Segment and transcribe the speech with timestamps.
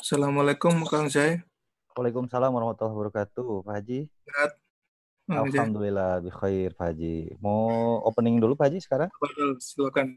[0.00, 1.44] Assalamualaikum Kang Jai.
[1.92, 4.08] Waalaikumsalam warahmatullahi wabarakatuh, Pak Haji.
[4.08, 4.56] Sehat?
[5.28, 7.36] Alhamdulillah, bikhair, Pak Haji.
[7.36, 9.12] Mau opening dulu, Pak Haji, sekarang?
[9.20, 10.16] Betul, silakan.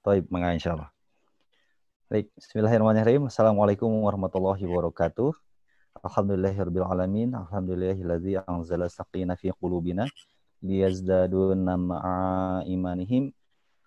[0.00, 0.88] Baik, mangga insya Allah.
[2.08, 3.28] Baik, Bismillahirrahmanirrahim.
[3.28, 5.28] Assalamualaikum warahmatullahi wabarakatuh.
[6.08, 7.36] Alhamdulillahirabbil alamin.
[7.36, 10.08] Alhamdulillahilladzi anzala saqina fi qulubina
[11.76, 13.28] ma'a imanihim.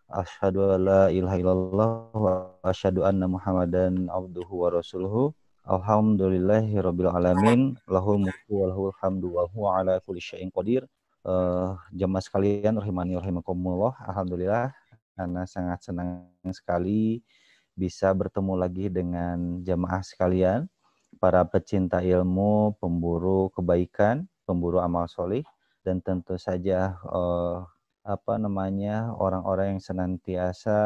[0.05, 5.33] Asyhadu an la ilaha illallah wa asyhadu anna Muhammadan abduhu wa rasuluhu.
[5.65, 7.73] Alhamdulillahi rabbil alamin.
[7.89, 10.85] Lahul mulku wa lahul hamdu wa huwa ala kulli syai'in qadir.
[11.25, 13.97] Uh, jemaah sekalian rahimani rahimakumullah.
[14.05, 14.69] Alhamdulillah
[15.17, 17.25] karena sangat senang sekali
[17.73, 20.69] bisa bertemu lagi dengan jemaah sekalian,
[21.17, 25.41] para pecinta ilmu, pemburu kebaikan, pemburu amal solih,
[25.81, 27.65] dan tentu saja uh,
[28.05, 30.77] apa namanya orang-orang yang senantiasa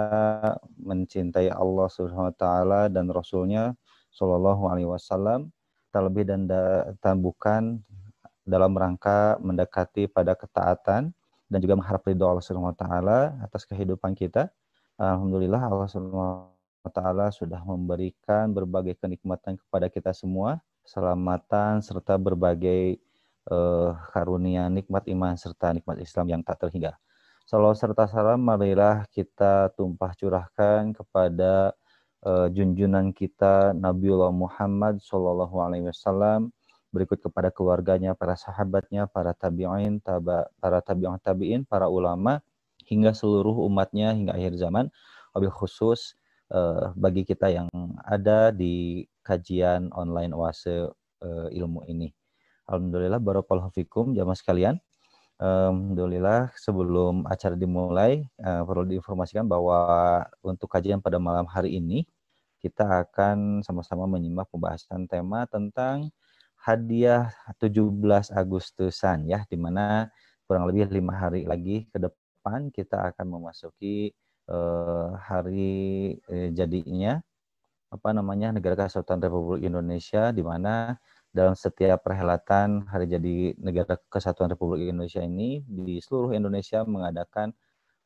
[0.79, 3.75] mencintai Allah Subhanahu wa taala dan rasulnya
[4.15, 5.51] Shallallahu alaihi wasallam
[5.91, 6.47] terlebih dan
[7.03, 7.83] dan bukan
[8.47, 11.11] dalam rangka mendekati pada ketaatan
[11.51, 14.47] dan juga mengharap ridho Allah Subhanahu wa taala atas kehidupan kita.
[14.95, 22.95] Alhamdulillah Allah Subhanahu wa taala sudah memberikan berbagai kenikmatan kepada kita semua, keselamatan serta berbagai
[23.51, 26.95] uh, karunia nikmat iman serta nikmat Islam yang tak terhingga.
[27.49, 31.73] Salam serta salam marilah kita tumpah curahkan kepada
[32.21, 36.53] uh, junjunan kita Nabiullah Muhammad Shallallahu Alaihi Wasallam
[36.93, 42.37] berikut kepada keluarganya, para sahabatnya, para tabi'in, taba, para tabi'in tabi'in, para ulama
[42.85, 44.93] hingga seluruh umatnya hingga akhir zaman.
[45.33, 46.21] Wabil khusus
[46.53, 47.65] uh, bagi kita yang
[48.05, 50.85] ada di kajian online oase
[51.25, 52.13] uh, ilmu ini.
[52.69, 54.77] Alhamdulillah barakallahu fikum jamaah sekalian.
[55.39, 59.79] Alhamdulillah sebelum acara dimulai uh, perlu diinformasikan bahwa
[60.43, 62.03] untuk kajian pada malam hari ini
[62.59, 66.11] kita akan sama-sama menyimak pembahasan tema tentang
[66.59, 67.71] hadiah 17
[68.35, 70.11] Agustusan ya di mana
[70.43, 74.11] kurang lebih lima hari lagi ke depan kita akan memasuki
[74.51, 77.23] uh, hari uh, jadinya
[77.87, 84.49] apa namanya negara kesatuan Republik Indonesia di mana dalam setiap perhelatan Hari Jadi Negara Kesatuan
[84.49, 87.53] Republik Indonesia ini di seluruh Indonesia mengadakan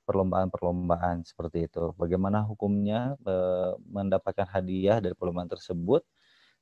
[0.03, 1.95] perlombaan-perlombaan seperti itu.
[1.95, 3.35] Bagaimana hukumnya e,
[3.88, 6.03] mendapatkan hadiah dari perlombaan tersebut?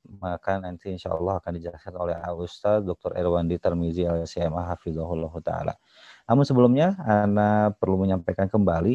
[0.02, 3.14] Maka nanti insya Allah akan dijelaskan oleh Ustaz Dr.
[3.18, 5.74] Erwandi Tarmizi LCMA Hafizahullah Ta'ala.
[6.26, 8.94] Namun sebelumnya, Anda perlu menyampaikan kembali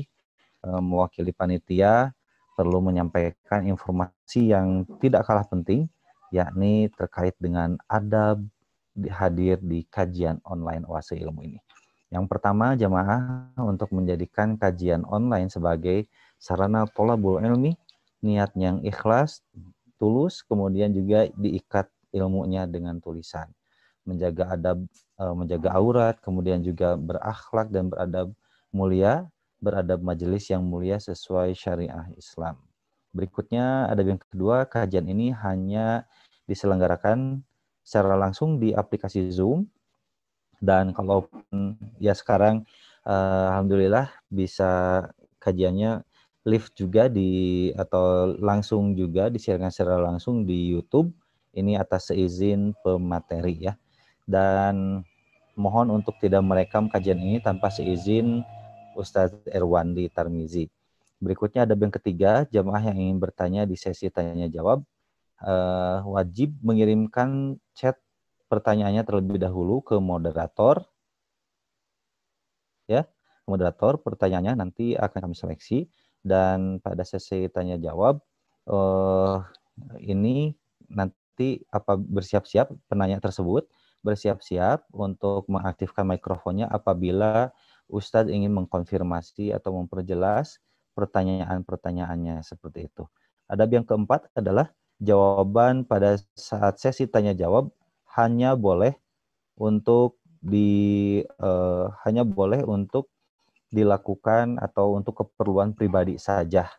[0.64, 2.16] e, mewakili panitia,
[2.56, 5.92] perlu menyampaikan informasi yang tidak kalah penting
[6.34, 8.44] yakni terkait dengan adab
[8.98, 11.60] hadir di kajian online Oase Ilmu ini.
[12.08, 16.08] Yang pertama, jamaah untuk menjadikan kajian online sebagai
[16.40, 17.76] sarana tolabul ilmi,
[18.24, 19.44] niat yang ikhlas,
[20.00, 23.52] tulus, kemudian juga diikat ilmunya dengan tulisan.
[24.08, 24.88] Menjaga adab,
[25.20, 28.32] e, menjaga aurat, kemudian juga berakhlak dan beradab
[28.72, 29.28] mulia,
[29.60, 32.56] beradab majelis yang mulia sesuai syariah Islam.
[33.16, 36.08] Berikutnya ada yang kedua, kajian ini hanya
[36.48, 37.44] diselenggarakan
[37.84, 39.68] secara langsung di aplikasi Zoom.
[40.58, 41.30] Dan kalau
[42.02, 42.66] ya sekarang
[43.06, 45.06] uh, alhamdulillah bisa
[45.38, 46.02] kajiannya
[46.48, 51.12] live juga di atau langsung juga disiarkan secara langsung di YouTube.
[51.58, 53.74] Ini atas seizin pemateri ya.
[54.28, 55.02] Dan
[55.58, 58.46] mohon untuk tidak merekam kajian ini tanpa seizin
[58.94, 60.77] Ustadz Erwandi Tarmizi.
[61.18, 64.86] Berikutnya ada yang ketiga, jamaah yang ingin bertanya di sesi tanya jawab
[65.42, 67.98] uh, wajib mengirimkan chat
[68.48, 70.86] pertanyaannya terlebih dahulu ke moderator.
[72.88, 73.10] Ya,
[73.50, 75.90] moderator pertanyaannya nanti akan kami seleksi.
[76.28, 78.20] Dan pada sesi tanya jawab
[78.68, 79.42] uh,
[80.02, 80.52] ini
[80.92, 83.66] nanti apa bersiap-siap penanya tersebut?
[84.04, 87.50] Bersiap-siap untuk mengaktifkan mikrofonnya apabila
[87.88, 90.60] Ustadz ingin mengkonfirmasi atau memperjelas
[90.98, 93.06] pertanyaan-pertanyaannya seperti itu.
[93.46, 97.70] Adab yang keempat adalah jawaban pada saat sesi tanya jawab
[98.18, 98.98] hanya boleh
[99.62, 103.14] untuk di uh, hanya boleh untuk
[103.70, 106.72] dilakukan atau untuk keperluan pribadi saja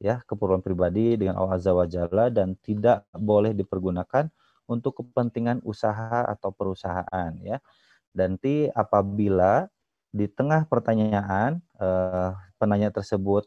[0.00, 4.32] ya keperluan pribadi dengan Allah Azza wa Jalla dan tidak boleh dipergunakan
[4.64, 7.60] untuk kepentingan usaha atau perusahaan ya
[8.16, 9.68] dan nanti apabila
[10.10, 13.46] di tengah pertanyaan uh, penanya tersebut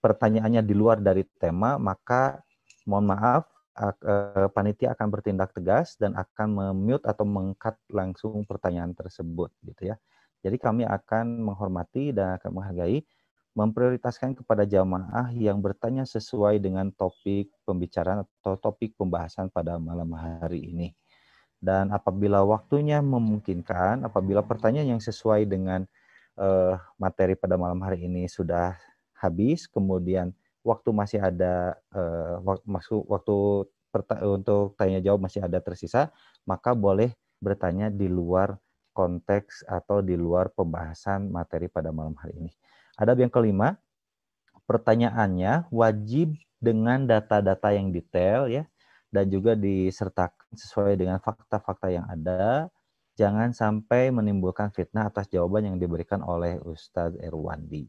[0.00, 2.42] pertanyaannya di luar dari tema, maka
[2.86, 3.46] mohon maaf,
[3.78, 9.96] uh, panitia akan bertindak tegas dan akan memute atau mengkat langsung pertanyaan tersebut, gitu ya.
[10.42, 13.06] Jadi kami akan menghormati dan akan menghargai
[13.52, 20.72] memprioritaskan kepada jamaah yang bertanya sesuai dengan topik pembicaraan atau topik pembahasan pada malam hari
[20.72, 20.96] ini.
[21.62, 25.86] Dan apabila waktunya memungkinkan, apabila pertanyaan yang sesuai dengan
[26.40, 28.74] uh, materi pada malam hari ini sudah
[29.22, 30.34] habis, kemudian
[30.66, 33.36] waktu masih ada uh, waktu, waktu
[34.26, 36.10] untuk tanya jawab masih ada tersisa,
[36.48, 38.56] maka boleh bertanya di luar
[38.92, 42.52] konteks atau di luar pembahasan materi pada malam hari ini.
[42.96, 43.76] Adab yang kelima,
[44.68, 48.64] pertanyaannya wajib dengan data-data yang detail ya
[49.12, 52.70] dan juga disertakan sesuai dengan fakta-fakta yang ada.
[53.12, 57.84] Jangan sampai menimbulkan fitnah atas jawaban yang diberikan oleh Ustadz Erwandi.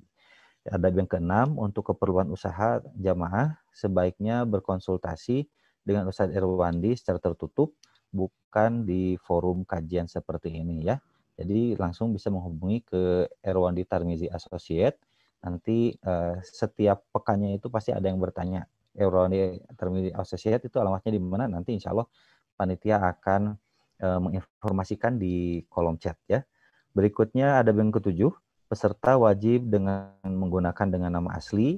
[0.63, 5.43] Adab yang keenam, untuk keperluan usaha jamaah sebaiknya berkonsultasi
[5.83, 7.75] dengan Ustadz Erwandi secara tertutup,
[8.15, 11.03] bukan di forum kajian seperti ini ya.
[11.35, 14.95] Jadi langsung bisa menghubungi ke Erwandi Tarmizi Associate.
[15.43, 18.63] Nanti uh, setiap pekannya itu pasti ada yang bertanya
[18.93, 22.05] Euroni Termini Associate itu alamatnya di mana nanti insya Allah
[22.53, 23.57] panitia akan
[23.97, 26.45] e, menginformasikan di kolom chat ya.
[26.93, 28.29] Berikutnya ada yang ketujuh,
[28.73, 31.77] peserta wajib dengan menggunakan dengan nama asli.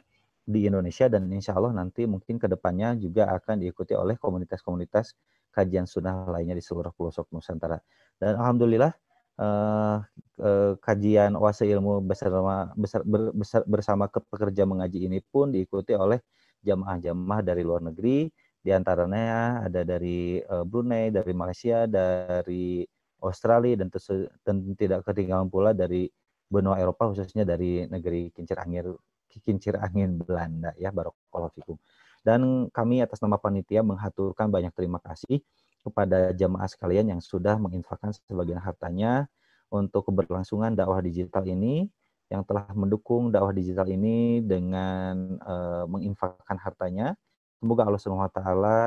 [0.47, 5.19] di Indonesia dan insya Allah nanti mungkin ke depannya juga akan diikuti oleh komunitas-komunitas
[5.51, 7.83] kajian sunnah lainnya di seluruh pelosok Nusantara.
[8.17, 8.95] Dan Alhamdulillah
[9.43, 9.99] eh,
[10.41, 13.03] eh, kajian oase ilmu bersama, besar,
[13.35, 16.23] besar, bersama pekerja mengaji ini pun diikuti oleh
[16.67, 18.27] jamaah-jamaah dari luar negeri,
[18.59, 22.83] di antaranya ada dari eh, Brunei, dari Malaysia, dari
[23.23, 23.89] Australia, dan,
[24.43, 26.11] dan tidak ketinggalan pula dari
[26.51, 28.95] benua Eropa, khususnya dari negeri kincir angin
[29.37, 31.77] kincir angin Belanda ya barokallahu fikum.
[32.27, 35.39] Dan kami atas nama panitia menghaturkan banyak terima kasih
[35.87, 39.31] kepada jamaah sekalian yang sudah menginfakkan sebagian hartanya
[39.71, 41.87] untuk keberlangsungan dakwah digital ini
[42.27, 47.15] yang telah mendukung dakwah digital ini dengan uh, menginfakkan hartanya.
[47.63, 48.79] Semoga Allah Subhanahu wa taala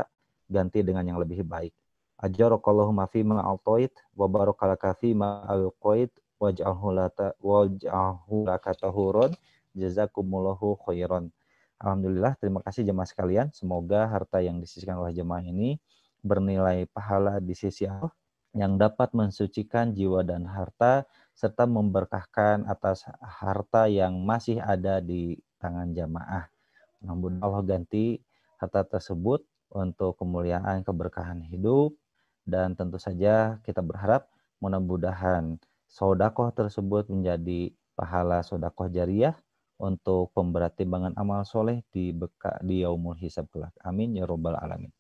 [0.51, 1.71] ganti dengan yang lebih baik.
[2.19, 9.31] Ajarakallahu ma fi ma altoit wa barakalaka fi ma alqoit waj'alhu lata waj'alhu laka tahuron
[9.71, 11.31] jazakumullahu khairan.
[11.79, 13.47] Alhamdulillah, terima kasih jemaah sekalian.
[13.55, 15.79] Semoga harta yang disisikan oleh jemaah ini
[16.19, 18.11] bernilai pahala di sisi Allah
[18.51, 21.07] yang dapat mensucikan jiwa dan harta
[21.39, 26.51] serta memberkahkan atas harta yang masih ada di tangan jamaah.
[26.99, 28.19] Namun Allah ganti
[28.59, 29.39] harta tersebut
[29.71, 31.95] untuk kemuliaan keberkahan hidup
[32.43, 34.27] dan tentu saja kita berharap
[34.59, 35.55] mudah-mudahan
[35.87, 39.39] sodakoh tersebut menjadi pahala sodakoh jariah
[39.79, 43.71] untuk pemberat timbangan amal soleh di beka, di yaumul hisab kelak.
[43.79, 44.91] Amin ya robbal alamin.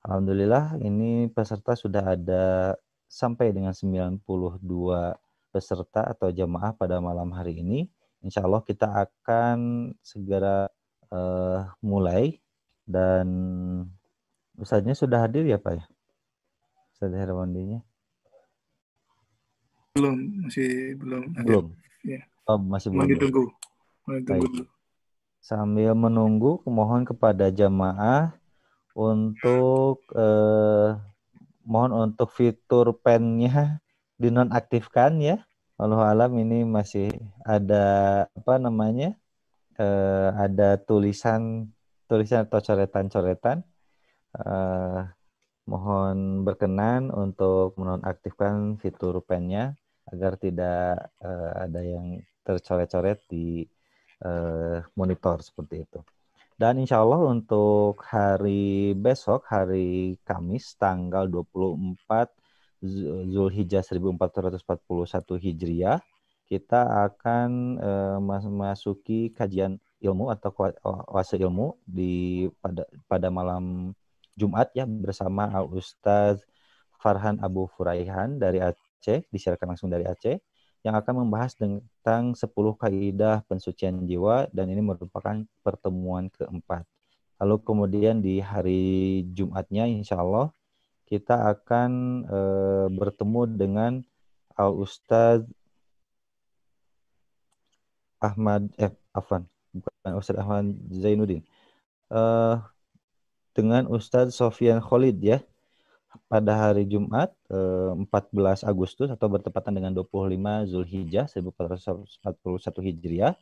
[0.00, 2.72] Alhamdulillah ini peserta sudah ada
[3.04, 4.64] sampai dengan 92
[5.54, 7.86] peserta atau jamaah pada malam hari ini.
[8.26, 10.66] Insya Allah kita akan segera
[11.14, 12.42] uh, mulai
[12.82, 13.30] dan
[14.54, 15.84] Ustaznya sudah hadir ya Pak ya?
[16.94, 17.82] Ustaz Herwandinya?
[19.98, 21.22] Belum, masih belum.
[21.42, 21.66] Belum?
[22.06, 22.22] Ya.
[22.46, 23.02] Oh, masih belum.
[23.02, 23.44] Masih ditunggu.
[24.06, 24.66] Masih
[25.42, 28.32] Sambil menunggu, mohon kepada jamaah
[28.94, 30.96] untuk eh,
[31.66, 33.82] mohon untuk fitur pennya
[34.18, 35.42] dinonaktifkan ya.
[35.74, 37.10] Allah alam ini masih
[37.42, 39.18] ada apa namanya?
[39.74, 41.66] Uh, ada tulisan
[42.06, 43.66] tulisan atau coretan-coretan.
[44.34, 45.10] Uh,
[45.66, 49.74] mohon berkenan untuk menonaktifkan fitur pennya
[50.10, 53.66] agar tidak uh, ada yang tercoret-coret di
[54.96, 56.00] monitor seperti itu.
[56.56, 62.32] Dan insya Allah untuk hari besok, hari Kamis, tanggal 24
[62.80, 64.64] Zulhijjah 1441
[65.38, 65.98] Hijriah,
[66.44, 70.52] kita akan uh, memasuki kajian ilmu atau
[71.08, 73.96] kuasa ilmu di pada pada malam
[74.36, 76.44] Jumat ya bersama Al Ustaz
[77.00, 80.40] Farhan Abu Furaihan dari Aceh, disiarkan langsung dari Aceh
[80.84, 82.44] yang akan membahas tentang 10
[82.76, 86.84] kaidah pensucian jiwa dan ini merupakan pertemuan keempat.
[87.40, 90.52] Lalu kemudian di hari Jumatnya insya Allah
[91.04, 91.90] kita akan
[92.24, 92.40] e,
[92.92, 93.92] bertemu dengan
[94.56, 95.44] Al Ustaz
[98.22, 99.44] Ahmad eh Afan
[99.74, 101.44] bukan Ustaz Ahmad Zainuddin
[102.08, 102.20] e,
[103.54, 105.38] dengan Ustaz Sofian Khalid ya
[106.30, 113.34] pada hari Jumat e, eh, 14 Agustus atau bertepatan dengan 25 Zulhijjah 1441 Hijriah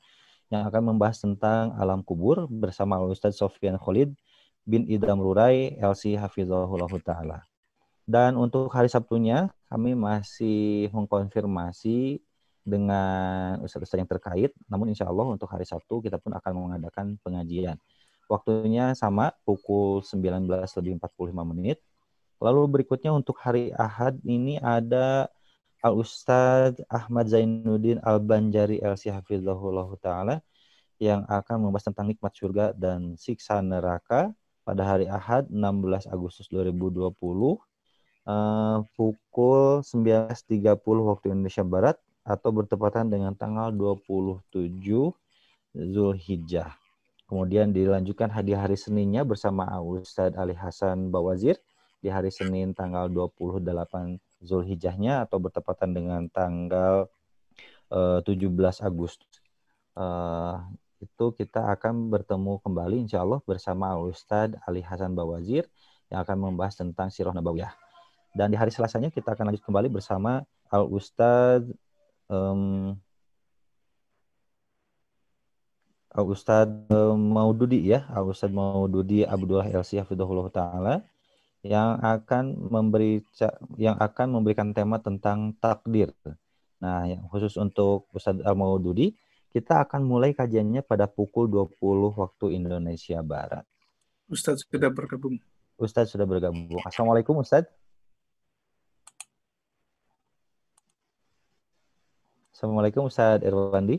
[0.53, 4.13] yang akan membahas tentang alam kubur bersama Ustaz Sofian Khalid
[4.69, 7.52] bin Idam Rurai LC Hafizahullah Ta'ala.
[8.03, 12.19] Dan untuk hari Sabtunya kami masih mengkonfirmasi
[12.63, 14.51] dengan ustaz-ustaz yang terkait.
[14.71, 17.79] Namun insya Allah untuk hari Sabtu kita pun akan mengadakan pengajian.
[18.31, 21.79] Waktunya sama pukul 19 lebih 45 menit.
[22.43, 25.31] Lalu berikutnya untuk hari Ahad ini ada
[25.83, 30.37] Al Ustadz Ahmad Zainuddin Al Banjari LC Hafizahullah Ta'ala
[31.03, 34.31] yang akan membahas tentang nikmat surga dan siksa neraka
[34.63, 37.11] pada hari Ahad 16 Agustus 2020
[38.27, 44.79] uh, pukul 19.30 waktu Indonesia Barat atau bertepatan dengan tanggal 27
[45.75, 46.79] Zulhijjah.
[47.27, 51.57] Kemudian dilanjutkan di hari Seninnya bersama Ustadz Ali Hasan Bawazir
[52.05, 57.09] di hari Senin tanggal 28 Zulhijjahnya atau bertepatan dengan tanggal
[57.89, 58.53] uh, 17
[58.85, 59.41] Agustus.
[59.97, 60.61] Uh,
[61.03, 65.67] itu kita akan bertemu kembali insya Allah bersama Ustadz Ali Hasan Bawazir
[66.13, 67.82] yang akan membahas tentang Sirah Nabawiyah.
[68.33, 70.41] Dan di hari Selasanya kita akan lanjut kembali bersama
[70.73, 71.69] Al Ustadz
[72.33, 72.97] um,
[76.13, 80.95] Al Ustadz um, Maududi ya, Al Ustadz Maududi Abdullah Elsi Hafidhullah Ta'ala
[81.63, 83.23] yang akan memberi
[83.77, 86.11] yang akan memberikan tema tentang takdir.
[86.83, 89.13] Nah, yang khusus untuk Ustadz Al Maududi,
[89.53, 91.77] kita akan mulai kajiannya pada pukul 20
[92.17, 93.69] waktu Indonesia Barat.
[94.33, 95.37] Ustadz sudah bergabung.
[95.77, 96.81] Ustadz sudah bergabung.
[96.81, 97.82] Assalamualaikum Ustadz.
[102.63, 103.97] Assalamualaikum Ustaz Irwandi.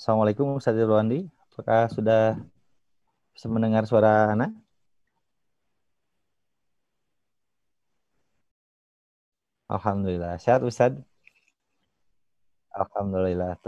[0.00, 1.28] Assalamualaikum Ustaz Irwandi.
[1.52, 2.40] Apakah sudah
[3.36, 4.48] bisa mendengar suara anak?
[9.68, 10.40] Alhamdulillah.
[10.40, 10.96] Sehat Ustaz?
[12.72, 13.60] Alhamdulillah.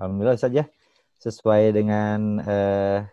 [0.00, 0.64] Alhamdulillah saja.
[1.20, 3.06] Sesuai dengan uh,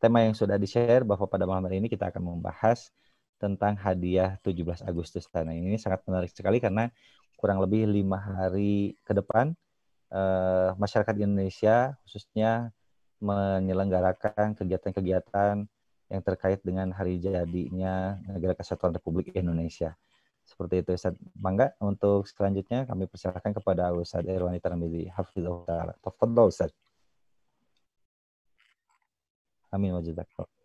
[0.00, 2.88] tema yang sudah di-share bahwa pada malam hari ini kita akan membahas
[3.40, 5.24] tentang hadiah 17 Agustus.
[5.32, 6.92] Nah, ini sangat menarik sekali karena
[7.40, 9.56] kurang lebih lima hari ke depan
[10.12, 12.68] uh, masyarakat Indonesia khususnya
[13.20, 15.64] menyelenggarakan kegiatan-kegiatan
[16.10, 19.94] yang terkait dengan hari jadinya Negara Kesatuan Republik Indonesia.
[20.42, 21.14] Seperti itu Ustaz.
[21.38, 25.06] Bangga untuk selanjutnya kami persilakan kepada Ustaz Irwani Tarmizi.
[25.06, 25.94] Hafizullah
[29.70, 29.78] Ta'ala.
[29.78, 29.78] Tafadol Ustaz.
[29.78, 30.59] Amin wa jazakallah.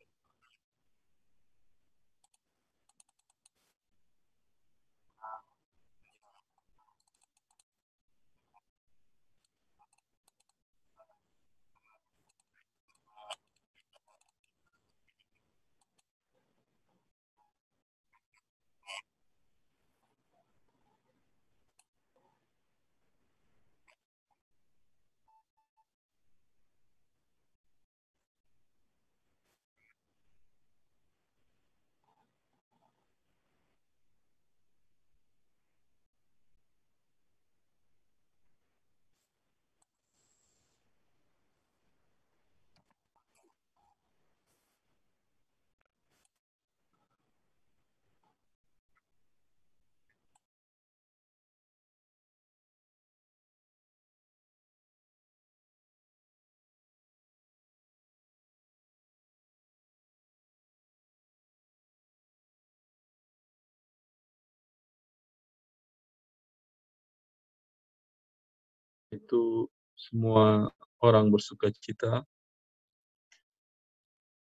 [69.26, 69.66] Itu
[69.98, 70.70] semua
[71.02, 72.22] orang bersuka cita.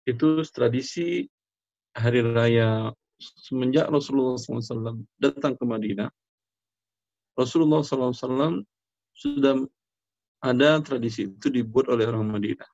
[0.08, 1.28] Itu tradisi
[1.92, 2.88] hari raya
[3.20, 6.08] semenjak Rasulullah SAW datang ke Madinah.
[7.36, 8.64] Rasulullah SAW
[9.12, 9.68] sudah
[10.40, 12.70] ada tradisi itu dibuat oleh orang Madinah.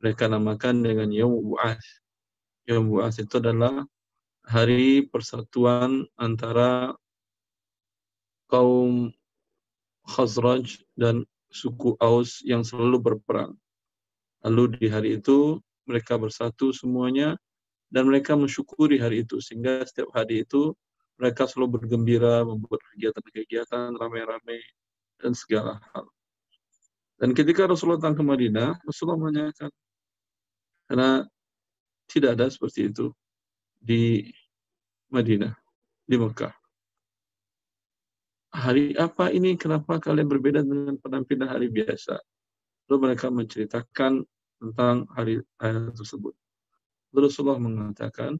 [0.00, 1.84] Mereka namakan dengan Yom Bu'as.
[2.64, 3.84] Yom Bu'as itu adalah
[4.48, 6.96] hari persatuan antara
[8.48, 9.12] kaum
[10.08, 13.52] Khazraj dan suku Aus yang selalu berperang.
[14.44, 17.36] Lalu di hari itu mereka bersatu semuanya
[17.92, 20.72] dan mereka mensyukuri hari itu sehingga setiap hari itu
[21.20, 24.60] mereka selalu bergembira membuat kegiatan-kegiatan ramai-ramai
[25.18, 26.06] dan segala hal.
[27.18, 29.70] Dan ketika Rasulullah datang ke Madinah, Rasulullah menanyakan
[30.88, 31.10] karena
[32.08, 33.10] tidak ada seperti itu
[33.76, 34.30] di
[35.10, 35.52] Madinah,
[36.06, 36.67] di Mekah
[38.52, 39.54] hari apa ini?
[39.54, 42.18] Kenapa kalian berbeda dengan penampilan hari biasa?
[42.88, 44.24] Lalu mereka menceritakan
[44.58, 46.34] tentang hari hari tersebut.
[47.12, 48.36] Rasulullah mengatakan,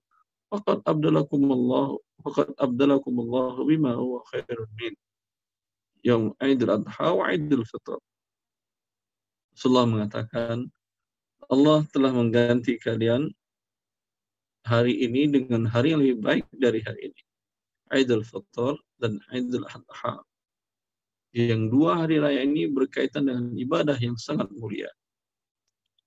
[0.49, 4.97] Fakat abdalakumullah, fakat abdalakumullah bima huwa khairun min.
[6.01, 8.01] Yang Aidil Adha wa Aidil Fitr.
[9.53, 10.73] Rasulullah mengatakan,
[11.53, 13.29] Allah telah mengganti kalian
[14.64, 17.21] hari ini dengan hari yang lebih baik dari hari ini.
[17.92, 20.22] Aidil Fitr dan Aidil Adha.
[21.33, 24.88] Yang dua hari raya ini berkaitan dengan ibadah yang sangat mulia.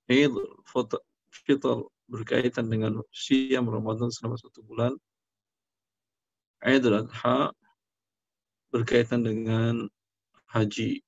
[0.09, 4.93] Aidil Fitr berkaitan dengan siam Ramadan selama satu bulan.
[6.61, 7.53] Aidil Adha
[8.69, 9.87] berkaitan dengan
[10.51, 11.01] haji.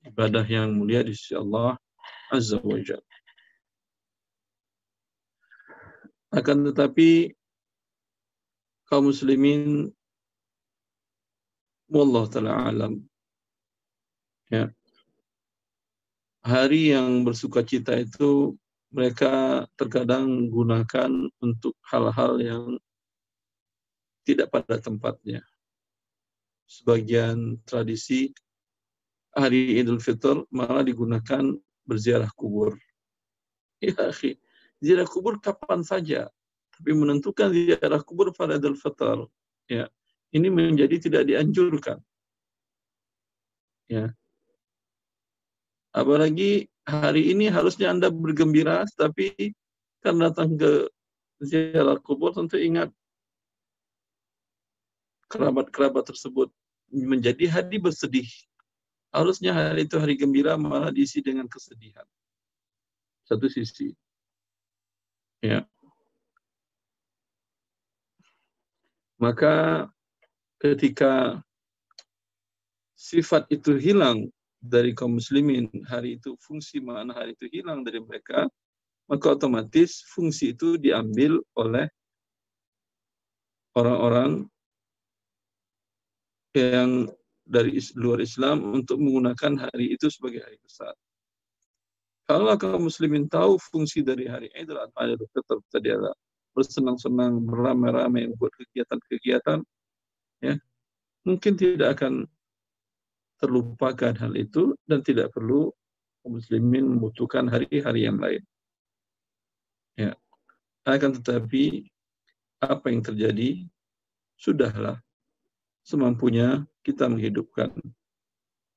[0.00, 1.76] Ibadah yang mulia di sisi Allah
[2.32, 3.16] Azza wa Jalla.
[6.30, 7.34] Akan tetapi
[8.90, 9.94] kaum muslimin
[11.86, 12.98] wallah taala alam
[14.50, 14.66] ya
[16.42, 18.58] hari yang bersuka cita itu
[18.90, 22.64] mereka terkadang gunakan untuk hal-hal yang
[24.26, 25.46] tidak pada tempatnya.
[26.66, 28.34] Sebagian tradisi
[29.34, 31.54] hari Idul Fitr malah digunakan
[31.86, 32.74] berziarah kubur.
[33.80, 34.12] Ya,
[34.76, 36.28] ziarah kubur kapan saja
[36.80, 39.28] tapi menentukan ziarah kubur pada Idul Fitr
[39.68, 39.84] ya
[40.32, 42.00] ini menjadi tidak dianjurkan.
[43.84, 44.16] Ya.
[45.92, 49.52] Apalagi hari ini harusnya Anda bergembira tapi
[50.00, 50.88] kan datang ke
[51.44, 52.88] ziarah kubur tentu ingat
[55.28, 56.48] kerabat-kerabat tersebut
[56.88, 58.26] menjadi hari bersedih.
[59.12, 62.06] Harusnya hari itu hari gembira malah diisi dengan kesedihan.
[63.28, 63.92] Satu sisi.
[65.44, 65.69] Ya
[69.20, 69.84] Maka
[70.56, 71.44] ketika
[72.96, 78.48] sifat itu hilang dari kaum muslimin, hari itu fungsi makna hari itu hilang dari mereka,
[79.12, 81.84] maka otomatis fungsi itu diambil oleh
[83.76, 84.48] orang-orang
[86.56, 87.08] yang
[87.44, 90.94] dari luar Islam untuk menggunakan hari itu sebagai hari besar.
[92.30, 95.18] kalau kaum muslimin tahu fungsi dari hari Idul Adha
[95.66, 96.14] tadi adalah
[96.52, 99.62] bersenang-senang, beramai-ramai, buat kegiatan-kegiatan,
[100.42, 100.54] ya
[101.24, 102.24] mungkin tidak akan
[103.40, 105.72] terlupakan hal itu dan tidak perlu
[106.24, 108.42] muslimin membutuhkan hari-hari yang lain.
[109.96, 110.12] Ya.
[110.84, 111.88] Akan tetapi
[112.60, 113.64] apa yang terjadi
[114.36, 115.00] sudahlah
[115.84, 117.72] semampunya kita menghidupkan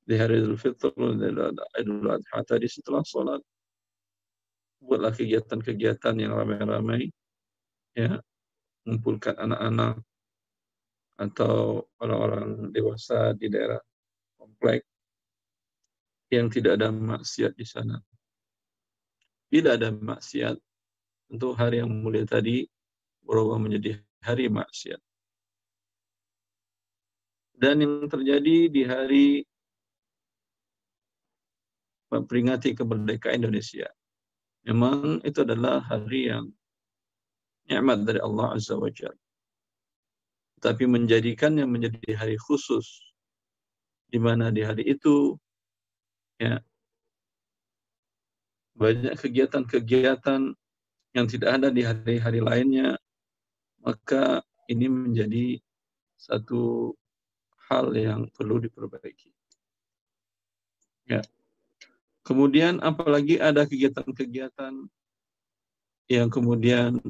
[0.04, 3.40] di hari Idul Fitr dan Idul Adha tadi setelah sholat
[4.84, 7.08] buatlah kegiatan-kegiatan yang ramai-ramai
[7.94, 8.20] ya
[8.84, 10.02] mengumpulkan anak-anak
[11.18, 13.80] atau orang-orang dewasa di daerah
[14.36, 14.84] komplek
[16.34, 18.02] yang tidak ada maksiat di sana.
[19.54, 20.58] Tidak ada maksiat
[21.30, 22.66] untuk hari yang mulia tadi
[23.22, 24.98] berubah menjadi hari maksiat.
[27.54, 29.28] Dan yang terjadi di hari
[32.10, 33.90] memperingati kemerdekaan Indonesia.
[34.66, 36.50] Memang itu adalah hari yang
[37.68, 39.20] nikmat dari Allah Azza wa Jalla.
[40.64, 43.04] Tapi menjadikannya menjadi hari khusus
[44.08, 45.36] di mana di hari itu
[46.40, 46.62] ya
[48.74, 50.56] banyak kegiatan-kegiatan
[51.14, 52.98] yang tidak ada di hari-hari lainnya
[53.84, 55.60] maka ini menjadi
[56.16, 56.96] satu
[57.68, 59.30] hal yang perlu diperbaiki.
[61.12, 61.20] Ya.
[62.24, 64.88] Kemudian apalagi ada kegiatan-kegiatan
[66.08, 67.04] yang kemudian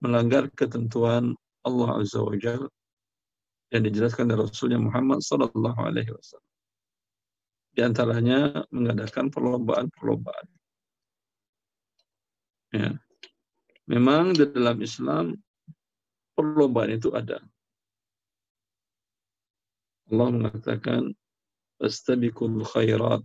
[0.00, 2.64] melanggar ketentuan Allah Azza wa Jal
[3.70, 6.50] yang dijelaskan dari Rasulnya Muhammad Sallallahu Alaihi Wasallam.
[7.70, 10.46] Di antaranya mengadakan perlombaan-perlombaan.
[12.74, 12.90] Ya.
[13.86, 15.38] Memang di dalam Islam
[16.34, 17.38] perlombaan itu ada.
[20.10, 21.14] Allah mengatakan,
[21.80, 23.22] Astabikul khairat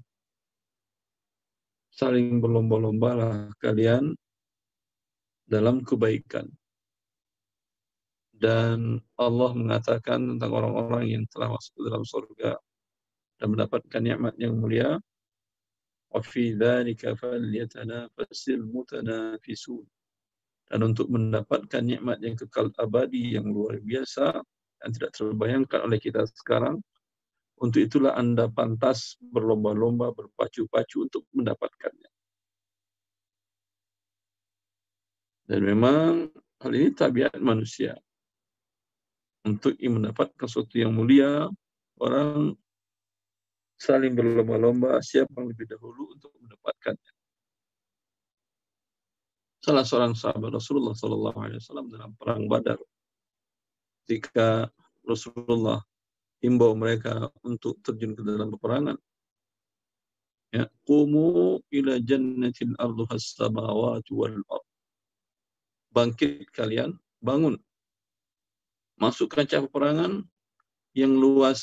[1.96, 4.16] saling berlomba-lombalah kalian
[5.48, 6.52] dalam kebaikan.
[8.36, 12.52] Dan Allah mengatakan tentang orang-orang yang telah masuk ke dalam surga
[13.40, 15.00] dan mendapatkan nikmat yang mulia.
[20.66, 24.40] Dan untuk mendapatkan nikmat yang kekal abadi yang luar biasa
[24.80, 26.80] dan tidak terbayangkan oleh kita sekarang,
[27.56, 32.12] untuk itulah Anda pantas berlomba-lomba, berpacu-pacu untuk mendapatkannya.
[35.46, 36.28] Dan memang
[36.60, 37.96] hal ini tabiat manusia.
[39.46, 41.46] Untuk mendapatkan sesuatu yang mulia,
[42.02, 42.58] orang
[43.78, 47.14] saling berlomba-lomba siapa yang lebih dahulu untuk mendapatkannya.
[49.62, 52.82] Salah seorang sahabat Rasulullah SAW dalam perang Badar,
[54.06, 54.70] ketika
[55.06, 55.82] Rasulullah
[56.42, 58.98] himbau mereka untuk terjun ke dalam peperangan.
[60.54, 64.66] Ya, qumu ila jannatin arduha samawati wal ard.
[65.90, 67.58] Bangkit kalian, bangun.
[68.96, 70.24] Masuk kancah peperangan
[70.96, 71.62] yang luas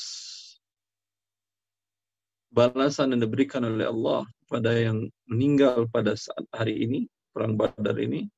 [2.53, 8.29] balasan yang diberikan oleh Allah pada yang meninggal pada saat hari ini, perang Badar ini,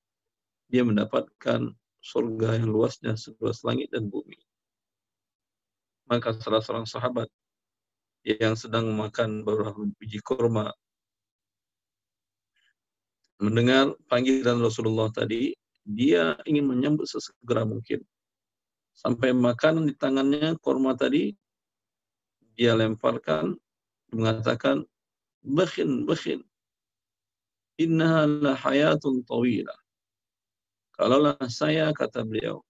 [0.72, 4.40] dia mendapatkan surga yang luasnya seluas langit dan bumi
[6.06, 7.28] maka salah seorang sahabat
[8.26, 10.70] yang sedang memakan beberapa biji kurma
[13.42, 15.52] mendengar panggilan Rasulullah tadi,
[15.84, 18.00] dia ingin menyambut sesegera mungkin.
[18.96, 21.36] Sampai makanan di tangannya, kurma tadi,
[22.56, 23.60] dia lemparkan,
[24.16, 24.88] mengatakan,
[25.46, 26.42] Bakhin, bakhin.
[27.78, 29.78] Innaha la hayatun tawilah.
[30.96, 32.66] Kalaulah saya, kata beliau,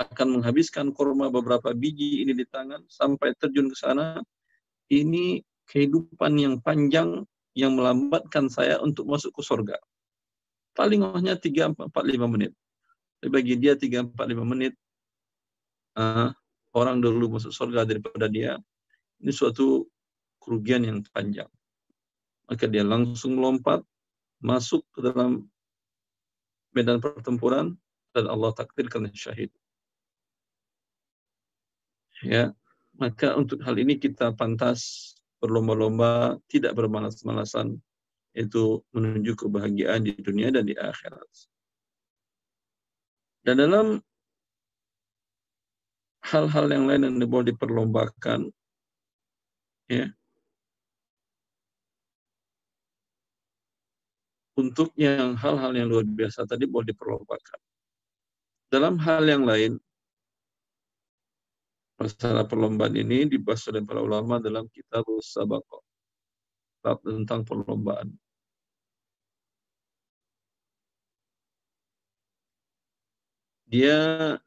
[0.00, 4.22] akan menghabiskan kurma beberapa biji ini di tangan sampai terjun ke sana.
[4.86, 7.26] Ini kehidupan yang panjang
[7.58, 9.76] yang melambatkan saya untuk masuk ke surga.
[10.78, 12.54] Paling hanya 3, 4, 5 menit.
[13.24, 14.72] Bagi dia 3, 4, 5 menit,
[15.96, 16.30] uh,
[16.76, 18.60] orang dulu masuk surga daripada dia.
[19.20, 19.88] Ini suatu
[20.38, 21.48] kerugian yang panjang.
[22.46, 23.82] Maka dia langsung melompat,
[24.38, 25.48] masuk ke dalam
[26.76, 27.74] medan pertempuran,
[28.14, 29.50] dan Allah takdirkan syahid.
[32.24, 32.52] Ya,
[32.96, 37.76] maka untuk hal ini kita pantas berlomba-lomba, tidak bermalas-malasan,
[38.36, 41.28] itu menuju kebahagiaan di dunia dan di akhirat.
[43.44, 44.00] Dan dalam
[46.30, 48.50] hal-hal yang lain yang boleh diperlombakan.
[49.86, 50.10] Ya.
[54.56, 57.60] Untuk yang hal-hal yang luar biasa tadi boleh diperlombakan.
[58.72, 59.78] Dalam hal yang lain,
[62.00, 65.84] masalah perlombaan ini dibahas oleh para ulama dalam kitab Sabakoh.
[66.86, 68.14] Tentang perlombaan.
[73.66, 74.38] Dia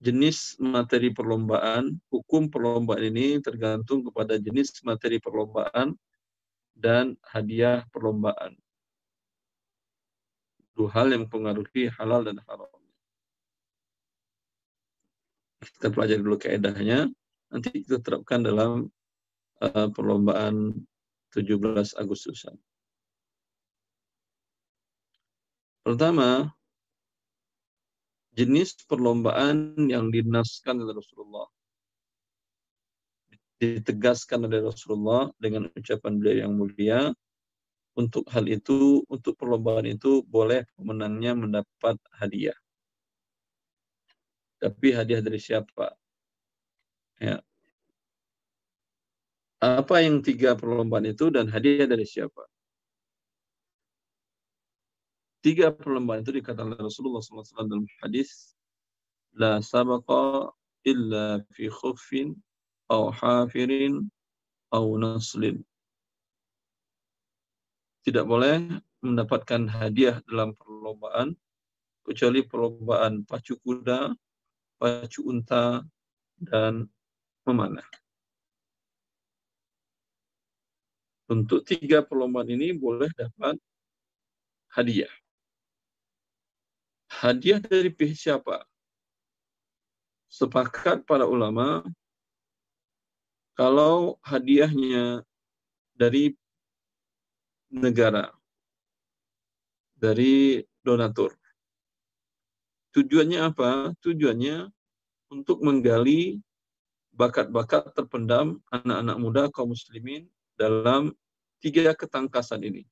[0.00, 5.92] jenis materi perlombaan, hukum perlombaan ini tergantung kepada jenis materi perlombaan
[6.72, 8.56] dan hadiah perlombaan.
[10.72, 12.72] Dua hal yang mempengaruhi halal dan haram.
[15.60, 17.12] Kita pelajari dulu keedahnya,
[17.52, 18.88] nanti kita terapkan dalam
[19.60, 20.72] uh, perlombaan
[21.36, 22.56] 17 Agustusan.
[25.84, 26.48] Pertama,
[28.34, 31.48] jenis perlombaan yang dinaskan oleh Rasulullah.
[33.60, 37.12] Ditegaskan oleh Rasulullah dengan ucapan beliau yang mulia,
[37.98, 42.56] untuk hal itu, untuk perlombaan itu boleh pemenangnya mendapat hadiah.
[44.60, 45.96] Tapi hadiah dari siapa?
[47.20, 47.40] Ya.
[49.60, 52.48] Apa yang tiga perlombaan itu dan hadiah dari siapa?
[55.40, 58.52] Tiga perlombaan itu dikatakan Rasulullah SAW dalam hadis,
[59.40, 60.52] La sabaqa
[60.84, 62.36] illa fi khuffin
[62.92, 64.04] au hafirin
[64.68, 65.64] au naslin.
[68.04, 71.32] Tidak boleh mendapatkan hadiah dalam perlombaan
[72.04, 74.12] kecuali perlombaan pacu kuda,
[74.76, 75.80] pacu unta,
[76.36, 76.84] dan
[77.48, 77.86] memanah.
[81.30, 83.54] Untuk tiga perlombaan ini boleh dapat
[84.74, 85.19] hadiah.
[87.10, 88.62] Hadiah dari pihak siapa?
[90.30, 91.82] Sepakat para ulama
[93.58, 95.26] kalau hadiahnya
[95.98, 96.32] dari
[97.68, 98.30] negara,
[99.98, 101.34] dari donatur.
[102.94, 103.92] Tujuannya apa?
[104.00, 104.70] Tujuannya
[105.30, 106.38] untuk menggali
[107.14, 111.12] bakat-bakat terpendam anak-anak muda kaum muslimin dalam
[111.60, 112.82] tiga ketangkasan ini.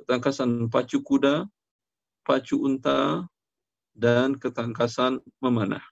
[0.00, 1.44] Ketangkasan pacu kuda,
[2.24, 3.28] pacu unta,
[4.00, 5.84] dan ketangkasan memanah.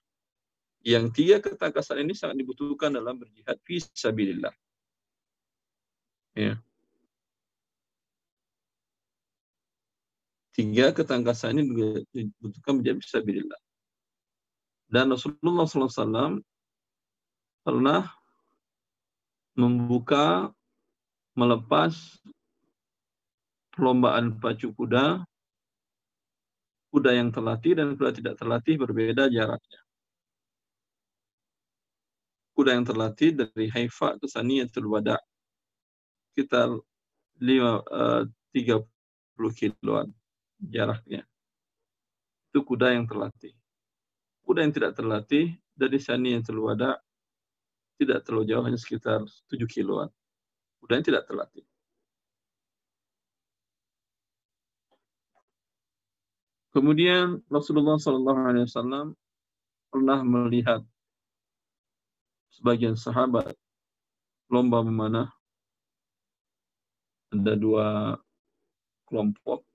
[0.81, 4.55] Yang tiga ketangkasan ini sangat dibutuhkan dalam berjihad fi sabilillah.
[6.33, 6.57] Ya.
[10.57, 13.61] Tiga ketangkasan ini dibutuhkan menjadi sabilillah.
[14.89, 16.41] Dan Rasulullah SAW
[17.61, 18.09] pernah
[19.53, 20.49] membuka
[21.37, 21.93] melepas
[23.75, 25.21] perlombaan pacu kuda
[26.89, 29.81] kuda yang terlatih dan kuda tidak terlatih berbeda jaraknya.
[32.57, 35.15] Kuda yang terlatih dari Haifa ke Saniyatul Wada
[36.33, 36.73] sekitar
[37.39, 38.83] 5, uh, 30
[39.55, 40.11] kiloan
[40.59, 41.23] jaraknya.
[42.51, 43.55] Itu kuda yang terlatih.
[44.43, 46.99] Kuda yang tidak terlatih dari Saniyatul Wada
[47.99, 50.09] tidak terlalu jauh, hanya sekitar 7 kiloan.
[50.83, 51.63] Kuda yang tidak terlatih.
[56.69, 59.17] Kemudian Rasulullah SAW
[59.89, 60.85] pernah melihat
[62.53, 63.57] sebagian sahabat
[64.53, 65.29] lomba memanah.
[67.33, 68.17] Ada dua
[69.09, 69.65] kelompok.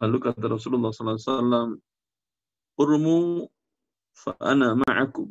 [0.00, 1.76] Lalu kata Rasulullah SAW,
[2.80, 3.44] Urmu
[4.16, 5.28] fa'ana ma'akum.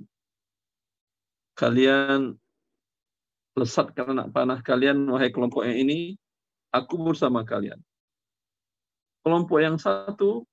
[1.58, 2.38] Kalian
[3.58, 6.14] lesatkan anak panah kalian, wahai kelompok yang ini,
[6.70, 7.82] aku bersama kalian
[9.24, 10.44] kelompok yang satu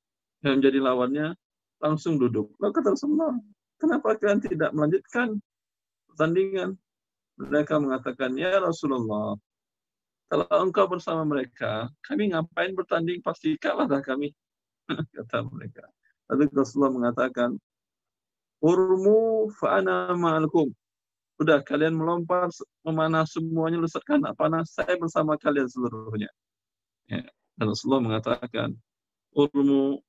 [0.44, 1.26] yang menjadi lawannya
[1.80, 2.52] langsung duduk.
[2.60, 3.34] Lalu kata Rasulullah,
[3.80, 5.36] kenapa kalian tidak melanjutkan
[6.12, 6.76] pertandingan?
[7.36, 9.36] Mereka mengatakan, ya Rasulullah,
[10.26, 13.20] kalau engkau bersama mereka, kami ngapain bertanding?
[13.20, 14.32] Pasti kalah dah kami.
[15.16, 15.84] kata mereka.
[16.32, 17.54] Lalu Rasulullah mengatakan,
[18.64, 20.72] Urmu fa'ana ma'alkum.
[21.36, 22.48] Sudah kalian melompat,
[22.80, 26.32] memanah semuanya, lusatkan panah, saya bersama kalian seluruhnya.
[27.06, 27.22] Ya.
[27.56, 28.76] Dan Rasulullah mengatakan,
[29.32, 30.00] Urmu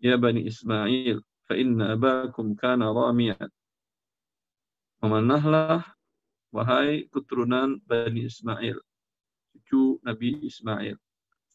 [0.00, 3.48] ya Bani Ismail, fa inna abakum kana ramiyan.
[5.04, 5.84] Memanahlah,
[6.48, 8.80] wahai keturunan Bani Ismail,
[9.52, 10.96] cucu Nabi Ismail.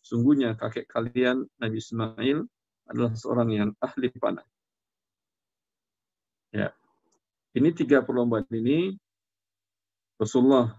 [0.05, 2.45] Sungguhnya kakek kalian, Nabi Ismail,
[2.87, 4.45] adalah seorang yang ahli panah.
[6.55, 6.71] Ya.
[7.57, 8.95] Ini tiga perlombaan ini
[10.21, 10.71] Rasulullah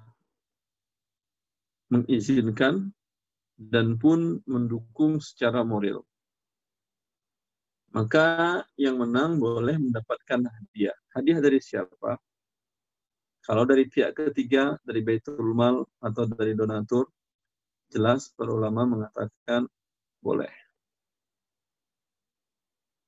[1.90, 2.94] mengizinkan
[3.58, 6.06] dan pun mendukung secara moral.
[7.90, 10.94] Maka yang menang boleh mendapatkan hadiah.
[11.10, 12.14] Hadiah dari siapa?
[13.42, 17.10] Kalau dari pihak ketiga, dari Baitul Mal atau dari donatur,
[17.90, 19.66] jelas para ulama mengatakan
[20.20, 20.52] boleh.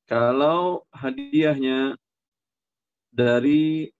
[0.08, 1.94] Kalau hadiahnya
[3.12, 3.92] dari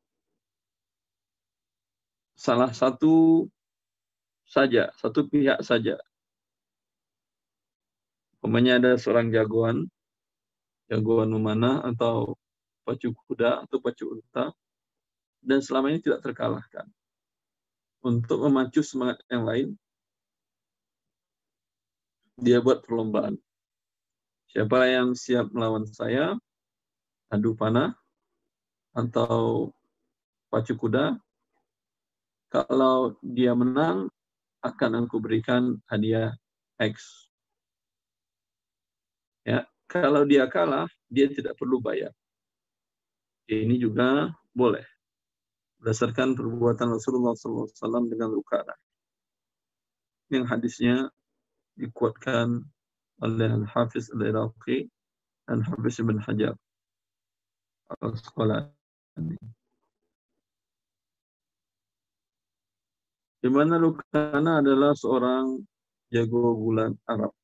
[2.34, 3.46] salah satu
[4.48, 6.00] saja, satu pihak saja,
[8.40, 9.84] Umpamanya ada seorang jagoan
[10.88, 12.34] jagoan memanah atau
[12.88, 14.50] pacu kuda atau pacu unta
[15.44, 16.88] dan selama ini tidak terkalahkan.
[18.00, 19.68] Untuk memacu semangat yang lain,
[22.40, 23.36] dia buat perlombaan.
[24.50, 26.32] Siapa yang siap melawan saya,
[27.28, 27.92] adu panah,
[28.96, 29.68] atau
[30.48, 31.20] pacu kuda,
[32.50, 34.08] kalau dia menang,
[34.64, 36.34] akan aku berikan hadiah
[36.80, 37.29] X.
[39.44, 42.12] Ya, kalau dia kalah, dia tidak perlu bayar.
[43.48, 44.84] Ini juga boleh.
[45.80, 48.76] Berdasarkan perbuatan Rasulullah SAW dengan Rukana.
[50.30, 50.96] Yang hadisnya
[51.74, 52.62] dikuatkan
[53.24, 54.86] oleh Al-Hafiz Al-Iraqi
[55.48, 56.54] dan Hafiz Ibn Hajar.
[57.98, 59.40] Al-Asqalani.
[63.40, 65.64] Di mana Rukana adalah seorang
[66.12, 67.39] jago gulat Arab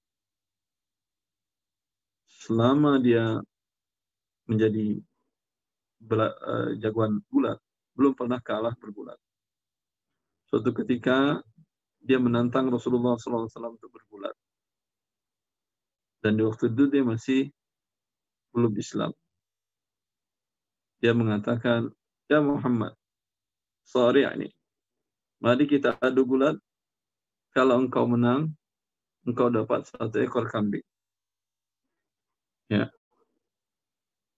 [2.47, 3.43] selama dia
[4.47, 5.03] menjadi
[6.07, 7.59] uh, jagoan gulat,
[7.99, 9.19] belum pernah kalah bergulat.
[10.47, 11.43] Suatu ketika
[11.99, 14.31] dia menantang Rasulullah SAW untuk bergulat.
[16.23, 17.51] Dan di waktu itu dia masih
[18.55, 19.11] belum Islam.
[21.03, 21.91] Dia mengatakan,
[22.31, 22.95] Ya Muhammad,
[23.83, 24.55] sorry ini,
[25.43, 26.55] mari kita adu gulat.
[27.51, 28.55] Kalau engkau menang,
[29.27, 30.85] engkau dapat satu ekor kambing.
[32.67, 32.91] Ya.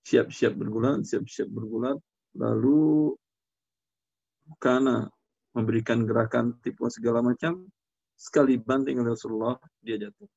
[0.05, 1.97] Siap-siap bergulat, siap-siap bergulat,
[2.37, 3.13] lalu
[4.57, 5.09] karena
[5.53, 7.69] memberikan gerakan tipu segala macam,
[8.17, 10.29] sekali banting oleh Rasulullah, dia jatuh.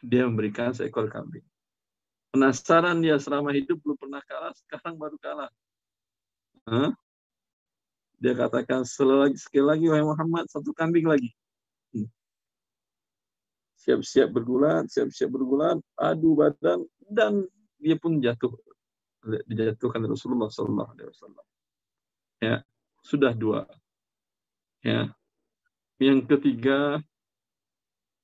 [0.00, 1.44] Dia memberikan seekor kambing.
[2.32, 5.52] Penasaran dia selama hidup belum pernah kalah, sekarang baru kalah.
[6.64, 6.96] Hah?
[8.16, 11.28] Dia katakan sekali lagi, wahai Muhammad, satu kambing lagi
[13.82, 17.42] siap-siap bergulat, siap-siap bergulat, adu badan, dan
[17.82, 18.54] dia pun jatuh,
[19.50, 21.46] dijatuhkan Rasulullah Sallallahu Alaihi Wasallam.
[22.38, 22.56] Ya,
[23.02, 23.66] sudah dua.
[24.86, 25.10] Ya,
[25.98, 27.02] yang ketiga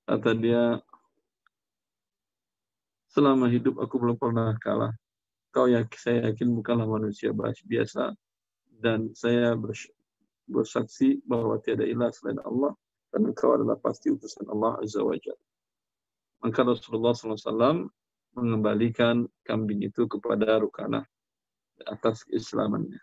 [0.07, 0.79] kata dia,
[3.11, 4.95] selama hidup aku belum pernah kalah.
[5.51, 8.15] Kau yakin, saya yakin bukanlah manusia biasa
[8.79, 9.59] dan saya
[10.47, 12.77] bersaksi bahwa tiada ilah selain Allah
[13.11, 15.17] dan engkau adalah pasti utusan Allah Azza wa.
[16.39, 17.91] Maka Rasulullah SAW
[18.39, 21.03] mengembalikan kambing itu kepada Rukanah
[21.87, 23.03] atas keislamannya.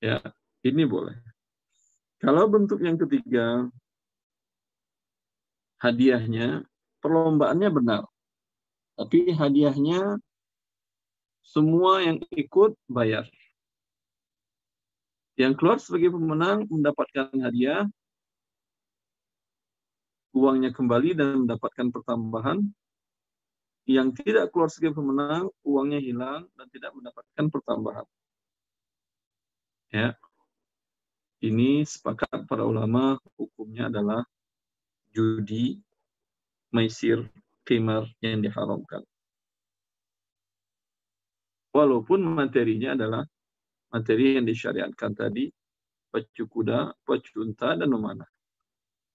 [0.00, 0.20] Ya,
[0.64, 1.16] ini boleh.
[2.20, 3.68] Kalau bentuk yang ketiga,
[5.80, 6.64] hadiahnya,
[7.00, 8.02] perlombaannya benar.
[9.00, 10.20] Tapi hadiahnya
[11.40, 13.24] semua yang ikut bayar.
[15.40, 17.88] Yang keluar sebagai pemenang mendapatkan hadiah
[20.34, 22.58] uangnya kembali dan mendapatkan pertambahan.
[23.88, 28.06] Yang tidak keluar sebagai pemenang, uangnya hilang dan tidak mendapatkan pertambahan.
[29.90, 30.14] Ya.
[31.40, 34.22] Ini sepakat para ulama hukumnya adalah
[35.10, 35.80] judi,
[36.70, 37.26] maisir,
[37.66, 39.02] kimar yang diharamkan.
[41.70, 43.22] Walaupun materinya adalah
[43.90, 45.50] materi yang disyariatkan tadi,
[46.10, 48.26] pacu kuda, pacu unta, dan memanah.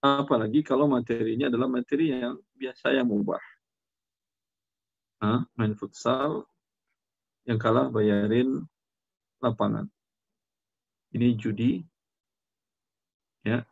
[0.05, 3.41] Apalagi kalau materinya adalah materi yang biasa yang mubah.
[5.25, 6.45] Nah, main futsal,
[7.49, 8.61] yang kalah bayarin
[9.41, 9.89] lapangan.
[11.09, 11.81] Ini judi,
[13.41, 13.65] ya.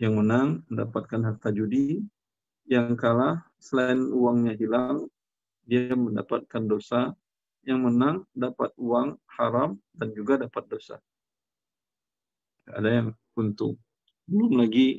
[0.00, 2.00] Yang menang mendapatkan harta judi,
[2.64, 5.04] yang kalah selain uangnya hilang,
[5.68, 7.12] dia mendapatkan dosa.
[7.62, 10.96] Yang menang dapat uang haram dan juga dapat dosa.
[12.66, 13.08] Ada yang
[13.38, 13.78] untung.
[14.32, 14.96] Belum lagi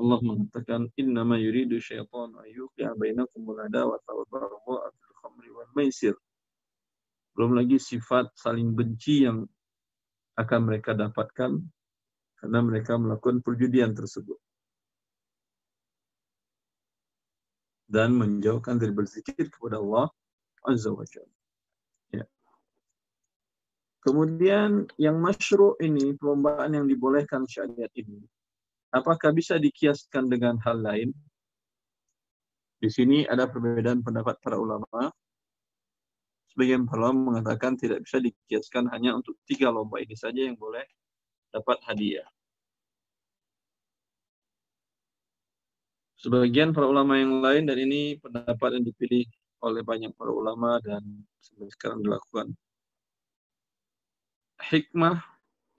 [0.00, 6.16] Allah mengatakan innama yuridu syaitan ayyuqi'a bainakum al-adawata wal baghdha'a fil khamri wal maisir.
[7.36, 9.44] Belum lagi sifat saling benci yang
[10.40, 11.60] akan mereka dapatkan
[12.40, 14.40] karena mereka melakukan perjudian tersebut.
[17.84, 20.08] Dan menjauhkan dari berzikir kepada Allah
[20.64, 21.36] Azza wa Jalla.
[22.16, 22.24] Ya.
[24.00, 28.24] Kemudian yang masyru' ini, perlombaan yang dibolehkan syariat ini,
[28.90, 31.14] Apakah bisa dikiaskan dengan hal lain?
[32.80, 35.12] Di sini ada perbedaan pendapat para ulama.
[36.50, 40.82] Sebagian para ulama mengatakan tidak bisa dikiaskan hanya untuk tiga lomba ini saja yang boleh
[41.54, 42.26] dapat hadiah.
[46.18, 49.24] Sebagian para ulama yang lain dan ini pendapat yang dipilih
[49.60, 51.00] oleh banyak para ulama dan
[51.40, 52.52] sampai sekarang dilakukan.
[54.60, 55.20] Hikmah,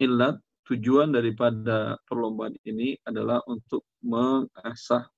[0.02, 0.42] ilat,
[0.72, 5.12] tujuan daripada perlombaan ini adalah untuk mengasah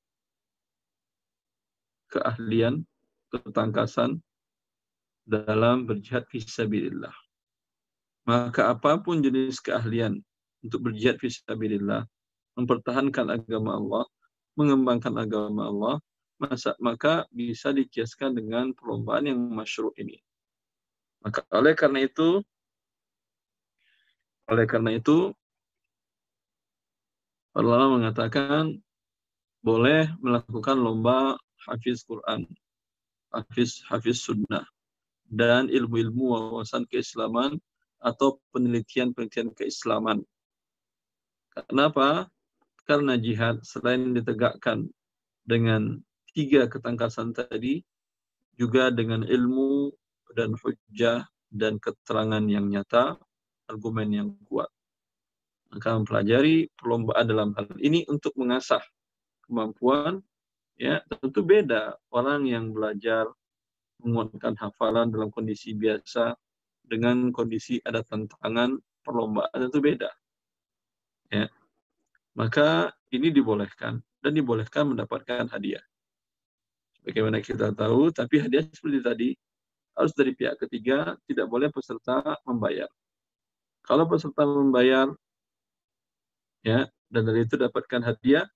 [2.10, 2.82] keahlian,
[3.30, 4.18] ketangkasan
[5.30, 7.14] dalam berjihad fisabilillah.
[8.26, 10.18] Maka apa pun jenis keahlian
[10.66, 12.08] untuk berjihad fisabilillah,
[12.58, 14.06] mempertahankan agama Allah,
[14.58, 15.96] mengembangkan agama Allah,
[16.42, 20.18] masa, maka bisa dikiaskan dengan perlombaan yang masyru' ini.
[21.24, 22.44] Maka oleh karena itu,
[24.48, 25.32] oleh karena itu,
[27.54, 28.82] Allah mengatakan
[29.62, 31.38] boleh melakukan lomba
[31.70, 32.50] hafiz Quran,
[33.30, 34.66] hafiz hafiz sunnah,
[35.30, 37.62] dan ilmu-ilmu wawasan keislaman
[38.02, 40.26] atau penelitian-penelitian keislaman.
[41.54, 42.28] Kenapa?
[42.90, 44.90] Karena jihad selain ditegakkan
[45.46, 46.02] dengan
[46.34, 47.86] tiga ketangkasan tadi,
[48.58, 49.94] juga dengan ilmu
[50.34, 53.22] dan hujah dan keterangan yang nyata,
[53.70, 54.68] argumen yang kuat.
[55.74, 58.86] Maka mempelajari perlombaan dalam hal ini untuk mengasah
[59.50, 60.22] kemampuan,
[60.78, 63.26] ya tentu beda orang yang belajar
[64.06, 66.38] menguatkan hafalan dalam kondisi biasa
[66.86, 70.14] dengan kondisi ada tantangan perlombaan tentu beda.
[71.34, 71.50] Ya.
[72.38, 75.82] Maka ini dibolehkan dan dibolehkan mendapatkan hadiah.
[77.02, 79.30] Bagaimana kita tahu, tapi hadiah seperti tadi
[79.98, 82.90] harus dari pihak ketiga, tidak boleh peserta membayar.
[83.84, 85.12] Kalau peserta membayar,
[86.64, 88.48] ya, dan dari itu dapatkan hadiah,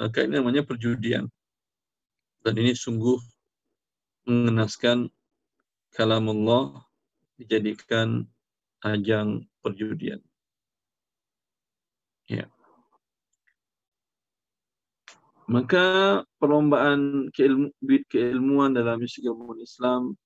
[0.00, 1.28] maka ini namanya perjudian.
[2.42, 3.18] Dan ini sungguh
[4.26, 5.10] mengenaskan
[5.92, 6.86] kalam Allah
[7.38, 8.26] dijadikan
[8.82, 10.18] ajang perjudian.
[12.30, 12.46] Ya.
[15.50, 17.74] Maka perlombaan keilmu,
[18.08, 20.16] keilmuan dalam ilmu Islam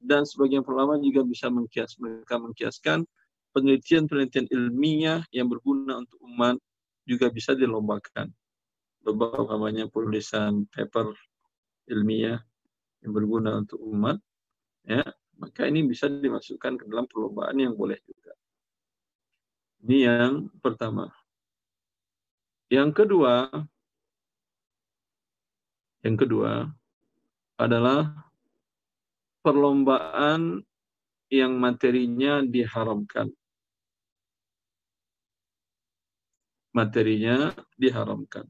[0.00, 3.04] dan sebagian perlombaan juga bisa mengkias mereka mengkiaskan
[3.52, 6.56] penelitian-penelitian ilmiah yang berguna untuk umat
[7.04, 8.32] juga bisa dilombakan.
[9.02, 11.10] Lomba namanya penulisan paper
[11.90, 12.38] ilmiah
[13.02, 14.16] yang berguna untuk umat,
[14.86, 15.02] ya
[15.42, 18.32] maka ini bisa dimasukkan ke dalam perlombaan yang boleh juga.
[19.82, 21.10] Ini yang pertama.
[22.70, 23.50] Yang kedua,
[26.06, 26.70] yang kedua
[27.58, 28.30] adalah
[29.42, 30.62] perlombaan
[31.28, 33.34] yang materinya diharamkan.
[36.72, 38.48] Materinya diharamkan.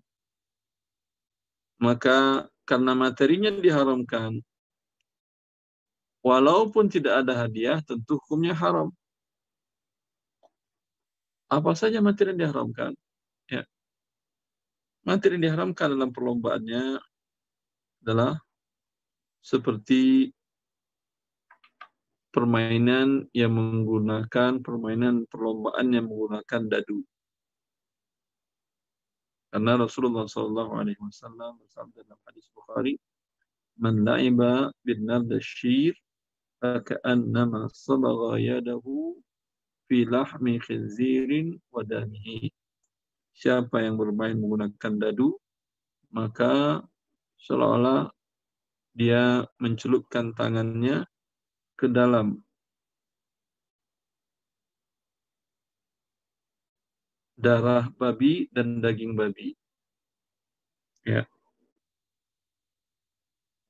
[1.83, 4.39] Maka karena materinya diharamkan,
[6.23, 8.95] walaupun tidak ada hadiah, tentu hukumnya haram.
[11.51, 12.95] Apa saja materi yang diharamkan?
[13.51, 13.67] Ya.
[15.03, 17.03] Materi yang diharamkan dalam perlombaannya
[18.07, 18.39] adalah
[19.43, 20.31] seperti
[22.33, 27.05] permainan yang menggunakan permainan perlombaan yang menggunakan dadu.
[29.52, 33.00] Karena Rasulullah Shallallahu Alaihi Wasallam bersabda dalam hadis Bukhari,
[33.80, 35.96] "Man la'iba bin nardashir
[36.62, 38.86] فكأنما صبغ يده
[39.88, 41.30] في لحم خنزير
[41.72, 42.50] ودمه
[43.38, 45.38] siapa yang bermain menggunakan dadu
[46.10, 46.82] maka
[47.38, 48.10] seolah-olah
[48.98, 51.06] dia mencelupkan tangannya
[51.78, 52.42] ke dalam
[57.43, 59.59] darah babi dan daging babi.
[61.03, 61.27] Ya.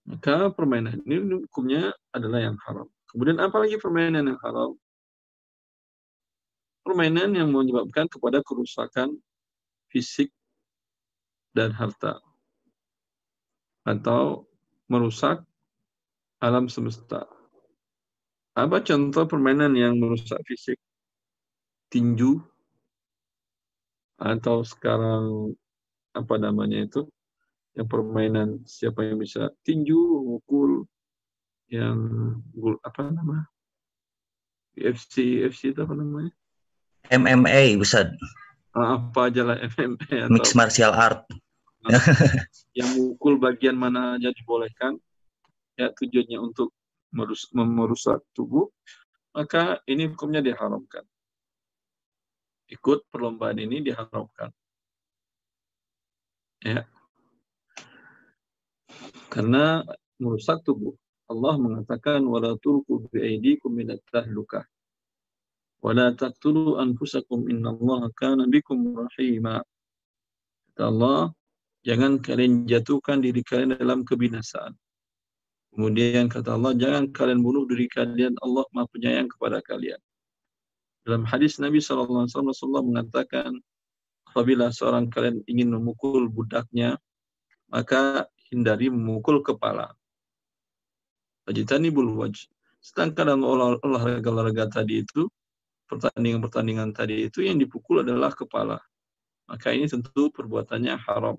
[0.04, 2.84] Maka permainan ini hukumnya adalah yang haram.
[3.08, 4.76] Kemudian apalagi permainan yang haram?
[6.84, 9.16] Permainan yang menyebabkan kepada kerusakan
[9.88, 10.28] fisik
[11.56, 12.20] dan harta.
[13.88, 14.44] Atau
[14.92, 15.40] merusak
[16.44, 17.24] alam semesta.
[18.52, 20.76] Apa contoh permainan yang merusak fisik?
[21.88, 22.51] Tinju,
[24.22, 25.50] atau sekarang
[26.14, 27.02] apa namanya itu
[27.74, 30.84] yang permainan siapa yang bisa tinju, mukul,
[31.72, 31.98] yang
[32.84, 33.48] apa nama?
[34.76, 36.32] UFC, UFC itu apa namanya?
[37.08, 38.12] MMA, Ustaz.
[38.72, 40.28] Ah, apa aja lah MMA.
[40.28, 41.24] Atau Mixed martial art.
[42.78, 44.96] yang mukul bagian mana aja dibolehkan.
[45.76, 46.76] Ya, tujuannya untuk
[47.12, 48.68] merus merusak tubuh.
[49.32, 51.04] Maka ini hukumnya diharamkan.
[52.72, 54.48] Ikut perlombaan ini diharamkan.
[56.62, 56.86] Ya,
[59.32, 59.80] karena
[60.20, 60.92] merusak tubuh.
[61.32, 64.68] Allah mengatakan wala tulqu bi aydikum ila tahlukah.
[65.80, 69.64] Wala taqtulu anfusakum innallaha kana bikum rahima.
[70.72, 71.32] Kata Allah,
[71.82, 74.76] jangan kalian jatuhkan diri kalian dalam kebinasaan.
[75.72, 79.98] Kemudian kata Allah, jangan kalian bunuh diri kalian, Allah Maha penyayang kepada kalian.
[81.02, 83.58] Dalam hadis Nabi SAW, Rasulullah mengatakan,
[84.30, 86.94] apabila seorang kalian ingin memukul budaknya,
[87.66, 89.90] maka hindari memukul kepala.
[91.48, 92.46] Wajitani waj.
[92.78, 95.26] Sedangkan dalam olah- olahraga-olahraga tadi itu,
[95.90, 98.78] pertandingan-pertandingan tadi itu yang dipukul adalah kepala.
[99.50, 101.36] Maka ini tentu perbuatannya haram.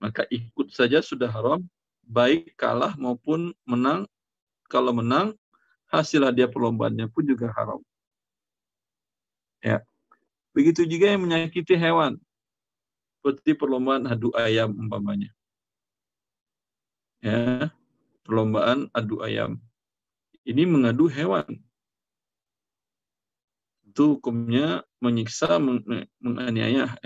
[0.00, 1.60] Maka ikut saja sudah haram,
[2.06, 4.06] baik kalah maupun menang.
[4.70, 5.34] Kalau menang,
[5.90, 7.82] hasil hadiah perlombaannya pun juga haram.
[9.60, 9.84] Ya.
[10.56, 12.16] Begitu juga yang menyakiti hewan.
[13.20, 15.30] Seperti perlombaan adu ayam umpamanya.
[17.20, 17.68] Ya.
[18.24, 19.60] Perlombaan adu ayam.
[20.44, 21.60] Ini mengadu hewan.
[23.84, 26.96] Itu hukumnya menyiksa, meng- menganiaya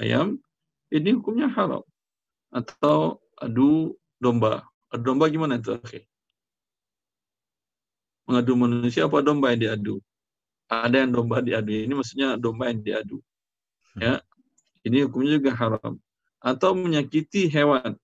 [0.00, 0.42] ayam.
[0.90, 1.86] Ini hukumnya haram.
[2.50, 4.66] Atau adu domba.
[4.90, 5.74] Adu domba gimana itu?
[5.78, 6.06] Oke.
[8.24, 9.96] Mengadu manusia apa domba yang diadu?
[10.68, 11.70] Ada yang domba diadu.
[11.72, 13.18] Ini maksudnya domba yang diadu.
[14.00, 14.24] Ya.
[14.84, 16.00] Ini hukumnya juga haram.
[16.40, 17.96] Atau menyakiti hewan.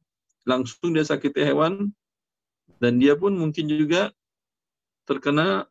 [0.49, 1.93] Langsung dia sakiti hewan
[2.81, 4.09] dan dia pun mungkin juga
[5.05, 5.69] terkena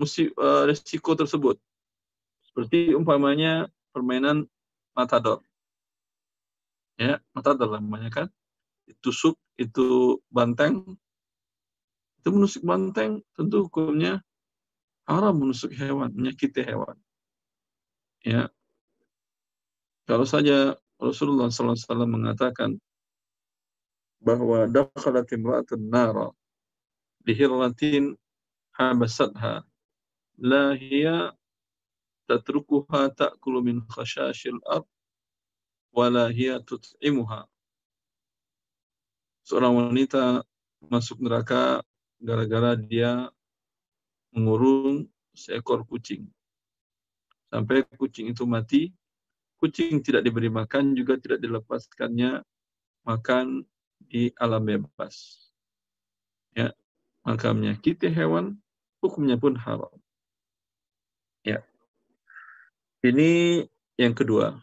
[0.00, 1.56] musi, eh, resiko tersebut.
[2.42, 4.50] Seperti umpamanya permainan
[4.96, 5.44] matador.
[6.96, 8.26] Ya, matador namanya kan.
[8.88, 10.96] Ditusuk itu banteng.
[12.18, 14.24] Itu menusuk banteng tentu hukumnya
[15.06, 16.98] haram menusuk hewan, menyakiti hewan.
[18.26, 18.50] Ya.
[20.06, 22.78] Kalau saja Rasulullah SAW mengatakan
[24.18, 26.34] bahwa dakhalat imra'atun nara
[27.22, 28.18] bihirratin
[28.74, 29.62] habasatha
[30.38, 31.34] la hiya
[32.26, 34.86] tatrukuha ta'kulu min khashashil ard
[35.94, 37.46] wala hiya tut'imuha
[39.46, 40.42] seorang wanita
[40.90, 41.82] masuk neraka
[42.18, 43.30] gara-gara dia
[44.36, 46.28] mengurung seekor kucing
[47.48, 48.92] sampai kucing itu mati
[49.56, 52.44] kucing tidak diberi makan juga tidak dilepaskannya
[53.06, 53.64] makan
[54.02, 55.48] di alam bebas.
[56.52, 56.72] Ya,
[57.24, 58.56] maka menyakiti hewan
[59.00, 59.92] hukumnya pun haram.
[61.46, 61.62] Ya.
[63.04, 63.62] Ini
[63.96, 64.58] yang kedua.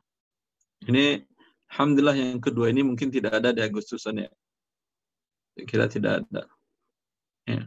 [0.84, 1.24] Ini
[1.72, 4.32] alhamdulillah yang kedua ini mungkin tidak ada di Agustusan ya.
[5.64, 6.44] Kira tidak ada.
[7.48, 7.62] Ya.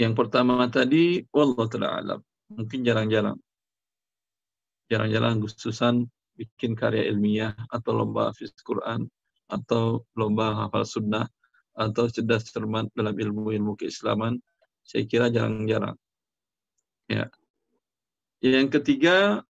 [0.00, 2.20] Yang pertama tadi wallahu taala alam.
[2.56, 3.36] Mungkin jarang-jarang.
[4.88, 6.08] Jarang-jarang Agustusan
[6.40, 9.04] bikin karya ilmiah atau lomba hafiz Quran
[9.52, 11.28] atau lomba hafal sunnah
[11.76, 14.40] atau cerdas cermat dalam ilmu-ilmu keislaman
[14.86, 15.94] saya kira jarang-jarang
[17.10, 17.28] ya
[18.40, 19.44] yang ketiga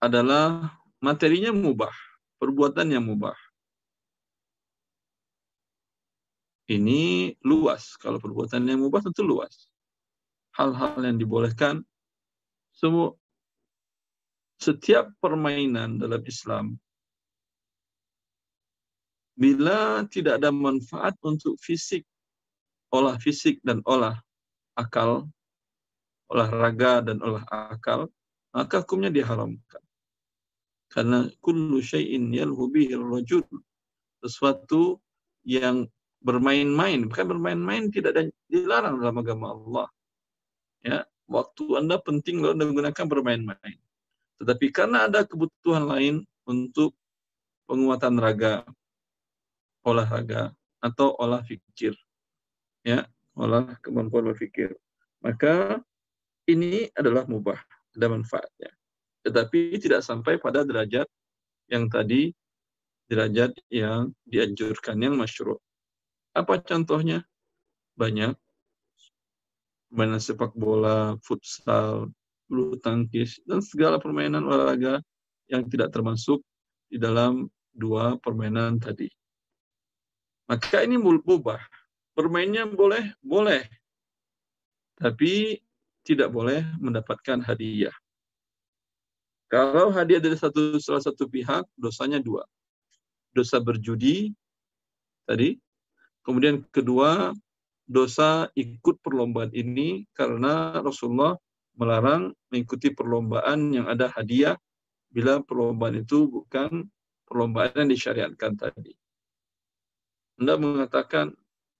[0.00, 1.92] adalah materinya mubah
[2.40, 3.36] perbuatan yang mubah
[6.70, 9.68] ini luas kalau perbuatan yang mubah tentu luas
[10.56, 11.84] hal-hal yang dibolehkan
[12.72, 13.16] semua
[14.58, 16.78] setiap permainan dalam Islam
[19.34, 22.06] bila tidak ada manfaat untuk fisik,
[22.94, 24.14] olah fisik dan olah
[24.78, 25.26] akal,
[26.30, 28.06] olahraga dan olah akal,
[28.54, 29.82] maka hukumnya diharamkan.
[30.86, 33.42] Karena kullu syai'in yalhu bihi rajul
[34.22, 35.02] sesuatu
[35.42, 35.90] yang
[36.24, 39.86] bermain-main, bukan bermain-main tidak ada dilarang dalam agama Allah.
[40.80, 40.98] Ya,
[41.28, 43.78] waktu Anda penting loh Anda menggunakan bermain-main.
[44.40, 46.96] Tetapi karena ada kebutuhan lain untuk
[47.68, 48.64] penguatan raga,
[49.84, 51.92] olahraga atau olah fikir.
[52.84, 53.04] Ya,
[53.36, 54.72] olah kemampuan berpikir.
[55.20, 55.80] Maka
[56.48, 57.60] ini adalah mubah,
[57.96, 58.72] ada manfaatnya.
[59.24, 61.08] Tetapi tidak sampai pada derajat
[61.72, 62.32] yang tadi
[63.08, 65.60] derajat yang dianjurkan yang masyru'.
[66.34, 67.22] Apa contohnya?
[67.94, 68.34] Banyak.
[69.88, 72.10] Permainan sepak bola, futsal,
[72.50, 74.98] bulu tangkis, dan segala permainan olahraga
[75.46, 76.42] yang tidak termasuk
[76.90, 79.06] di dalam dua permainan tadi.
[80.50, 81.62] Maka ini mubah.
[82.14, 83.66] Bermainnya boleh, boleh.
[84.94, 85.58] Tapi
[86.06, 87.94] tidak boleh mendapatkan hadiah.
[89.50, 92.46] Kalau hadiah dari satu salah satu pihak, dosanya dua.
[93.34, 94.30] Dosa berjudi
[95.26, 95.58] tadi,
[96.24, 97.36] kemudian kedua
[97.84, 101.36] dosa ikut perlombaan ini karena Rasulullah
[101.76, 104.56] melarang mengikuti perlombaan yang ada hadiah
[105.12, 106.88] bila perlombaan itu bukan
[107.28, 108.92] perlombaan yang disyariatkan tadi.
[110.40, 111.30] Anda mengatakan,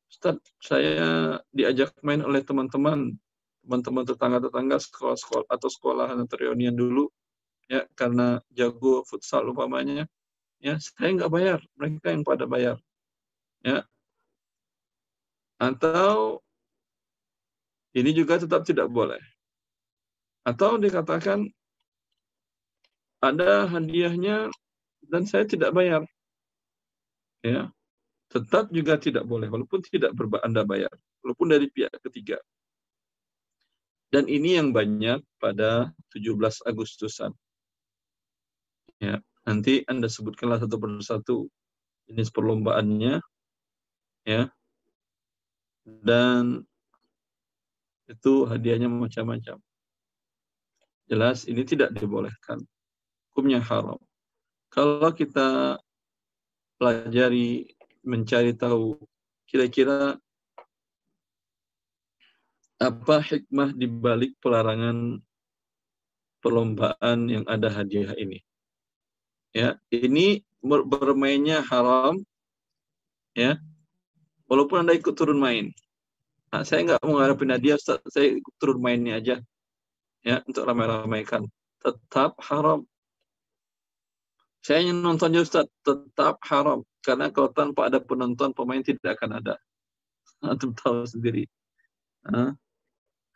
[0.06, 3.18] Ustaz, saya diajak main oleh teman-teman,
[3.66, 7.10] teman-teman tetangga-tetangga sekolah-sekolah atau sekolahan atau reunian dulu,
[7.66, 10.06] ya karena jago futsal umpamanya,
[10.62, 12.78] ya saya nggak bayar, mereka yang pada bayar,
[13.66, 13.82] ya.
[15.64, 16.44] Atau
[17.96, 19.20] ini juga tetap tidak boleh.
[20.44, 21.48] Atau dikatakan
[23.24, 24.52] ada hadiahnya
[25.08, 26.04] dan saya tidak bayar.
[27.40, 27.72] Ya.
[28.28, 30.10] Tetap juga tidak boleh walaupun tidak
[30.42, 30.90] Anda bayar,
[31.22, 32.40] walaupun dari pihak ketiga.
[34.10, 37.30] Dan ini yang banyak pada 17 Agustusan.
[38.98, 41.36] Ya, nanti Anda sebutkanlah satu persatu
[42.10, 43.22] jenis perlombaannya
[44.26, 44.50] ya.
[45.84, 46.64] Dan
[48.08, 49.60] itu hadiahnya macam-macam.
[51.04, 52.64] Jelas ini tidak dibolehkan.
[53.32, 54.00] Hukumnya haram.
[54.72, 55.78] Kalau kita
[56.80, 57.68] pelajari,
[58.04, 59.00] mencari tahu
[59.48, 60.16] kira-kira
[62.80, 65.20] apa hikmah di balik pelarangan
[66.44, 68.44] perlombaan yang ada hadiah ini.
[69.56, 72.20] Ya, ini bermainnya haram
[73.32, 73.56] ya.
[74.50, 75.72] Walaupun Anda ikut turun main.
[76.52, 77.98] Nah, saya nggak mau ngarepin hadiah, Ustaz.
[78.12, 79.36] Saya turun mainnya aja.
[80.24, 81.48] Ya, untuk ramai-ramaikan.
[81.82, 82.86] Tetap haram.
[84.64, 86.86] Saya ingin nontonnya Ustaz, tetap haram.
[87.04, 89.54] Karena kalau tanpa ada penonton, pemain tidak akan ada.
[90.48, 91.44] Antum tahu sendiri.
[92.24, 92.56] Nah,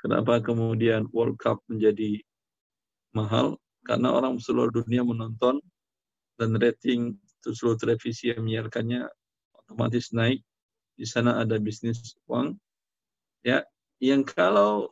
[0.01, 2.25] kenapa kemudian World Cup menjadi
[3.13, 3.61] mahal?
[3.85, 5.61] Karena orang seluruh dunia menonton
[6.41, 9.05] dan rating seluruh televisi yang menyiarkannya
[9.53, 10.41] otomatis naik.
[10.99, 12.59] Di sana ada bisnis uang.
[13.46, 13.62] Ya
[14.03, 14.90] yang kalau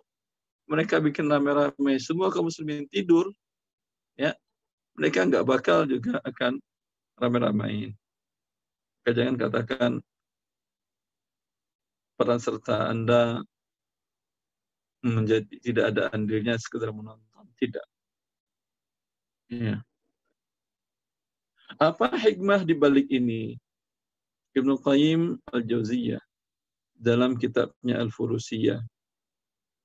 [0.71, 3.31] mereka bikin rame-rame semua kaum muslimin tidur
[4.19, 4.35] ya
[4.99, 6.59] mereka nggak bakal juga akan
[7.15, 7.95] rame-ramein
[9.07, 9.93] jangan katakan
[12.19, 13.47] peran serta anda
[15.07, 17.45] menjadi tidak ada andilnya sekedar menonton.
[17.61, 17.87] Tidak.
[19.53, 19.85] Ya.
[21.79, 23.61] Apa hikmah di balik ini
[24.57, 26.25] Ibnu Qayyim al-Jauziyah
[26.97, 28.81] dalam kitabnya Al-Furusiyah.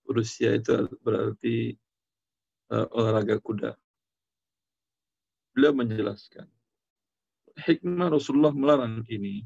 [0.07, 1.76] Furusiyah itu berarti
[2.72, 3.76] uh, olahraga kuda.
[5.51, 6.47] Beliau menjelaskan,
[7.67, 9.43] hikmah Rasulullah melarang ini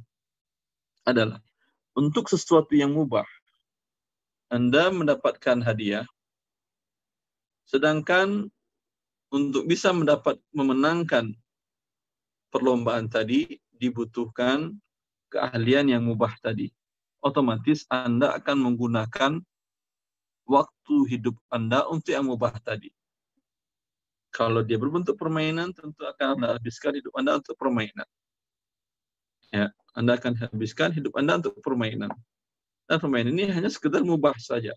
[1.09, 1.41] adalah
[1.97, 3.25] untuk sesuatu yang mubah.
[4.53, 6.05] Anda mendapatkan hadiah,
[7.65, 8.45] sedangkan
[9.33, 11.33] untuk bisa mendapat memenangkan
[12.53, 14.69] perlombaan tadi dibutuhkan
[15.35, 16.71] keahlian yang mubah tadi
[17.25, 19.31] otomatis Anda akan menggunakan
[20.45, 22.93] waktu hidup Anda untuk yang mubah tadi.
[24.29, 28.05] Kalau dia berbentuk permainan, tentu akan Anda habiskan hidup Anda untuk permainan.
[29.49, 32.13] Ya, Anda akan habiskan hidup Anda untuk permainan.
[32.85, 34.75] Dan permainan ini hanya sekedar mubah saja.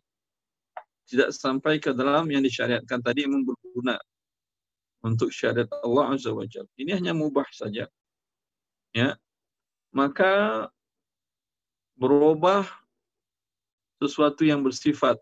[1.05, 4.01] Tidak sampai ke dalam yang disyariatkan tadi yang berguna
[5.05, 6.71] untuk syariat Allah Azza wa Jalla.
[6.79, 7.91] Ini hanya mubah saja.
[8.97, 9.19] Ya.
[9.93, 10.67] Maka
[11.99, 12.69] berubah
[13.99, 15.19] sesuatu yang bersifat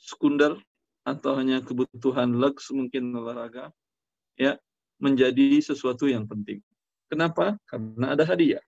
[0.00, 0.58] sekunder
[1.06, 3.70] atau hanya kebutuhan leks mungkin olahraga
[4.34, 4.58] ya
[4.98, 6.64] menjadi sesuatu yang penting.
[7.06, 7.60] Kenapa?
[7.68, 8.64] Karena ada hadiah.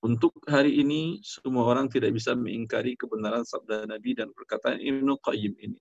[0.00, 5.54] Untuk hari ini semua orang tidak bisa mengingkari kebenaran sabda Nabi dan perkataan Ibnu Qayyim
[5.60, 5.80] ini.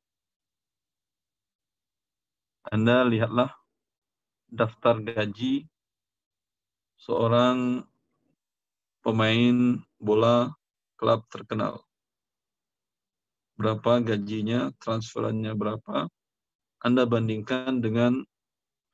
[2.67, 3.55] Anda lihatlah
[4.51, 5.63] daftar gaji
[6.99, 7.81] seorang
[8.99, 10.51] pemain bola
[10.99, 11.79] klub terkenal.
[13.55, 16.07] Berapa gajinya, transferannya berapa,
[16.79, 18.23] Anda bandingkan dengan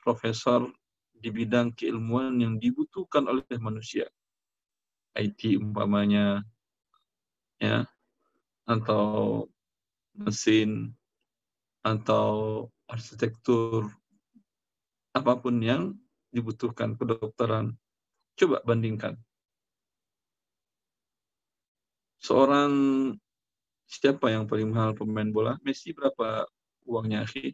[0.02, 0.70] profesor
[1.14, 4.10] di bidang keilmuan yang dibutuhkan oleh manusia.
[5.18, 6.42] IT umpamanya,
[7.62, 7.86] ya,
[8.66, 9.46] atau
[10.18, 10.94] mesin,
[11.86, 13.90] atau arsitektur,
[15.14, 15.94] apa pun yang
[16.34, 17.78] dibutuhkan kedokteran.
[18.36, 19.16] Coba bandingkan
[22.26, 22.74] seorang
[23.86, 25.62] siapa yang paling mahal pemain bola?
[25.62, 26.50] Messi berapa
[26.90, 27.54] uangnya, Akhi?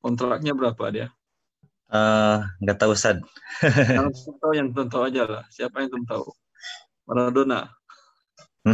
[0.00, 1.12] Kontraknya berapa dia?
[1.92, 3.20] Uh, nggak tahu Sad.
[3.92, 4.08] yang
[4.40, 5.44] tahu yang tahu aja lah.
[5.52, 6.24] Siapa yang tahu?
[7.04, 7.68] Maradona.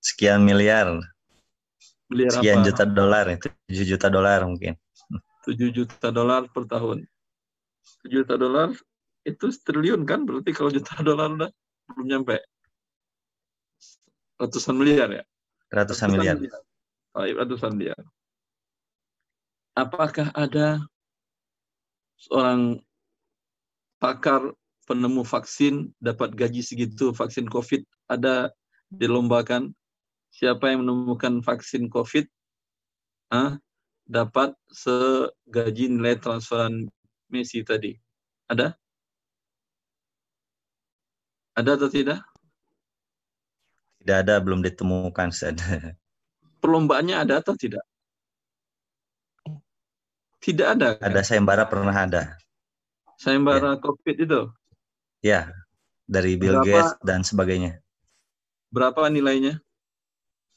[0.00, 0.96] Sekian miliar.
[2.08, 2.66] Miliar Sekian apa?
[2.72, 4.76] juta dolar, itu 7 juta dolar mungkin.
[5.42, 7.02] 7 juta dolar per tahun.
[8.06, 8.70] 7 juta dolar
[9.26, 10.22] itu triliun kan?
[10.22, 11.50] Berarti kalau juta dolar udah
[11.90, 12.38] belum nyampe.
[14.38, 15.24] Ratusan miliar ya?
[15.70, 16.36] Ratusan, ratusan miliar.
[16.38, 16.60] miliar.
[17.14, 18.02] Oh, ratusan miliar.
[19.72, 20.84] Apakah ada
[22.20, 22.82] seorang
[23.96, 24.52] pakar
[24.84, 27.82] penemu vaksin dapat gaji segitu vaksin covid?
[28.10, 28.50] Ada
[28.92, 29.72] dilombakan?
[30.32, 32.28] Siapa yang menemukan vaksin covid?
[33.32, 33.56] Ah,
[34.08, 36.88] dapat segaji nilai transferan
[37.32, 37.96] Messi tadi
[38.50, 38.76] ada
[41.52, 42.24] ada atau tidak?
[44.02, 45.28] Tidak ada, belum ditemukan.
[46.64, 47.84] Perlombaannya ada atau tidak?
[50.42, 50.98] Tidak ada.
[50.98, 51.12] Kan?
[51.12, 52.34] Ada sayembara pernah ada.
[53.20, 54.40] Sayembara COVID itu.
[55.22, 55.54] Ya,
[56.08, 57.78] dari Bill Berapa- Gates dan sebagainya.
[58.72, 59.60] Berapa nilainya?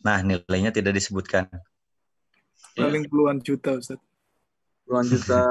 [0.01, 1.51] Nah, nilainya tidak disebutkan.
[2.75, 3.99] Paling puluhan juta Ustaz.
[4.83, 5.47] Puluhan juta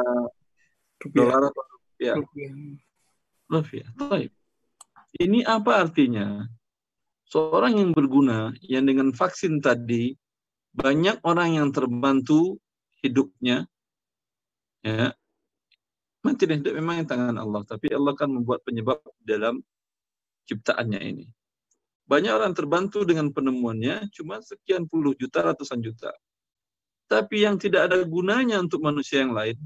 [1.17, 2.15] dolar atau rupiah?
[2.21, 2.53] Rupiah.
[3.49, 3.89] Rupiah.
[3.97, 4.31] Baik.
[5.15, 6.45] Ini apa artinya?
[7.25, 10.13] Seorang yang berguna, yang dengan vaksin tadi,
[10.77, 12.61] banyak orang yang terbantu
[13.01, 13.65] hidupnya,
[14.85, 15.15] ya,
[16.25, 19.61] mati dan hidup memang yang tangan Allah, tapi Allah kan membuat penyebab dalam
[20.49, 21.27] ciptaannya ini.
[22.05, 26.13] Banyak orang terbantu dengan penemuannya, cuma sekian puluh juta, ratusan juta.
[27.05, 29.61] Tapi yang tidak ada gunanya untuk manusia yang lain,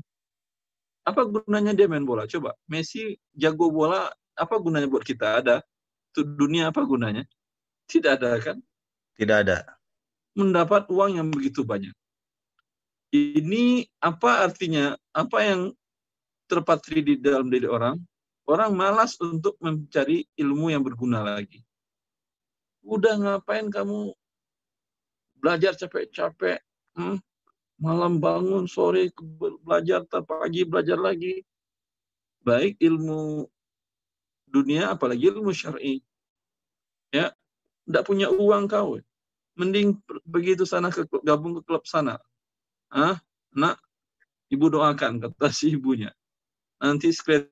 [1.09, 2.28] apa gunanya dia main bola?
[2.28, 5.41] Coba, Messi jago bola, apa gunanya buat kita?
[5.41, 5.57] Ada.
[6.12, 7.24] Untuk dunia apa gunanya?
[7.89, 8.61] Tidak ada kan?
[9.16, 9.64] Tidak ada.
[10.36, 11.95] Mendapat uang yang begitu banyak.
[13.09, 14.93] Ini apa artinya?
[15.16, 15.72] Apa yang
[16.45, 17.97] terpatri di dalam diri orang?
[18.45, 21.64] Orang malas untuk mencari ilmu yang berguna lagi.
[22.84, 24.12] Udah ngapain kamu
[25.36, 26.61] belajar capek-capek?
[26.97, 27.20] Hmm?
[27.79, 29.14] Malam bangun, sore
[29.62, 31.47] belajar, pagi belajar lagi.
[32.43, 33.47] Baik ilmu
[34.51, 36.03] dunia, apalagi ilmu syar'i.
[37.14, 37.31] Ya,
[37.87, 38.99] tidak punya uang kau.
[39.55, 42.18] Mending begitu sana ke gabung ke klub sana.
[42.91, 43.22] Ah,
[43.55, 43.79] nak,
[44.51, 46.11] ibu doakan kata si ibunya.
[46.83, 47.51] Nanti sekret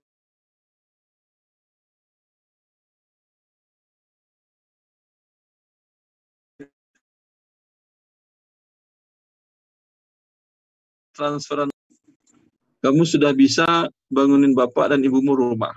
[11.16, 11.72] transferan
[12.84, 15.74] kamu sudah bisa bangunin bapak dan ibumu rumah.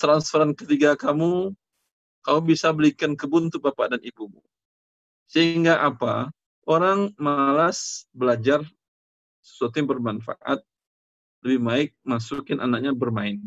[0.00, 1.54] Transferan ketiga kamu,
[2.26, 4.42] kamu bisa belikan kebun untuk bapak dan ibumu.
[5.30, 6.34] Sehingga apa?
[6.66, 8.64] Orang malas belajar
[9.38, 10.62] sesuatu yang bermanfaat,
[11.46, 13.38] lebih baik masukin anaknya bermain.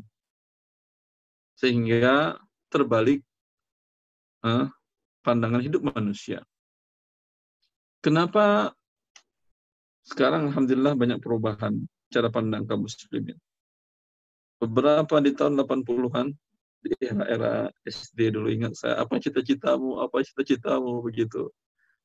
[1.60, 2.40] Sehingga
[2.72, 3.24] terbalik
[4.48, 4.68] eh,
[5.20, 6.48] pandangan hidup manusia.
[8.00, 8.72] Kenapa
[10.06, 11.82] sekarang Alhamdulillah banyak perubahan
[12.14, 13.36] cara pandang kaum muslimin.
[14.62, 16.28] Beberapa di tahun 80-an,
[16.86, 21.50] di era-era SD dulu ingat saya, apa cita-citamu, apa cita-citamu, begitu.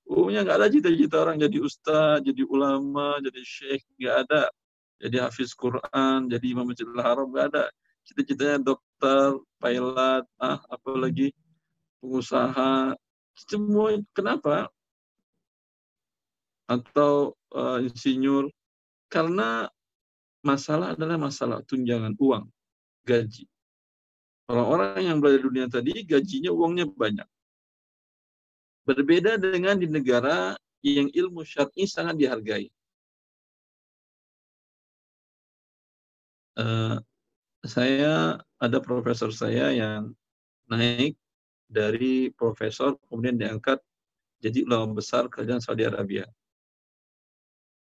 [0.08, 4.42] Umumnya nggak ada cita-cita orang jadi ustaz, jadi ulama, jadi syekh, nggak ada.
[5.00, 7.64] Jadi hafiz Quran, jadi imam masjidil haram, nggak ada.
[8.08, 11.30] Cita-citanya dokter, pilot, ah, apalagi
[12.02, 12.96] pengusaha,
[13.36, 14.72] semua kenapa?
[16.70, 18.46] Atau eh, insinyur,
[19.10, 19.66] karena
[20.46, 22.46] masalah adalah masalah tunjangan uang,
[23.02, 23.50] gaji.
[24.46, 27.28] Orang-orang yang belajar dunia tadi gajinya uangnya banyak.
[28.86, 32.66] Berbeda dengan di negara yang ilmu syar'i sangat dihargai.
[36.58, 36.96] Eh,
[37.66, 40.12] saya ada profesor saya yang
[40.66, 41.14] naik
[41.70, 43.78] dari profesor kemudian diangkat
[44.40, 46.26] jadi ulama besar kerajaan Saudi Arabia.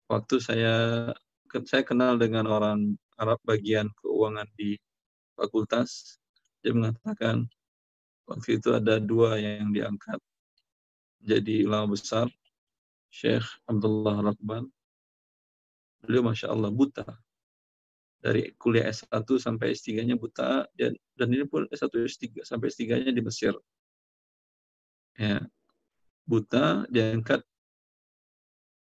[0.06, 0.74] Waktu saya
[1.66, 4.76] saya kenal dengan orang Arab bagian keuangan di
[5.34, 6.20] fakultas,
[6.60, 7.48] dia mengatakan
[8.28, 10.20] waktu itu ada dua yang diangkat
[11.26, 12.30] jadi ulama besar,
[13.10, 14.70] Syekh Abdullah Rakban.
[16.06, 17.02] Beliau Masya Allah buta.
[18.22, 23.22] Dari kuliah S1 sampai S3-nya buta, dan, dan ini pun S1 S3 sampai S3-nya di
[23.22, 23.58] Mesir.
[25.18, 25.42] Ya,
[26.22, 27.42] buta, diangkat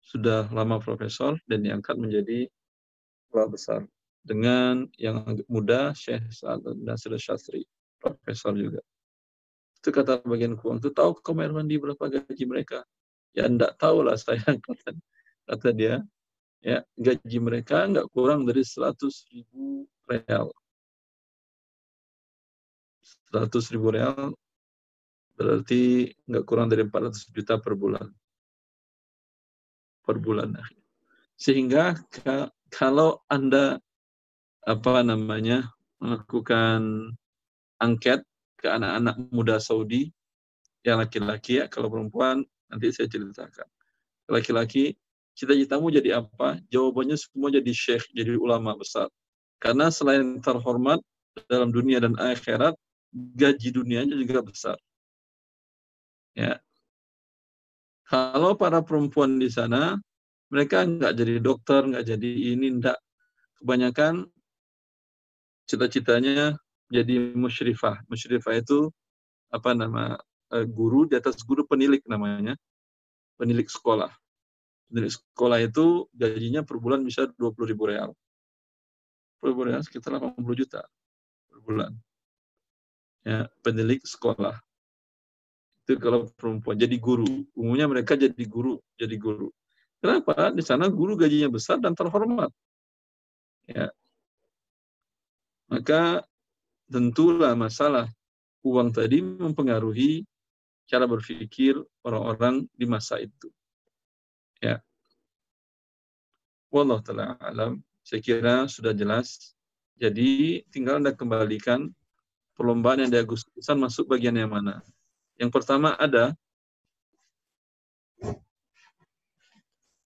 [0.04, 2.52] sudah lama profesor dan diangkat menjadi
[3.32, 3.82] ulama besar.
[4.24, 7.64] Dengan yang muda, Syekh Sa'ad Nasir Syastri,
[8.00, 8.80] profesor juga.
[9.80, 12.88] Itu kata bagian keuangan itu, tahu kamar mandi berapa gaji mereka?
[13.36, 14.96] Ya enggak tahu lah saya, kata,
[15.50, 15.96] kata dia.
[16.64, 20.56] Ya, gaji mereka enggak kurang dari 100 ribu real.
[23.36, 24.32] 100 ribu real
[25.36, 28.08] berarti enggak kurang dari 400 juta per bulan.
[30.04, 30.60] Per bulan.
[31.40, 33.80] Sehingga ka- kalau Anda
[34.64, 37.12] apa namanya melakukan
[37.80, 38.24] angket
[38.60, 40.12] ke anak-anak muda Saudi
[40.84, 43.68] yang laki-laki ya kalau perempuan nanti saya ceritakan.
[44.28, 44.96] Laki-laki
[45.36, 46.60] cita-citamu jadi apa?
[46.72, 49.12] Jawabannya semua jadi syekh jadi ulama besar.
[49.60, 51.00] Karena selain terhormat
[51.48, 52.76] dalam dunia dan akhirat
[53.14, 54.78] gaji dunianya juga besar.
[56.34, 56.60] Ya
[58.08, 59.96] kalau para perempuan di sana
[60.52, 62.98] mereka nggak jadi dokter nggak jadi ini ndak
[63.58, 64.28] kebanyakan
[65.66, 66.60] cita-citanya
[66.92, 68.06] jadi musyrifah.
[68.12, 68.92] Musyrifah itu
[69.50, 70.20] apa nama
[70.54, 72.54] eh, guru di atas guru penilik namanya.
[73.40, 74.12] Penilik sekolah.
[74.92, 78.12] Penilik sekolah itu gajinya per bulan bisa 20 ribu real.
[79.44, 80.88] per bulan sekitar 80 juta
[81.52, 81.92] per bulan.
[83.28, 84.56] Ya, penilik sekolah.
[85.84, 87.44] Itu kalau perempuan jadi guru.
[87.52, 89.52] Umumnya mereka jadi guru, jadi guru.
[90.00, 90.52] Kenapa?
[90.56, 92.52] Di sana guru gajinya besar dan terhormat.
[93.68, 93.92] Ya.
[95.68, 96.24] Maka
[96.88, 98.08] tentulah masalah
[98.64, 100.24] uang tadi mempengaruhi
[100.88, 103.52] cara berpikir orang-orang di masa itu.
[104.64, 104.80] Ya.
[106.72, 107.84] Wallah taala alam.
[108.04, 109.56] Saya kira sudah jelas.
[110.00, 111.92] Jadi tinggal Anda kembalikan
[112.60, 114.84] perlombaan yang di Agustusan masuk bagian yang mana.
[115.44, 116.32] Yang pertama ada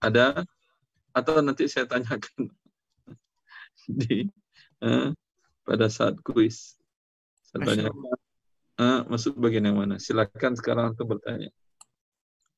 [0.02, 0.42] ada
[1.14, 2.50] atau nanti saya tanyakan
[4.02, 4.26] di
[4.82, 5.14] eh,
[5.62, 6.74] pada saat kuis.
[7.46, 8.18] Saya tanyakan
[8.82, 10.02] eh, masuk bagian yang mana.
[10.02, 11.54] Silakan sekarang untuk bertanya.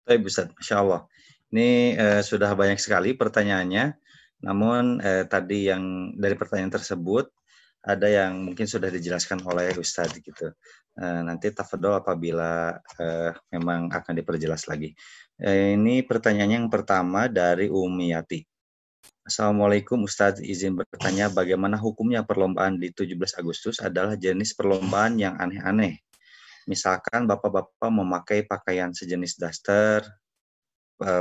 [0.08, 0.48] Baik, Ustaz.
[0.56, 1.04] Masya Allah.
[1.52, 3.92] Ini eh, sudah banyak sekali pertanyaannya.
[4.40, 7.28] Namun eh, tadi yang dari pertanyaan tersebut
[7.80, 10.52] ada yang mungkin sudah dijelaskan oleh Ustadz gitu.
[11.00, 14.92] Eh, nanti tafadol apabila eh, memang akan diperjelas lagi.
[15.40, 18.44] Eh, ini pertanyaan yang pertama dari Umiyati.
[19.24, 26.02] Assalamualaikum Ustadz, izin bertanya bagaimana hukumnya perlombaan di 17 Agustus adalah jenis perlombaan yang aneh-aneh.
[26.68, 30.02] Misalkan bapak-bapak memakai pakaian sejenis daster,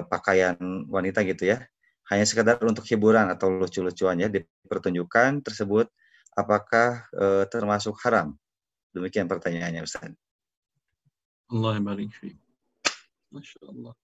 [0.09, 0.57] pakaian
[0.89, 1.63] wanita gitu ya,
[2.09, 5.93] hanya sekadar untuk hiburan atau lucu-lucuan ya dipertunjukkan tersebut
[6.37, 8.37] apakah eh, termasuk haram?
[8.93, 10.13] Demikian pertanyaannya Ustaz.
[11.49, 12.37] Allah barik fiik.
[13.33, 13.95] Masya Allah.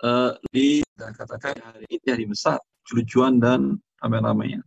[0.00, 2.56] Eh, di katakan hari ini hari besar,
[2.96, 4.64] lucuan dan ramai-ramainya.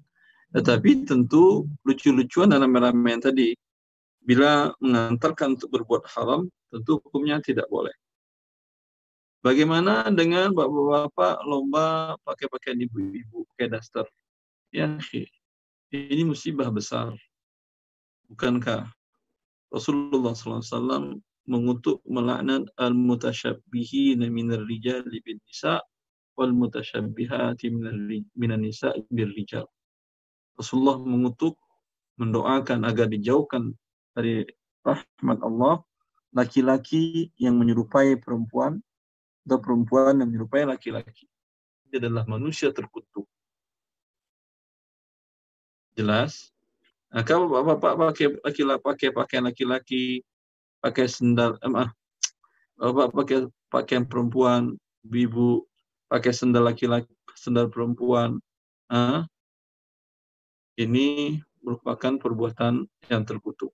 [0.54, 3.58] Tetapi tentu lucu-lucuan dan ramai-ramaian tadi
[4.24, 7.92] bila mengantarkan untuk berbuat haram, tentu hukumnya tidak boleh.
[9.44, 14.08] Bagaimana dengan bapak-bapak lomba pakai pakaian ibu-ibu, pakai daster?
[14.72, 14.88] Ya,
[15.92, 17.12] ini musibah besar.
[18.32, 18.88] Bukankah
[19.68, 25.84] Rasulullah SAW mengutuk melaknat al-mutasyabbihin minar rijal bin nisa
[26.40, 27.68] wal mutasyabbihati
[28.40, 29.68] minan nisa bir rijal.
[30.56, 31.60] Rasulullah mengutuk
[32.16, 33.76] mendoakan agar dijauhkan
[34.14, 34.46] dari
[34.86, 35.82] rahmat Allah
[36.34, 38.82] laki-laki yang menyerupai perempuan
[39.46, 41.30] atau perempuan yang menyerupai laki-laki.
[41.90, 43.30] Dia adalah manusia terkutuk.
[45.94, 46.50] Jelas?
[47.14, 50.26] Nah, kalau bapak pakai laki-laki pakai pakaian laki-laki,
[50.82, 51.70] pakai sendal, eh,
[52.82, 53.38] bapak pakai
[53.70, 54.74] pakaian perempuan,
[55.06, 55.62] ibu
[56.10, 58.42] pakai sendal laki-laki, sendal perempuan,
[58.90, 59.30] ah,
[60.82, 63.70] ini merupakan perbuatan yang terkutuk.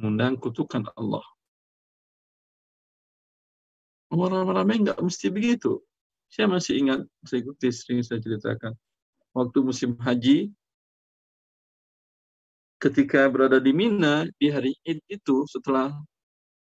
[0.00, 1.20] Mengundang kutukan Allah.
[4.08, 5.84] Orang ramai nggak mesti begitu.
[6.32, 8.72] Saya masih ingat, saya ikuti sering saya ceritakan.
[9.36, 10.48] Waktu musim haji,
[12.80, 15.92] ketika berada di Mina, di hari Id itu, setelah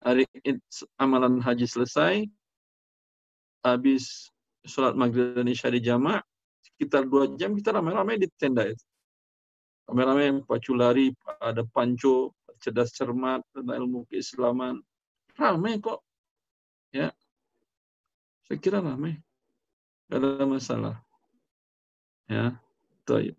[0.01, 0.57] hari Id
[0.97, 2.25] amalan haji selesai,
[3.61, 4.33] habis
[4.65, 5.85] sholat maghrib dan isya di
[6.65, 8.85] sekitar dua jam kita ramai-ramai di tenda itu.
[9.87, 14.81] Ramai-ramai pacu lari, ada panco, cerdas cermat, tentang ilmu keislaman.
[15.37, 16.01] Ramai kok.
[16.91, 17.11] Ya,
[18.47, 19.19] saya kira ramai.
[20.07, 20.95] Tidak ada masalah.
[22.31, 22.55] Ya,
[23.03, 23.35] baik.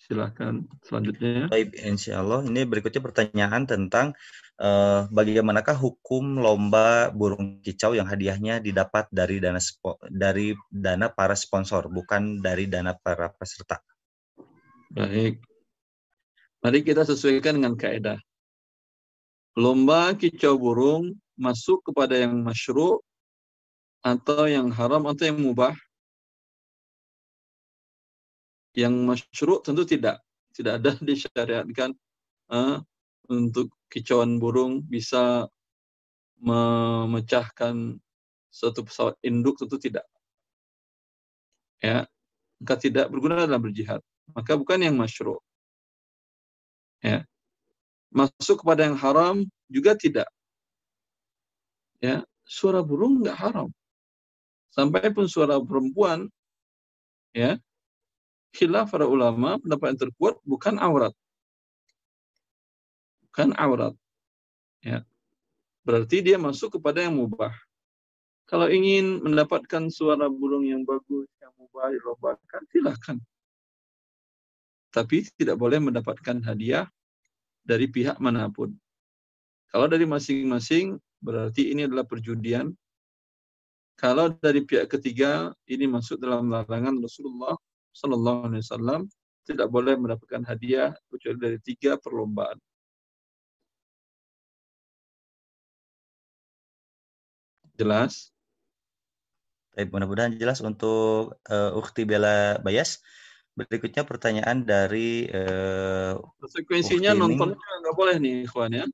[0.00, 1.52] Silakan selanjutnya.
[1.52, 2.40] Baik, insya Allah.
[2.48, 4.16] Ini berikutnya pertanyaan tentang
[4.56, 9.60] eh, bagaimanakah hukum lomba burung kicau yang hadiahnya didapat dari dana
[10.08, 13.84] dari dana para sponsor, bukan dari dana para peserta.
[14.88, 15.49] Baik.
[16.60, 18.20] Mari kita sesuaikan dengan kaidah.
[19.56, 23.00] Lomba kicau burung masuk kepada yang masyru
[24.04, 25.72] atau yang haram atau yang mubah.
[28.76, 30.20] Yang masyru tentu tidak.
[30.52, 31.96] Tidak ada disyariatkan
[32.52, 32.76] eh,
[33.32, 35.48] untuk kicauan burung bisa
[36.44, 37.96] memecahkan
[38.52, 40.04] suatu pesawat induk tentu tidak.
[41.80, 42.04] Ya,
[42.60, 44.04] maka tidak berguna dalam berjihad.
[44.36, 45.40] Maka bukan yang masyru.
[47.00, 47.24] Ya.
[48.10, 50.28] Masuk kepada yang haram juga tidak.
[52.00, 53.68] Ya, suara burung nggak haram.
[54.72, 56.30] Sampai pun suara perempuan,
[57.36, 57.60] ya,
[58.54, 61.14] khilaf para ulama pendapat yang terkuat bukan aurat,
[63.30, 63.94] bukan aurat.
[64.80, 65.04] Ya,
[65.84, 67.52] berarti dia masuk kepada yang mubah.
[68.50, 73.16] Kalau ingin mendapatkan suara burung yang bagus, yang mubah dilombakan, silakan.
[74.90, 76.86] Tapi tidak boleh mendapatkan hadiah
[77.62, 78.74] dari pihak mana pun.
[79.70, 82.74] Kalau dari masing-masing berarti ini adalah perjudian.
[83.94, 87.54] Kalau dari pihak ketiga ini masuk dalam larangan Rasulullah
[87.94, 89.00] Sallallahu Alaihi Wasallam
[89.46, 92.58] tidak boleh mendapatkan hadiah kecuali dari tiga perlombaan.
[97.78, 98.28] Jelas?
[99.72, 103.00] Baik, mudah-mudahan jelas untuk uh, Ukti Bella Bayas.
[103.68, 108.86] Berikutnya pertanyaan dari uh, Konsekuensinya nontonnya nggak boleh nih, ikhwan ya.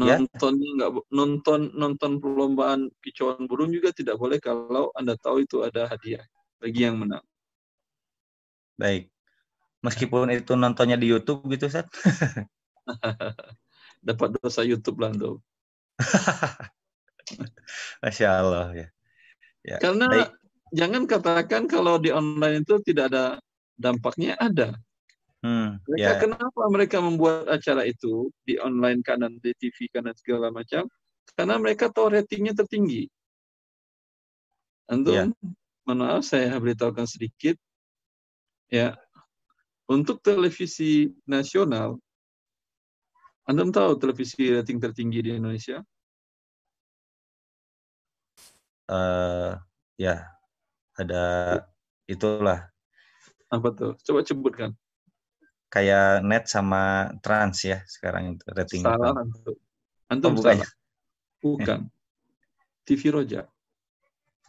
[0.00, 0.16] ya.
[0.16, 5.84] Nontonnya nggak nonton nonton perlombaan kicauan burung juga tidak boleh kalau anda tahu itu ada
[5.84, 6.24] hadiah
[6.56, 7.24] bagi yang menang.
[8.80, 9.12] Baik.
[9.82, 11.90] Meskipun itu nontonnya di YouTube gitu, Seth.
[14.06, 15.36] Dapat dosa YouTube lah tuh.
[18.02, 18.88] Masya Allah ya.
[19.66, 19.76] ya.
[19.82, 20.41] Karena Baik
[20.72, 23.24] jangan katakan kalau di online itu tidak ada
[23.76, 24.74] dampaknya ada.
[25.42, 26.20] Hmm, mereka yeah.
[26.22, 30.86] kenapa mereka membuat acara itu di online kanan di TV kanan segala macam?
[31.34, 33.10] Karena mereka tahu ratingnya tertinggi.
[34.86, 35.28] Antum, yeah.
[35.86, 37.58] maaf saya beritahukan sedikit.
[38.72, 38.96] Ya,
[39.90, 42.00] untuk televisi nasional,
[43.44, 45.82] Anda tahu televisi rating tertinggi di Indonesia?
[48.86, 49.58] Uh,
[49.98, 50.32] ya,
[50.96, 51.24] ada
[52.04, 52.68] itulah.
[53.48, 53.92] Apa tuh?
[54.00, 54.70] Coba sebutkan.
[55.72, 59.56] Kayak net sama trans ya sekarang itu rating salah antum.
[60.12, 60.56] Antum oh, bukan.
[60.60, 60.70] salah.
[61.40, 61.80] bukan.
[62.88, 63.48] TV Roja.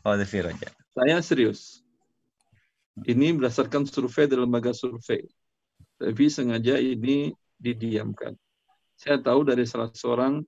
[0.04, 0.68] Oh TV Roja.
[0.92, 1.80] Saya serius.
[2.94, 5.24] Ini berdasarkan survei dari lembaga survei.
[5.98, 8.36] Tapi sengaja ini didiamkan.
[9.00, 10.44] Saya tahu dari salah seorang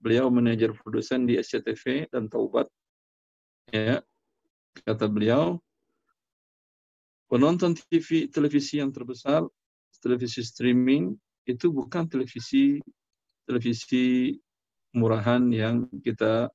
[0.00, 2.66] beliau manajer produsen di SCTV dan Taubat.
[3.70, 4.00] Ya
[4.84, 5.56] Kata beliau,
[7.32, 9.46] penonton TV televisi yang terbesar,
[10.02, 11.16] televisi streaming
[11.46, 12.82] itu bukan televisi
[13.46, 14.34] televisi
[14.92, 16.50] murahan yang kita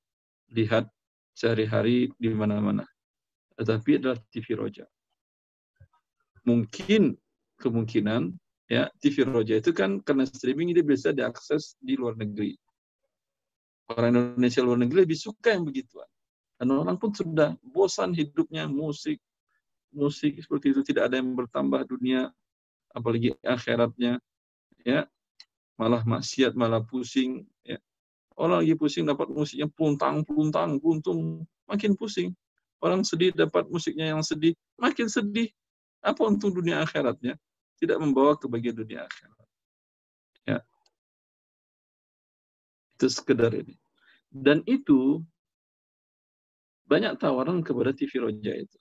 [0.51, 0.85] lihat
[1.31, 2.83] sehari-hari di mana-mana.
[3.55, 4.85] Tetapi adalah TV Roja.
[6.43, 7.15] Mungkin
[7.61, 8.33] kemungkinan
[8.67, 12.57] ya TV Roja itu kan karena streaming ini bisa diakses di luar negeri.
[13.91, 16.10] Orang Indonesia luar negeri lebih suka yang begituan.
[16.61, 19.17] Dan orang pun sudah bosan hidupnya musik,
[19.89, 22.29] musik seperti itu tidak ada yang bertambah dunia,
[22.93, 24.21] apalagi akhiratnya,
[24.85, 25.09] ya
[25.81, 27.49] malah maksiat, malah pusing.
[27.65, 27.81] Ya.
[28.37, 32.37] Orang lagi pusing dapat musiknya puntang, puntang, puntung, makin pusing.
[32.77, 35.49] Orang sedih dapat musiknya yang sedih, makin sedih.
[36.05, 37.41] Apa untung dunia akhiratnya?
[37.81, 39.47] Tidak membawa kebahagiaan dunia akhirat.
[40.45, 40.59] Ya.
[42.93, 43.81] Itu sekedar ini.
[44.29, 45.25] Dan itu
[46.91, 48.77] banyak tawaran kepada TV Roja itu.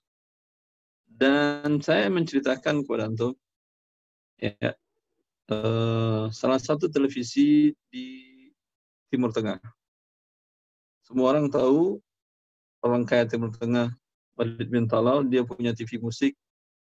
[1.07, 3.39] Dan saya menceritakan kepada antum
[4.35, 4.75] ya,
[5.47, 8.35] eh, salah satu televisi di
[9.07, 9.63] Timur Tengah.
[11.07, 12.03] Semua orang tahu
[12.83, 13.95] orang kaya Timur Tengah
[14.35, 16.35] Walid bin Talal dia punya TV musik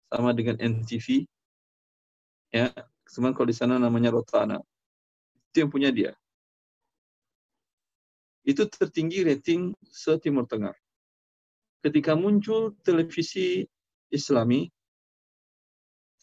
[0.10, 1.30] sama dengan NTV.
[2.50, 2.74] Ya,
[3.14, 4.58] cuman kalau di sana namanya Rotana.
[5.54, 6.18] Itu yang punya dia.
[8.42, 10.74] Itu tertinggi rating se Timur Tengah
[11.84, 13.64] ketika muncul televisi
[14.10, 14.68] Islami,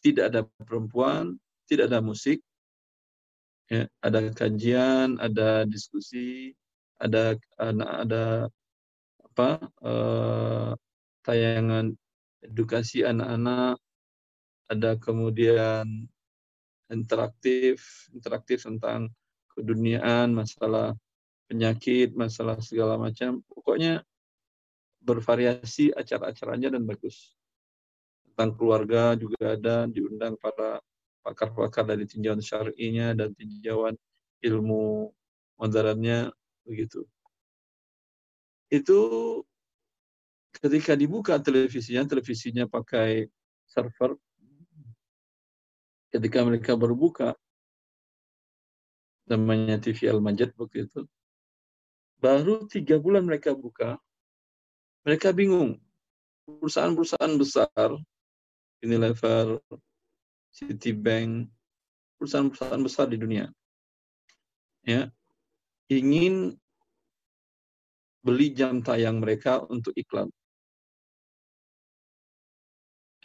[0.02, 2.42] tidak ada perempuan, tidak ada musik,
[3.70, 6.54] ya, ada kajian, ada diskusi,
[7.00, 8.48] ada ada
[9.20, 9.50] apa
[9.84, 10.72] uh,
[11.26, 11.92] tayangan
[12.40, 13.76] edukasi anak-anak,
[14.70, 16.06] ada kemudian
[16.90, 19.10] interaktif, interaktif tentang
[19.50, 20.94] keduniaan, masalah
[21.50, 23.42] penyakit, masalah segala macam.
[23.50, 24.06] Pokoknya
[25.06, 27.38] bervariasi acara-acaranya dan bagus.
[28.26, 30.82] Tentang keluarga juga ada, diundang para
[31.22, 33.94] pakar-pakar dari tinjauan syar'inya dan tinjauan
[34.42, 35.14] ilmu
[35.56, 36.34] modernnya
[36.66, 37.06] begitu.
[38.66, 38.98] Itu
[40.58, 43.30] ketika dibuka televisinya, televisinya pakai
[43.70, 44.18] server.
[46.10, 47.34] Ketika mereka berbuka,
[49.26, 51.04] namanya TV Al-Majid begitu.
[52.16, 54.00] Baru tiga bulan mereka buka,
[55.06, 55.78] mereka bingung.
[56.46, 57.94] Perusahaan-perusahaan besar,
[58.82, 59.62] Unilever,
[60.50, 61.46] Citibank,
[62.18, 63.50] perusahaan-perusahaan besar di dunia,
[64.86, 65.10] ya
[65.90, 66.54] ingin
[68.22, 70.30] beli jam tayang mereka untuk iklan.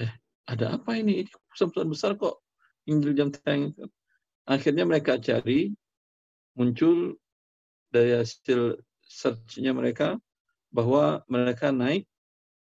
[0.02, 0.14] Eh,
[0.50, 1.26] ada apa ini?
[1.30, 2.42] Perusahaan-perusahaan besar kok
[2.90, 3.74] ingin jam tayang.
[4.50, 5.70] Akhirnya mereka cari,
[6.58, 7.16] muncul
[7.94, 10.18] dari hasil search-nya mereka,
[10.72, 12.08] bahwa mereka naik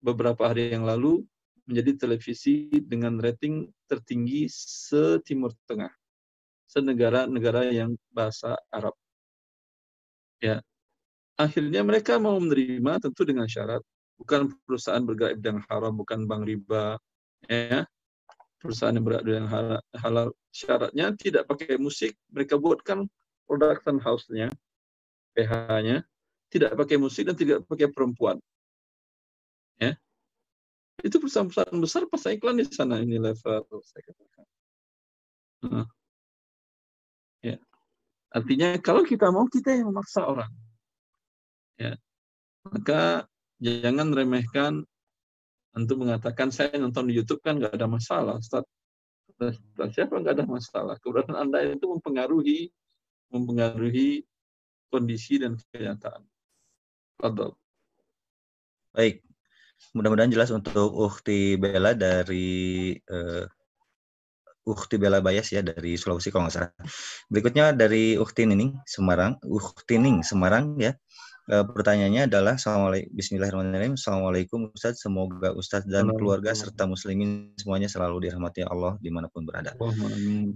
[0.03, 1.25] beberapa hari yang lalu
[1.65, 5.91] menjadi televisi dengan rating tertinggi se-Timur Tengah.
[6.65, 8.97] senegara-negara yang bahasa Arab.
[10.43, 10.59] Ya.
[11.39, 13.79] Akhirnya mereka mau menerima tentu dengan syarat
[14.19, 16.99] bukan perusahaan bergerak bidang haram, bukan bank riba,
[17.47, 17.87] ya.
[18.59, 19.49] Perusahaan yang bergerak bidang
[20.01, 23.05] halal, syaratnya tidak pakai musik, mereka buatkan
[23.45, 24.49] production house-nya,
[25.37, 26.07] PH-nya,
[26.55, 28.39] tidak pakai musik dan tidak pakai perempuan.
[29.83, 29.99] Ya.
[31.03, 34.47] Itu perusahaan-perusahaan besar pasang iklan di sana ini level saya katakan.
[35.67, 35.89] Nah.
[37.43, 37.59] Ya.
[38.31, 40.55] Artinya kalau kita mau kita yang memaksa orang.
[41.75, 41.99] Ya.
[42.71, 43.27] Maka
[43.59, 44.87] jangan remehkan
[45.75, 48.63] untuk mengatakan saya nonton di YouTube kan nggak ada masalah, Ustaz.
[49.91, 50.95] Siapa nggak ada masalah?
[51.03, 52.71] Keberadaan Anda itu mempengaruhi
[53.35, 54.23] mempengaruhi
[54.95, 56.23] kondisi dan kenyataan.
[57.19, 57.55] Fadol.
[58.95, 59.25] Baik.
[59.95, 63.45] Mudah-mudahan jelas untuk Ukti Bella dari uh,
[64.65, 66.73] Ukti Bella Bayas ya dari Sulawesi kalau nggak salah.
[67.29, 70.97] Berikutnya dari Ukti Nining Semarang, Ukti Ning Semarang ya.
[71.45, 74.01] Uh, pertanyaannya adalah Assalamualaikum Bismillahirrahmanirrahim.
[74.01, 75.05] Assalamualaikum Ustaz.
[75.05, 79.77] Semoga Ustaz dan keluarga serta muslimin semuanya selalu dirahmati Allah di mana pun berada.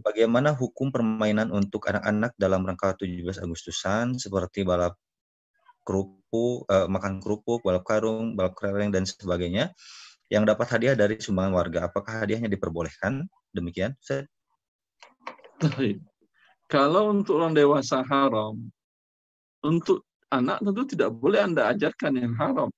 [0.00, 4.96] Bagaimana hukum permainan untuk anak-anak dalam rangka 17 Agustusan seperti balap
[5.88, 9.72] kerupuk, uh, makan kerupuk, balap karung, balap kelereng dan sebagainya
[10.28, 11.78] yang dapat hadiah dari sumbangan warga.
[11.88, 13.24] Apakah hadiahnya diperbolehkan?
[13.56, 13.96] Demikian.
[16.68, 18.60] Kalau untuk orang dewasa haram,
[19.64, 22.68] untuk anak tentu tidak boleh Anda ajarkan yang haram.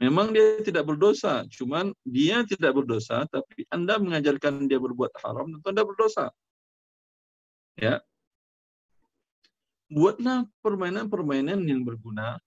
[0.00, 5.66] Memang dia tidak berdosa, cuman dia tidak berdosa, tapi Anda mengajarkan dia berbuat haram, tentu
[5.70, 6.32] Anda berdosa.
[7.78, 8.00] Ya.
[9.92, 12.40] Buatlah permainan-permainan yang berguna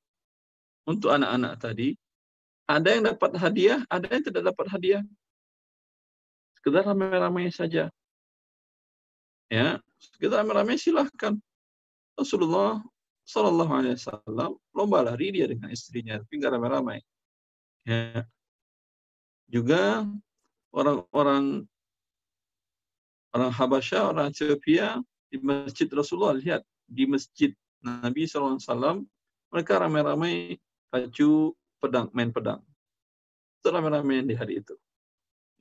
[0.87, 1.93] untuk anak-anak tadi.
[2.67, 5.03] Ada yang dapat hadiah, ada yang tidak dapat hadiah.
[6.59, 7.87] Sekedar ramai-ramai saja.
[9.47, 11.39] Ya, sekedar ramai-ramai silahkan.
[12.19, 12.83] Rasulullah
[13.27, 16.99] Sallallahu Alaihi Wasallam lomba lari dia dengan istrinya, tapi nggak ramai-ramai.
[17.87, 18.27] Ya.
[19.47, 20.03] Juga
[20.75, 21.63] orang-orang
[23.31, 24.99] orang Habasyah, orang Ethiopia
[25.31, 27.51] di masjid Rasulullah lihat di masjid
[27.83, 29.03] Nabi SAW
[29.51, 30.59] mereka ramai-ramai
[30.91, 32.63] pacu pedang, main pedang.
[33.59, 34.75] Itu ramai-ramai di hari itu.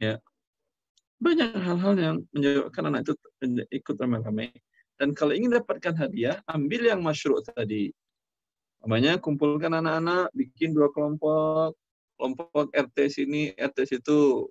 [0.00, 0.22] Ya.
[1.16, 3.12] Banyak hal-hal yang menyebabkan anak itu
[3.72, 4.52] ikut ramai-ramai.
[4.96, 7.92] Dan kalau ingin dapatkan hadiah, ambil yang masyru' tadi.
[8.80, 11.76] Namanya kumpulkan anak-anak, bikin dua kelompok,
[12.16, 14.48] kelompok RT sini, RT situ.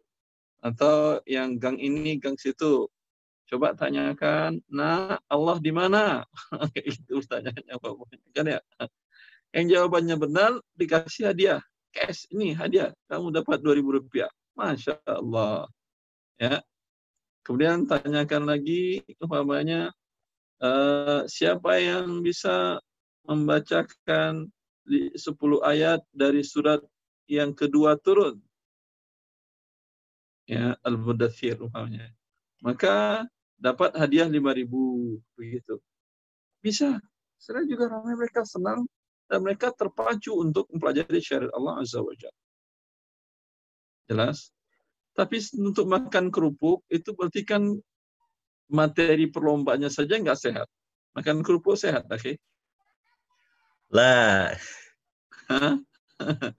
[0.61, 2.89] Atau yang gang ini, gang situ.
[3.45, 6.25] Coba tanyakan, nah Allah di mana?
[6.75, 7.93] itu pertanyaannya Pak.
[8.33, 8.59] Kan ya?
[9.53, 11.61] Yang jawabannya benar, dikasih hadiah.
[11.93, 12.91] Cash, ini hadiah.
[13.07, 14.31] Kamu dapat 2000 rupiah.
[14.57, 15.69] Masya Allah.
[16.41, 16.59] Ya.
[17.45, 19.93] Kemudian tanyakan lagi, umpamanya,
[20.59, 22.81] uh, siapa yang bisa
[23.25, 24.49] membacakan
[24.85, 25.17] 10
[25.65, 26.81] ayat dari surat
[27.25, 28.37] yang kedua turun
[30.45, 32.13] ya al-mudathir umpamanya
[32.65, 33.23] maka
[33.61, 34.65] dapat hadiah 5000
[35.37, 35.77] begitu
[36.65, 36.97] bisa
[37.37, 38.89] saya juga ramai mereka senang
[39.29, 42.41] dan mereka terpacu untuk mempelajari syariat Allah azza wajalla
[44.09, 44.49] jelas
[45.15, 47.63] tapi untuk makan kerupuk itu berarti kan
[48.67, 50.67] materi perlombaannya saja nggak sehat.
[51.15, 52.19] Makan kerupuk sehat, oke?
[52.19, 52.35] Okay?
[53.95, 54.51] Lah.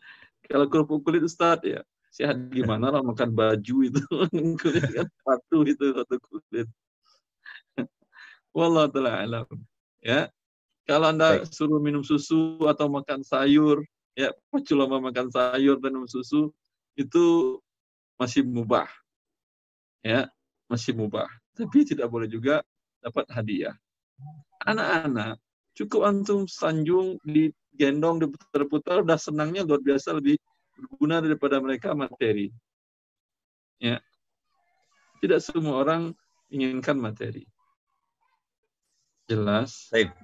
[0.49, 1.83] Kalau kerupuk kulit Ustaz ya,
[2.17, 4.01] sehat gimana lah makan baju itu.
[4.65, 6.69] kulit kan satu itu satu kulit.
[8.57, 9.49] Wallah taala alam.
[10.01, 10.33] Ya.
[10.89, 11.51] Kalau Anda Baik.
[11.51, 13.83] suruh minum susu atau makan sayur,
[14.15, 16.55] ya pacu lama makan sayur dan minum susu
[16.95, 17.59] itu
[18.17, 18.87] masih mubah.
[20.07, 20.31] Ya,
[20.71, 21.27] masih mubah
[21.57, 22.61] tapi tidak boleh juga
[23.01, 23.73] dapat hadiah.
[24.69, 25.41] Anak-anak,
[25.73, 30.37] cukup antum sanjung, digendong, diputar-putar, udah senangnya luar biasa lebih
[30.77, 32.53] berguna daripada mereka materi.
[33.81, 34.01] Ya.
[35.25, 36.13] Tidak semua orang
[36.53, 37.49] inginkan materi.
[39.27, 39.91] Jelas.
[39.91, 40.15] Baik.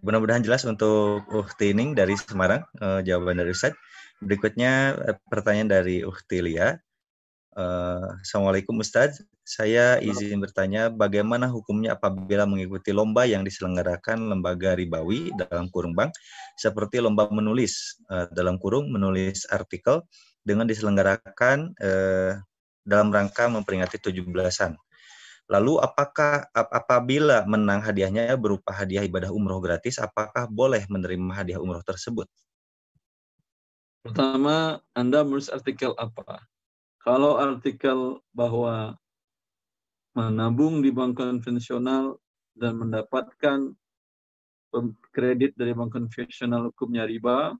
[0.00, 3.74] Mudah-mudahan jelas untuk Uhti Ning dari Semarang, uh, jawaban dari Ustaz.
[4.22, 6.78] Berikutnya uh, pertanyaan dari Uhti Lia.
[7.58, 9.18] Uh, Assalamualaikum Ustaz.
[9.50, 16.14] Saya izin bertanya, bagaimana hukumnya apabila mengikuti lomba yang diselenggarakan lembaga ribawi dalam kurung bank,
[16.54, 20.06] seperti lomba menulis uh, dalam kurung menulis artikel
[20.46, 22.38] dengan diselenggarakan uh,
[22.86, 24.78] dalam rangka memperingati 17-an.
[25.50, 31.58] Lalu apakah ap apabila menang hadiahnya berupa hadiah ibadah umroh gratis, apakah boleh menerima hadiah
[31.58, 32.30] umroh tersebut?
[34.06, 36.38] Pertama, Anda menulis artikel apa?
[37.02, 38.94] Kalau artikel bahwa
[40.14, 42.18] menabung di bank konvensional
[42.58, 43.70] dan mendapatkan
[45.10, 47.54] kredit dari bank konvensional hukumnya riba,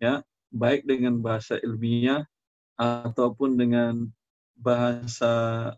[0.00, 0.20] ya
[0.52, 2.24] baik dengan bahasa ilmiah
[2.76, 4.08] ataupun dengan
[4.56, 5.72] bahasa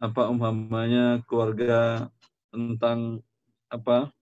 [0.00, 2.08] apa umpamanya keluarga
[2.52, 3.20] tentang
[3.72, 4.12] apa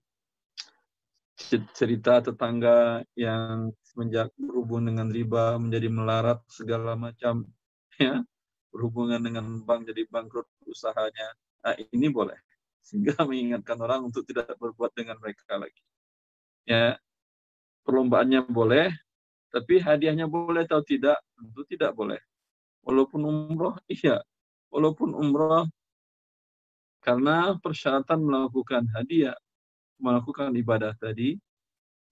[1.74, 7.44] cerita tetangga yang semenjak berhubung dengan riba menjadi melarat segala macam
[7.98, 8.22] ya
[8.72, 12.40] berhubungan dengan bank jadi bangkrut usahanya nah, ini boleh
[12.82, 15.82] sehingga mengingatkan orang untuk tidak berbuat dengan mereka lagi.
[16.66, 16.98] Ya,
[17.86, 18.90] perlombaannya boleh,
[19.50, 21.18] tapi hadiahnya boleh atau tidak?
[21.34, 22.18] Tentu tidak boleh.
[22.82, 24.22] Walaupun umroh, iya.
[24.70, 25.66] Walaupun umroh,
[27.02, 29.34] karena persyaratan melakukan hadiah,
[29.98, 31.38] melakukan ibadah tadi,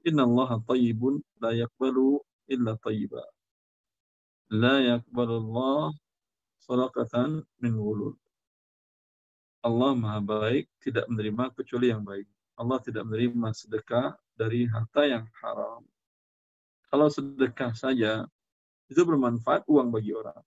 [0.03, 2.19] Inna Allah tayyibun la yakbalu
[2.51, 3.23] illa tayyiba.
[4.51, 5.95] La yakbalu Allah
[6.70, 8.14] salakatan min wulud.
[9.66, 12.30] Allah Maha Baik tidak menerima kecuali yang baik.
[12.55, 15.82] Allah tidak menerima sedekah dari harta yang haram.
[16.86, 18.22] Kalau sedekah saja,
[18.86, 20.38] itu bermanfaat uang bagi orang.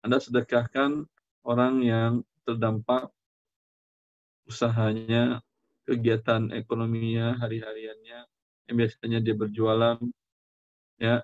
[0.00, 1.04] Anda sedekahkan
[1.44, 2.12] orang yang
[2.48, 3.12] terdampak
[4.48, 5.44] usahanya,
[5.84, 8.20] kegiatan ekonominya, hari-hariannya,
[8.70, 9.98] yang biasanya dia berjualan,
[10.98, 11.20] ya.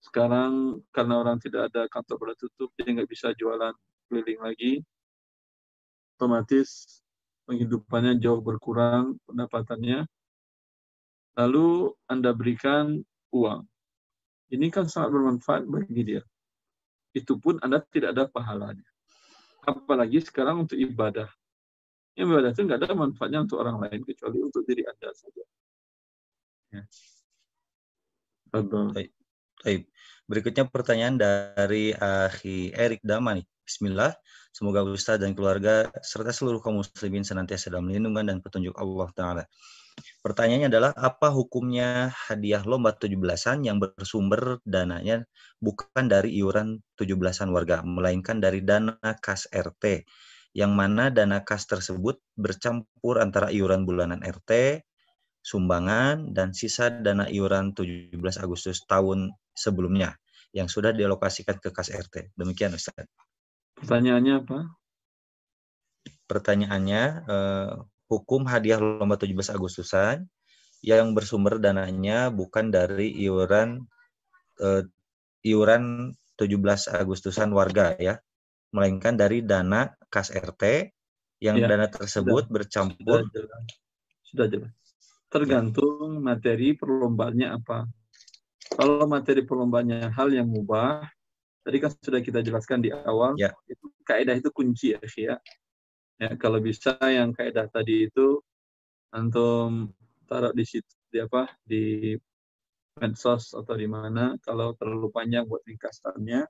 [0.00, 3.76] Sekarang karena orang tidak ada kantor pada tutup, dia nggak bisa jualan
[4.08, 4.72] keliling lagi,
[6.20, 7.00] otomatis
[7.48, 10.04] penghidupannya jauh berkurang pendapatannya.
[11.40, 13.00] Lalu Anda berikan
[13.32, 13.64] uang.
[14.50, 16.22] Ini kan sangat bermanfaat bagi dia.
[17.16, 18.84] Itu pun Anda tidak ada pahalanya.
[19.64, 21.32] Apalagi sekarang untuk ibadah.
[22.18, 25.44] Ibadah itu nggak ada manfaatnya untuk orang lain kecuali untuk diri Anda saja.
[26.70, 26.82] Ya.
[28.50, 29.19] Baik.
[29.60, 29.92] Baik.
[30.24, 33.44] Berikutnya pertanyaan dari Akhi Erik Dama nih.
[33.60, 34.16] Bismillah.
[34.56, 39.44] Semoga Ustaz dan keluarga serta seluruh kaum muslimin senantiasa dalam lindungan dan petunjuk Allah Ta'ala.
[40.24, 45.28] Pertanyaannya adalah apa hukumnya hadiah lomba 17-an yang bersumber dananya
[45.60, 50.08] bukan dari iuran 17-an warga, melainkan dari dana kas RT,
[50.56, 54.82] yang mana dana kas tersebut bercampur antara iuran bulanan RT,
[55.40, 60.16] sumbangan, dan sisa dana iuran 17 Agustus tahun sebelumnya
[60.52, 62.34] yang sudah dialokasikan ke kas RT.
[62.34, 63.06] Demikian Ustaz.
[63.78, 64.58] Pertanyaannya apa?
[66.26, 67.72] Pertanyaannya, eh,
[68.10, 70.26] hukum hadiah lomba 17 Agustusan
[70.82, 73.84] yang bersumber dananya bukan dari iuran
[74.60, 74.84] eh,
[75.46, 78.18] iuran 17 Agustusan warga ya,
[78.74, 80.92] melainkan dari dana kas RT
[81.40, 83.64] yang ya, dana tersebut sudah, bercampur sudah jelas.
[84.24, 84.79] Sudah jelas.
[85.30, 87.86] Tergantung materi perlombaannya apa.
[88.74, 91.06] Kalau materi perlombaannya hal yang mubah,
[91.60, 93.52] Tadi kan sudah kita jelaskan di awal, ya.
[93.68, 95.36] itu kaidah itu kunci ya, ya.
[96.20, 98.40] Ya, kalau bisa yang kaidah tadi itu
[99.12, 99.92] antum
[100.24, 102.16] taruh di situ di apa di
[103.00, 106.44] medsos atau di mana kalau terlalu panjang buat ringkasannya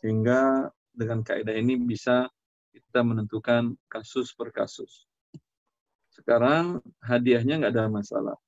[0.00, 2.28] sehingga dengan kaidah ini bisa
[2.72, 5.08] kita menentukan kasus per kasus.
[6.14, 8.38] Sekarang hadiahnya nggak ada masalah.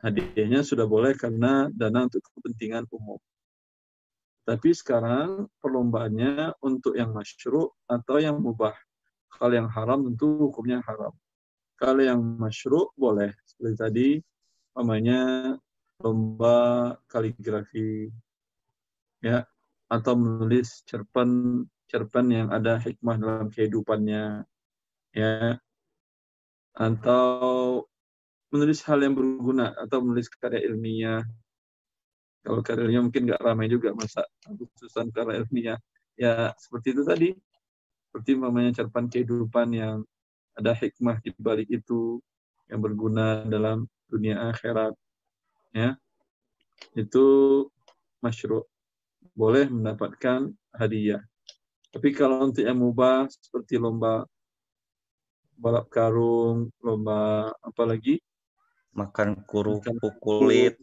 [0.00, 3.20] Hadiahnya sudah boleh karena dana untuk kepentingan umum.
[4.44, 8.76] Tapi sekarang perlombaannya untuk yang masyru atau yang mubah.
[9.32, 11.12] Kalau yang haram tentu hukumnya haram.
[11.80, 13.32] Kalau yang masyru boleh.
[13.48, 14.08] Seperti tadi,
[14.76, 15.20] namanya
[16.00, 18.12] lomba kaligrafi.
[19.24, 19.44] ya
[19.88, 24.44] Atau menulis cerpen cerpen yang ada hikmah dalam kehidupannya.
[25.16, 25.56] ya
[26.74, 27.86] Atau
[28.50, 31.22] menulis hal yang berguna atau menulis karya ilmiah
[32.44, 35.80] kalau karirnya mungkin nggak ramai juga masa Agustusan karena ilmiah.
[36.20, 37.28] Ya seperti itu tadi.
[38.12, 40.04] Seperti namanya cerpen kehidupan yang
[40.54, 42.20] ada hikmah di balik itu
[42.68, 44.92] yang berguna dalam dunia akhirat.
[45.72, 45.96] Ya.
[46.92, 47.24] Itu
[48.20, 48.68] masyru'
[49.32, 51.24] boleh mendapatkan hadiah.
[51.90, 54.28] Tapi kalau untuk yang mubah seperti lomba
[55.58, 58.18] balap karung, lomba apa lagi?
[58.94, 60.78] Makan kerupuk kulit.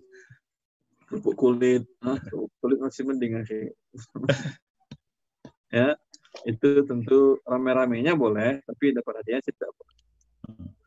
[1.07, 1.83] kerupuk kulit.
[2.03, 2.19] Ah,
[2.63, 3.67] kulit masih mending sih
[5.75, 5.95] ya
[6.47, 9.97] itu tentu rame-ramenya boleh tapi dapat hadiah tidak boleh.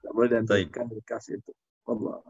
[0.00, 1.52] Tidak boleh dan dikasih itu.
[1.84, 2.20] Allah.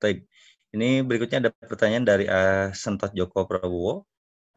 [0.00, 0.24] Baik.
[0.72, 4.08] Ini berikutnya ada pertanyaan dari uh, Sentot Joko Prabowo.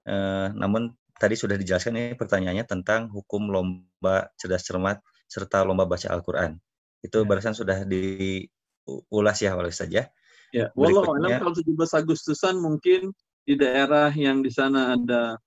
[0.07, 6.07] Uh, namun tadi sudah dijelaskan ini pertanyaannya tentang hukum lomba cerdas cermat serta lomba baca
[6.09, 6.57] Al-Quran.
[7.01, 7.27] Itu ya.
[7.27, 10.09] barusan sudah diulas ya oleh saja.
[10.53, 13.11] Ya, walau alam kalau 17 Agustusan mungkin
[13.45, 15.37] di daerah yang di sana ada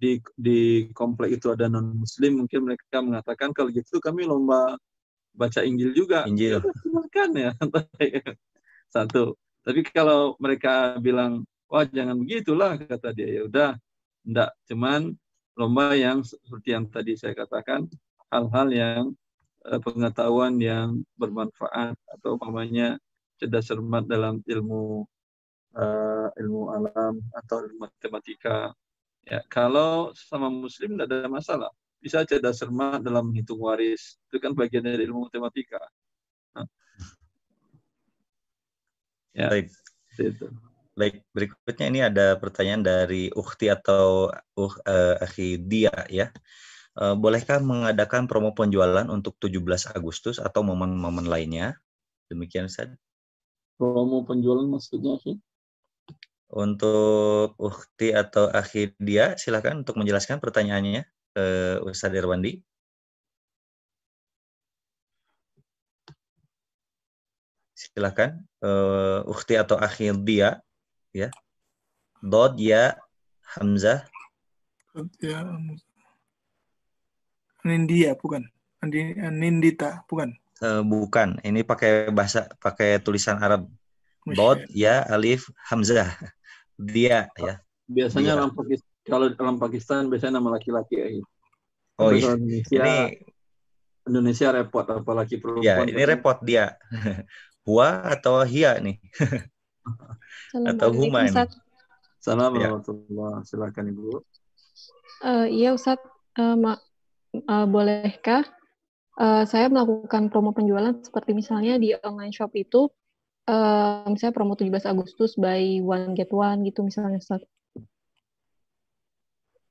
[0.00, 4.80] di di komplek itu ada non muslim mungkin mereka mengatakan kalau gitu kami lomba
[5.36, 6.58] baca Injil juga Injil.
[6.58, 7.50] Ya, silakan ya
[8.94, 13.70] satu tapi kalau mereka bilang wah jangan begitulah kata dia ya udah
[14.24, 15.12] enggak cuman
[15.54, 17.84] lomba yang seperti yang tadi saya katakan
[18.32, 19.04] hal-hal yang
[19.68, 22.96] eh, pengetahuan yang bermanfaat atau umpamanya
[23.38, 25.04] cerdas cermat dalam ilmu
[25.76, 28.74] eh, ilmu alam atau ilmu matematika
[29.28, 31.70] Ya, kalau sama muslim tidak ada masalah.
[32.00, 34.16] Bisa cerdas cermat dalam menghitung waris.
[34.26, 35.80] Itu kan bagian dari ilmu matematika.
[36.56, 36.66] Nah.
[39.36, 39.68] Ya, Baik.
[40.16, 40.46] itu.
[40.96, 44.28] Baik, berikutnya ini ada pertanyaan dari Ukti atau
[44.58, 46.32] uh, uh, Akhi Dia ya.
[46.98, 51.78] Uh, bolehkah mengadakan promo penjualan untuk 17 Agustus atau momen-momen lainnya?
[52.26, 52.90] Demikian Ustaz.
[53.78, 55.38] Promo penjualan maksudnya sih?
[56.50, 61.46] Untuk Ukti atau Akhi Dia, silakan untuk menjelaskan pertanyaannya ke
[61.86, 62.58] Ustaz Irwandi.
[67.78, 70.58] Silakan uh, Ukti atau Akhi Dia
[71.14, 71.30] ya.
[72.20, 72.98] Dod ya
[73.56, 74.04] Hamzah
[75.22, 75.46] Ya.
[77.64, 78.46] Nindia bukan.
[78.80, 80.32] Andi- Nindita bukan.
[80.60, 83.64] Eh, bukan, ini pakai bahasa pakai tulisan Arab.
[84.28, 84.60] Allah.
[84.68, 86.12] ya alif hamzah.
[86.76, 87.60] Dia ya.
[87.88, 91.06] Biasanya dalam Pakistan, kalau dalam Pakistan biasanya nama laki-laki ya.
[92.00, 92.36] Oh iya.
[92.36, 92.94] Indonesia, Ini
[94.08, 95.86] Indonesia repot apalagi ya, perempuan.
[95.88, 96.76] ini repot dia.
[97.68, 98.96] Hua atau hia nih?
[100.64, 101.58] Atau Huma Assalamualaikum ini.
[102.20, 102.68] Salam Ya.
[103.44, 104.24] Silakan Ibu.
[105.24, 106.00] Eh, iya Ustaz,
[106.38, 106.78] Eh, ma-
[107.34, 108.42] eh, bolehkah
[109.20, 112.88] eh, saya melakukan promo penjualan seperti misalnya di online shop itu,
[113.48, 117.42] eh, misalnya promo 17 Agustus buy one get one gitu misalnya Ustaz.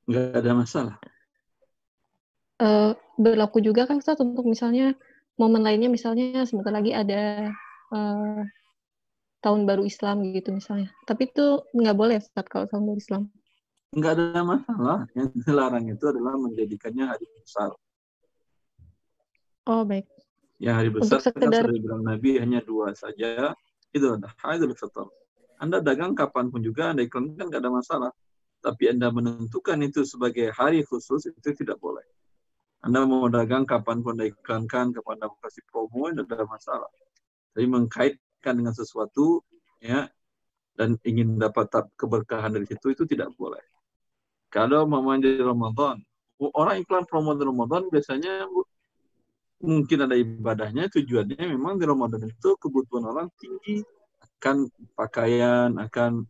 [0.10, 0.96] Enggak ada masalah.
[2.60, 4.92] Eh, berlaku juga kan Ustaz untuk misalnya
[5.40, 7.48] momen lainnya misalnya sebentar lagi ada
[7.96, 8.42] eh,
[9.40, 10.92] tahun baru Islam gitu misalnya.
[11.08, 13.24] Tapi itu nggak boleh Ustaz kalau tahun baru Islam.
[13.90, 14.98] Enggak ada masalah.
[15.18, 17.74] Yang dilarang itu adalah menjadikannya hari besar.
[19.66, 20.06] Oh baik.
[20.62, 23.54] Yang hari besar Untuk kan sekedar- sudah dibilang Nabi hanya dua saja.
[23.90, 25.10] Itu adalah Idul Fitr.
[25.60, 28.12] Anda dagang kapan pun juga, Anda iklankan nggak ada masalah.
[28.62, 32.04] Tapi Anda menentukan itu sebagai hari khusus, itu tidak boleh.
[32.86, 36.92] Anda mau dagang kapan pun Anda iklankan, kapan Anda mau kasih promo, tidak ada masalah.
[37.56, 39.42] Tapi mengkaitkan dengan sesuatu,
[39.84, 40.08] ya,
[40.78, 43.64] dan ingin dapat keberkahan dari situ, itu tidak boleh.
[44.50, 46.02] Kalau mamanya di Ramadan,
[46.42, 48.50] orang iklan promo di Ramadan biasanya
[49.60, 53.84] mungkin ada ibadahnya tujuannya memang di Ramadan itu kebutuhan orang tinggi
[54.40, 56.24] akan pakaian akan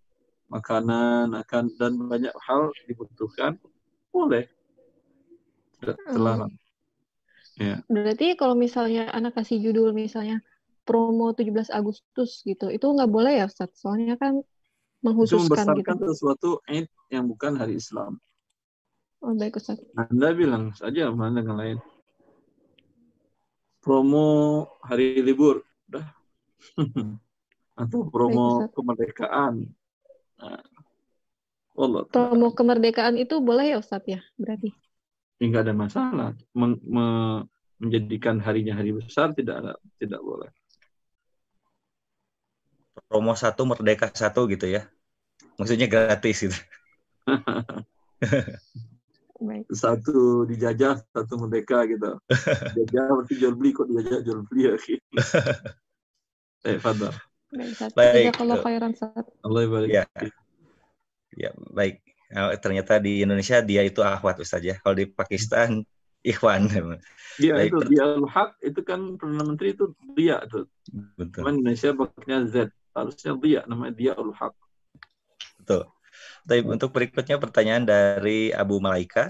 [0.49, 3.55] makanan akan dan banyak hal dibutuhkan
[4.09, 4.49] boleh.
[5.79, 6.51] Tidak terlarang.
[7.85, 10.41] Berarti kalau misalnya anak kasih judul misalnya
[10.83, 13.77] promo 17 Agustus gitu, itu nggak boleh ya Ustaz?
[13.77, 14.41] Soalnya kan
[14.99, 15.95] itu menghususkan gitu.
[15.95, 18.19] membesarkan sesuatu Eid yang bukan hari Islam
[19.19, 19.84] Oh baik Ustaz.
[19.99, 21.77] Anda bilang saja mana dengan lain
[23.80, 26.07] promo hari libur udah
[27.84, 28.71] atau promo Ustaz.
[28.76, 29.53] kemerdekaan
[30.39, 30.63] nah,
[31.80, 34.19] Allah Promo kemerdekaan itu boleh ya Ustaz ya?
[34.35, 34.76] Berarti.
[35.39, 37.47] nggak ada masalah Men- me-
[37.80, 40.51] menjadikan harinya hari besar tidak ada tidak boleh
[43.10, 44.86] Promo satu merdeka satu gitu ya.
[45.57, 46.57] Maksudnya gratis gitu.
[49.40, 49.66] Baik.
[49.84, 52.18] satu dijajah satu merdeka gitu
[52.76, 54.74] dijajah berarti jual beli kok dijajah jual beli ya
[56.68, 57.14] eh Fadal
[57.49, 58.30] Baik.
[58.30, 58.94] Jazakallah khairan.
[59.41, 60.06] Allah barik Ya.
[61.34, 61.98] Ya, baik.
[62.30, 64.78] Eh, ternyata di Indonesia dia itu akhwat Ustaz ya.
[64.78, 65.82] Kalau di Pakistan
[66.22, 66.70] ikhwan.
[67.40, 70.68] dia Baik, itu dia al haq itu kan perdana menteri itu dia tuh
[71.16, 71.40] Betul.
[71.40, 72.56] cuman Indonesia pakainya Z
[72.95, 74.56] harusnya dia namanya dia al haq
[76.49, 79.30] Baik, untuk berikutnya pertanyaan dari Abu Malaika.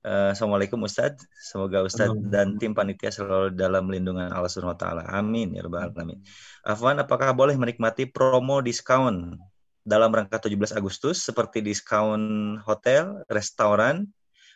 [0.00, 1.28] Eh, Assalamualaikum Ustadz.
[1.36, 5.02] Semoga Ustadz dan tim panitia selalu dalam lindungan Allah Subhanahu wa taala.
[5.12, 6.24] Amin ya rabbal alamin.
[6.64, 9.36] Afwan, apakah boleh menikmati promo diskon
[9.84, 14.08] dalam rangka 17 Agustus seperti diskon hotel, restoran,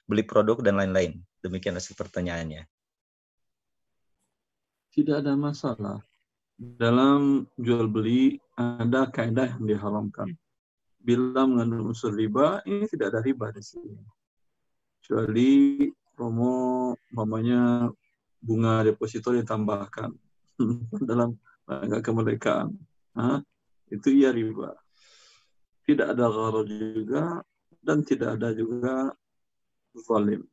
[0.09, 1.21] beli produk dan lain-lain?
[1.45, 2.65] Demikian hasil pertanyaannya.
[4.99, 6.03] tidak ada masalah
[6.59, 10.35] dalam jual beli ada kaidah yang diharamkan
[10.99, 13.95] bila mengandung unsur riba ini tidak ada riba di sini
[14.99, 15.87] kecuali
[16.19, 17.87] promo mamanya
[18.43, 20.11] bunga deposito ditambahkan
[21.09, 22.75] dalam rangka kemerdekaan
[23.15, 23.39] Hah?
[23.95, 24.75] itu iya riba
[25.87, 27.41] tidak ada gharar juga
[27.81, 29.17] dan tidak ada juga
[29.97, 30.45] zalim.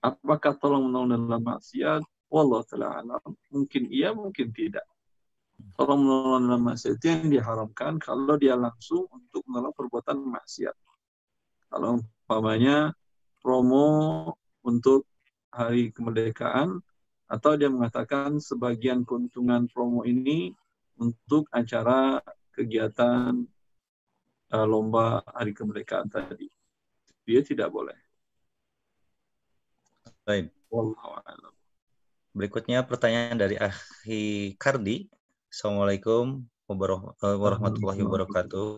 [0.00, 2.02] Apakah tolong menolong dalam maksiat?
[2.30, 3.18] Wallah taala.
[3.50, 4.86] Mungkin iya, mungkin tidak.
[5.76, 10.76] Tolong menolong dalam maksiat itu yang diharamkan kalau dia langsung untuk menolong perbuatan maksiat.
[11.70, 12.92] Kalau umpamanya
[13.40, 13.86] promo
[14.60, 15.08] untuk
[15.50, 16.78] hari kemerdekaan
[17.30, 20.50] atau dia mengatakan sebagian keuntungan promo ini
[20.98, 22.20] untuk acara
[22.50, 23.46] kegiatan
[24.52, 26.50] uh, lomba hari kemerdekaan tadi.
[27.24, 27.96] Dia tidak boleh.
[30.26, 30.50] Baik.
[32.30, 35.19] Berikutnya pertanyaan dari Akhi Kardi.
[35.50, 38.70] Assalamualaikum eh, warahmatullahi wabarakatuh.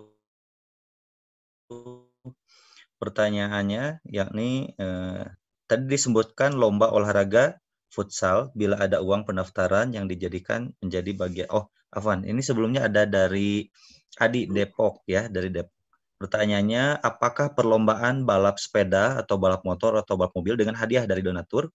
[2.96, 5.24] Pertanyaannya yakni eh,
[5.68, 7.60] tadi disebutkan lomba olahraga
[7.92, 13.68] futsal bila ada uang pendaftaran yang dijadikan menjadi bagian oh Afan ini sebelumnya ada dari
[14.16, 15.76] Adi Depok ya dari Depok
[16.22, 21.66] Pertanyaannya, apakah perlombaan balap sepeda atau balap motor atau balap mobil dengan hadiah dari donatur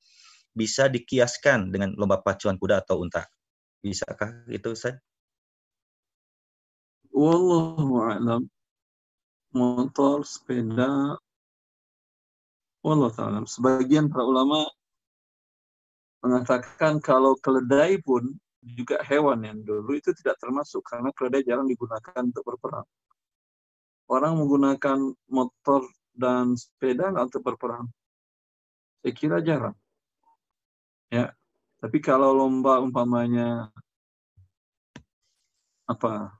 [0.55, 3.27] bisa dikiaskan dengan lomba pacuan kuda atau unta?
[3.83, 4.97] Bisakah itu, Ustaz?
[7.13, 8.45] Wallahu a'lam.
[9.53, 11.17] Motor, sepeda,
[12.85, 13.45] Wallahu a'lam.
[13.49, 14.65] Sebagian para ulama
[16.21, 22.19] mengatakan kalau keledai pun juga hewan yang dulu itu tidak termasuk karena keledai jarang digunakan
[22.19, 22.83] untuk berperang
[24.07, 25.83] orang menggunakan motor
[26.15, 27.91] dan sepeda untuk berperang?
[29.03, 29.75] Saya kira jarang.
[31.07, 31.31] Ya,
[31.77, 33.69] tapi kalau lomba umpamanya
[35.87, 36.35] apa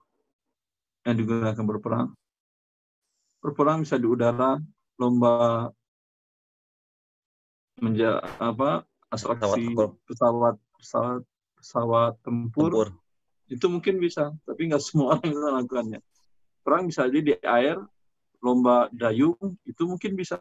[1.08, 2.10] yang digunakan berperang,
[3.40, 4.60] berperang bisa di udara,
[5.00, 5.70] lomba
[7.80, 8.84] menja apa
[9.14, 9.72] atraksi
[10.10, 11.24] pesawat pesawat
[11.56, 12.90] pesawat tempur, tempur.
[13.48, 16.02] itu mungkin bisa, tapi nggak semua orang bisa lakukannya
[16.68, 17.80] perang bisa jadi di air,
[18.44, 20.36] lomba dayung itu mungkin bisa.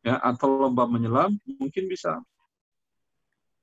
[0.00, 2.24] Ya, atau lomba menyelam mungkin bisa.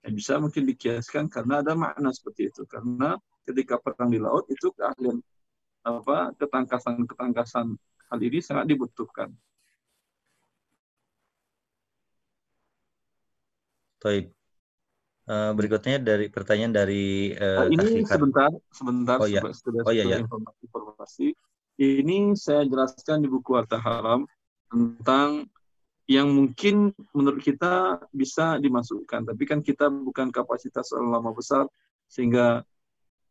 [0.02, 2.66] Ya, bisa mungkin dikiaskan karena ada makna seperti itu.
[2.66, 5.22] Karena ketika perang di laut itu keahlian
[5.82, 7.74] apa ketangkasan-ketangkasan
[8.10, 9.34] hal ini sangat dibutuhkan.
[14.02, 14.34] Baik.
[15.30, 19.46] Uh, berikutnya dari pertanyaan dari uh, ini sebentar sebentar oh, iya.
[19.54, 20.18] sudah oh, iya, iya.
[20.18, 21.28] informasi informasi
[21.78, 24.26] ini saya jelaskan di buku Harta Haram
[24.74, 25.46] tentang
[26.12, 31.64] yang mungkin menurut kita bisa dimasukkan tapi kan kita bukan kapasitas ulama besar
[32.12, 32.68] sehingga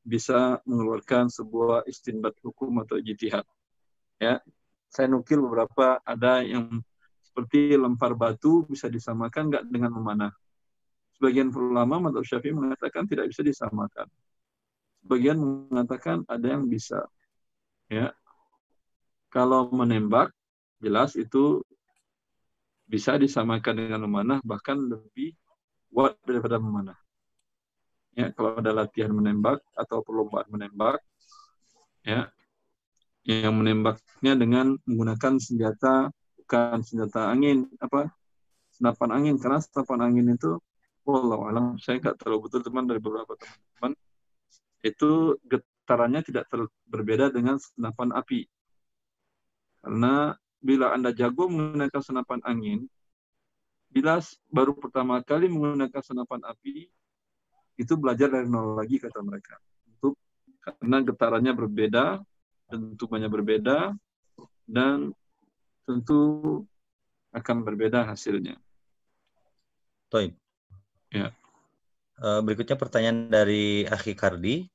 [0.00, 3.44] bisa mengeluarkan sebuah istinbat hukum atau jitihad
[4.16, 4.40] ya
[4.88, 6.80] saya nukil beberapa ada yang
[7.20, 10.32] seperti lempar batu bisa disamakan nggak dengan memanah
[11.20, 14.08] Sebagian ulama Madhab Syafi'i mengatakan tidak bisa disamakan.
[15.04, 17.04] Sebagian mengatakan ada yang bisa.
[17.92, 18.16] Ya.
[19.28, 20.32] Kalau menembak,
[20.80, 21.60] jelas itu
[22.90, 25.38] bisa disamakan dengan memanah, bahkan lebih
[25.94, 26.98] kuat daripada memanah.
[28.18, 30.98] Ya, kalau ada latihan menembak atau perlombaan menembak,
[32.02, 32.26] ya,
[33.22, 38.10] yang menembaknya dengan menggunakan senjata bukan senjata angin apa
[38.74, 40.58] senapan angin karena senapan angin itu
[41.10, 43.92] Wallahu alam, saya nggak terlalu betul teman dari beberapa teman-teman.
[44.84, 46.44] Itu getarannya tidak
[46.86, 48.44] berbeda dengan senapan api.
[49.80, 52.84] Karena bila Anda jago menggunakan senapan angin,
[53.90, 54.22] bila
[54.52, 56.86] baru pertama kali menggunakan senapan api,
[57.80, 59.56] itu belajar dari nol lagi kata mereka.
[59.88, 60.14] Untuk
[60.60, 62.04] karena getarannya berbeda,
[62.70, 63.96] bentukannya berbeda,
[64.68, 65.10] dan
[65.88, 66.20] tentu
[67.34, 68.60] akan berbeda hasilnya.
[70.12, 70.36] Baik.
[71.10, 71.34] Ya.
[72.20, 74.68] Uh, berikutnya pertanyaan dari Akhi Kardi.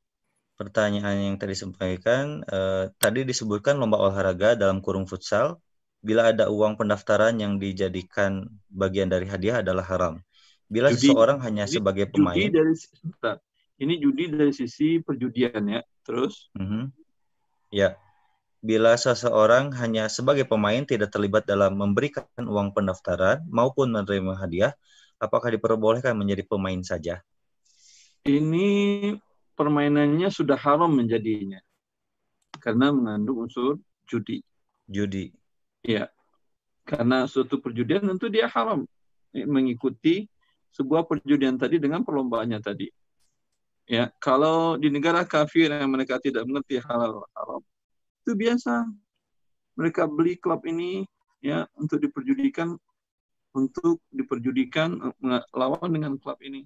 [0.55, 5.59] Pertanyaan yang tadi disampaikan, uh, tadi disebutkan lomba olahraga dalam kurung futsal,
[6.05, 10.21] bila ada uang pendaftaran yang dijadikan bagian dari hadiah adalah haram.
[10.69, 12.37] Bila judi, seseorang hanya judi, sebagai pemain.
[12.37, 12.73] Judi dari,
[13.81, 15.81] ini judi dari sisi perjudian ya.
[16.05, 16.53] Terus?
[16.53, 16.85] Uh -huh.
[17.73, 17.97] Ya.
[18.61, 24.73] Bila seseorang hanya sebagai pemain tidak terlibat dalam memberikan uang pendaftaran maupun menerima hadiah,
[25.17, 27.21] apakah diperbolehkan menjadi pemain saja?
[28.25, 29.13] Ini
[29.53, 31.61] permainannya sudah haram menjadinya
[32.57, 33.77] karena mengandung unsur
[34.09, 34.41] judi.
[34.89, 35.44] Judi.
[35.85, 36.09] Iya.
[36.85, 38.85] Karena suatu perjudian tentu dia haram
[39.33, 40.25] mengikuti
[40.73, 42.89] sebuah perjudian tadi dengan perlombaannya tadi.
[43.85, 47.61] Ya, kalau di negara kafir yang mereka tidak mengerti halal haram,
[48.25, 48.89] itu biasa.
[49.77, 51.05] Mereka beli klub ini
[51.43, 52.73] ya untuk diperjudikan
[53.53, 56.65] untuk diperjudikan eh, lawan dengan klub ini.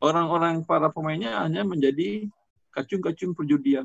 [0.00, 2.24] Orang-orang para pemainnya hanya menjadi
[2.72, 3.84] kacung-kacung perjudian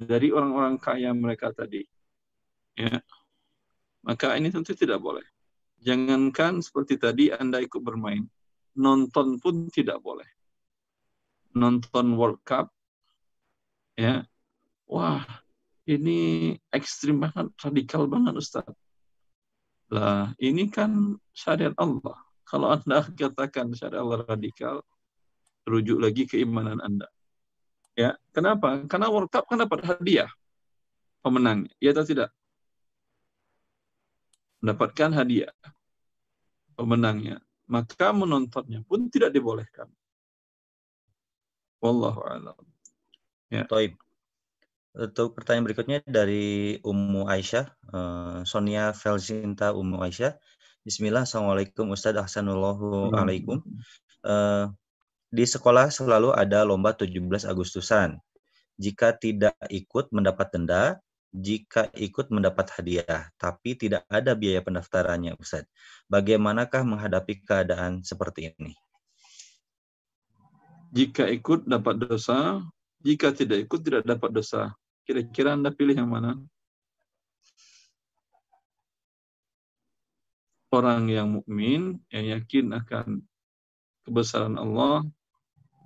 [0.00, 1.84] dari orang-orang kaya mereka tadi.
[2.78, 3.02] Ya.
[4.04, 5.24] Maka ini tentu tidak boleh.
[5.80, 8.28] Jangankan seperti tadi Anda ikut bermain.
[8.76, 10.28] Nonton pun tidak boleh.
[11.50, 12.70] Nonton World Cup,
[13.98, 14.22] ya,
[14.86, 15.26] wah
[15.82, 18.70] ini ekstrim banget, radikal banget Ustaz.
[19.90, 22.14] Lah, ini kan syariat Allah.
[22.46, 24.86] Kalau Anda katakan syariat Allah radikal,
[25.66, 27.10] rujuk lagi keimanan Anda.
[27.98, 28.86] Ya, kenapa?
[28.86, 30.30] Karena World Cup kan dapat hadiah
[31.20, 32.30] pemenang, ya atau tidak?
[34.60, 35.52] Mendapatkan hadiah
[36.76, 37.40] pemenangnya.
[37.70, 39.86] Maka menontonnya pun tidak dibolehkan.
[41.80, 42.60] Wallahu a'lam.
[43.48, 43.64] Ya.
[43.64, 43.96] Toib.
[44.90, 50.34] Untuk pertanyaan berikutnya dari Ummu Aisyah, uh, Sonia Felsinta Ummu Aisyah.
[50.82, 53.62] Bismillah, Assalamualaikum Ustadz Ahsanullahu alaikum.
[54.26, 54.66] Uh,
[55.30, 58.18] di sekolah selalu ada lomba 17 Agustusan.
[58.82, 60.98] Jika tidak ikut mendapat denda,
[61.30, 65.70] jika ikut mendapat hadiah, tapi tidak ada biaya pendaftarannya Ustadz.
[66.10, 68.74] Bagaimanakah menghadapi keadaan seperti ini?
[70.90, 72.66] Jika ikut dapat dosa,
[72.98, 74.74] jika tidak ikut tidak dapat dosa.
[75.06, 76.34] Kira-kira Anda pilih yang mana?
[80.70, 83.22] Orang yang mukmin yang yakin akan
[84.06, 85.06] kebesaran Allah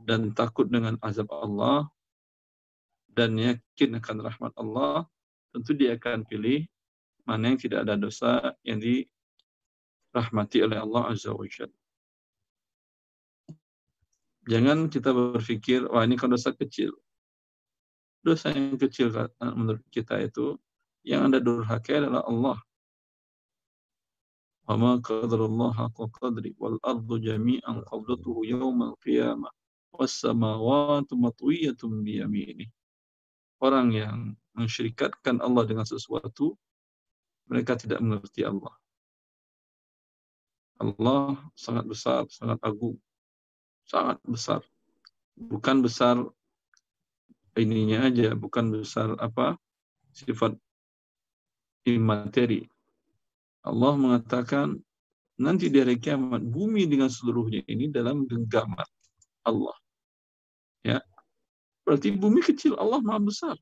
[0.05, 1.89] dan takut dengan azab Allah
[3.12, 5.09] dan yakin akan rahmat Allah,
[5.55, 6.67] tentu dia akan pilih
[7.23, 11.79] mana yang tidak ada dosa yang dirahmati oleh Allah Azza wa Jalla.
[14.45, 16.93] Jangan kita berpikir, wah ini kan dosa kecil
[18.25, 19.13] dosa yang kecil
[19.53, 20.57] menurut kita itu
[21.05, 22.59] yang anda durhaka adalah Allah.
[24.65, 29.53] Wa qadarullah haqqa qadri wal ardu jami'an qabdatuhu yawmal qiyamah
[29.93, 32.73] was samawati matwiyatun bi yaminih.
[33.61, 36.55] Orang yang mensyirikatkan Allah dengan sesuatu
[37.51, 38.73] mereka tidak mengerti Allah.
[40.81, 42.99] Allah sangat besar, sangat agung,
[43.87, 44.61] sangat besar.
[45.35, 46.19] Bukan besar
[47.55, 49.59] ininya aja, bukan besar apa
[50.15, 50.59] sifat
[51.87, 52.67] imateri.
[53.65, 54.77] Allah mengatakan
[55.41, 58.87] nanti di hari kiamat bumi dengan seluruhnya ini dalam genggaman
[59.47, 59.77] Allah.
[60.85, 61.01] Ya.
[61.85, 63.57] Berarti bumi kecil, Allah Maha besar.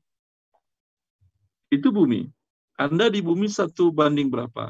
[1.73, 2.29] Itu bumi.
[2.77, 4.69] Anda di bumi satu banding berapa?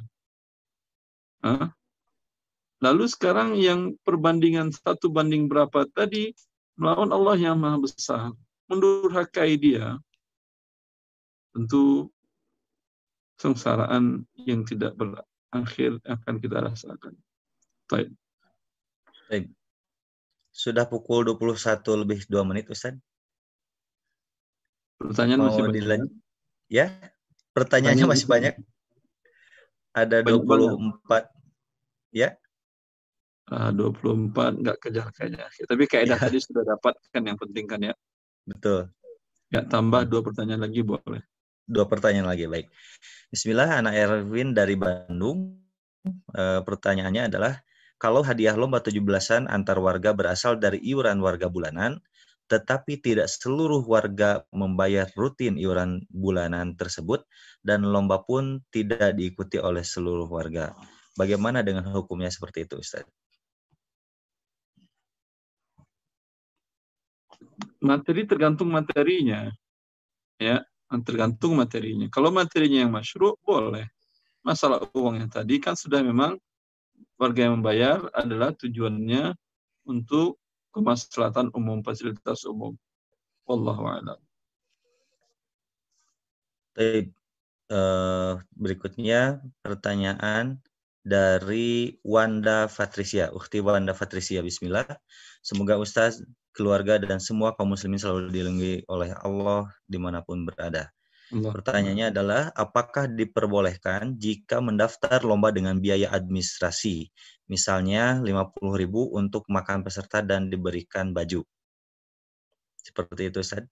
[1.44, 1.76] Hah?
[2.80, 6.32] Lalu sekarang yang perbandingan satu banding berapa tadi
[6.80, 8.32] melawan Allah yang maha besar
[8.68, 10.00] mendurhakai dia,
[11.52, 12.08] tentu
[13.40, 17.14] sengsaraan yang tidak berakhir akan kita rasakan.
[17.92, 18.10] Baik.
[19.28, 19.52] Baik.
[20.54, 22.96] Sudah pukul 21 lebih 2 menit, Ustaz.
[25.02, 26.23] Pertanyaan Mau masih banyak.
[26.74, 26.90] Ya,
[27.54, 28.58] pertanyaannya masih banyak.
[29.94, 31.06] Ada banyak 24.
[31.06, 31.26] Banget.
[32.10, 32.30] Ya.
[33.54, 35.54] Uh, 24 nggak kejar-kejar.
[35.54, 36.24] Tapi kaidah ya.
[36.26, 37.94] tadi sudah dapat kan yang penting kan ya.
[38.50, 38.90] Betul.
[39.54, 41.22] Ya, tambah dua pertanyaan lagi boleh.
[41.70, 42.74] Dua pertanyaan lagi, baik.
[43.30, 45.62] Bismillah, anak Erwin dari Bandung.
[46.34, 47.62] E, pertanyaannya adalah,
[48.02, 52.02] kalau hadiah lomba 17-an antar warga berasal dari iuran warga bulanan,
[52.52, 57.24] tetapi tidak seluruh warga membayar rutin iuran bulanan tersebut,
[57.64, 60.76] dan lomba pun tidak diikuti oleh seluruh warga.
[61.14, 63.06] Bagaimana dengan hukumnya seperti itu, Ustaz?
[67.84, 69.52] materi tergantung materinya.
[70.40, 70.64] Ya,
[71.04, 72.08] tergantung materinya.
[72.08, 73.92] Kalau materinya yang masyru, boleh.
[74.42, 76.40] Masalah uang yang tadi kan sudah memang
[77.20, 79.36] warga yang membayar adalah tujuannya
[79.88, 80.40] untuk
[80.74, 82.74] kemaslahatan umum, fasilitas umum.
[83.46, 84.20] Wallahu a'lam.
[86.74, 87.14] Baik.
[87.72, 90.60] Uh, berikutnya pertanyaan
[91.06, 93.30] dari Wanda Patricia.
[93.30, 94.88] Ukti Wanda Patricia, bismillah.
[95.46, 96.20] Semoga Ustaz
[96.54, 100.90] keluarga dan semua kaum muslimin selalu dilindungi oleh Allah di mana pun berada.
[101.34, 101.50] Allah.
[101.50, 107.10] Pertanyaannya adalah, apakah diperbolehkan jika mendaftar lomba dengan biaya administrasi,
[107.54, 111.46] misalnya 50.000 untuk makan peserta dan diberikan baju?
[112.82, 113.70] Seperti itu, Ustaz.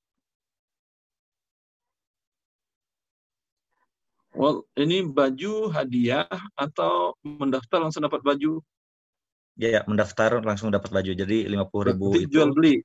[4.32, 6.24] Well, ini baju hadiah
[6.56, 8.64] atau mendaftar langsung dapat baju?
[9.60, 11.12] Ya, ya mendaftar langsung dapat baju.
[11.12, 12.80] Jadi lima puluh ribu itu jual beli.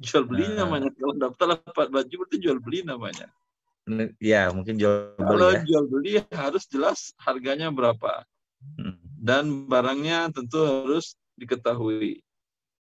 [0.00, 0.64] Jual beli nah.
[0.64, 0.88] namanya.
[0.96, 3.28] Kalau daftar dapat baju berarti jual beli namanya.
[4.16, 5.28] Ya, mungkin jual beli.
[5.28, 5.60] Kalau ya.
[5.68, 8.24] jual beli harus jelas harganya berapa.
[8.74, 8.98] Hmm.
[9.16, 12.20] Dan barangnya tentu harus diketahui.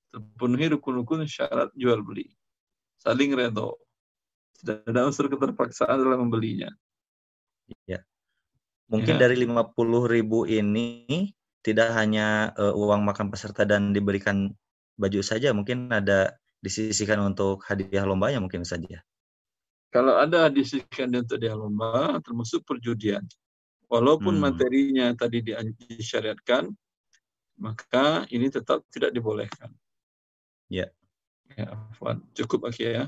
[0.10, 2.32] Terpenuhi rukun-rukun syarat jual beli.
[3.02, 3.78] Saling redo.
[4.58, 6.72] Tidak ada unsur keterpaksaan dalam membelinya.
[7.86, 8.02] Ya.
[8.88, 9.22] Mungkin Ya.
[9.28, 11.34] dari 50 ribu ini
[11.66, 14.54] tidak hanya eh, uang makan peserta dan diberikan
[14.96, 19.04] baju saja, mungkin ada disisihkan untuk hadiah lombanya mungkin saja.
[19.92, 23.24] Kalau ada disisikan untuk dia lomba, termasuk perjudian.
[23.96, 24.52] Walaupun Hmm.
[24.52, 25.56] materinya tadi di-
[25.88, 26.68] disyariatkan,
[27.64, 29.72] maka ini tetap tidak dibolehkan.
[30.68, 30.92] Ya.
[31.56, 32.20] Ya, Afwan.
[32.36, 33.08] Cukup Aki ya.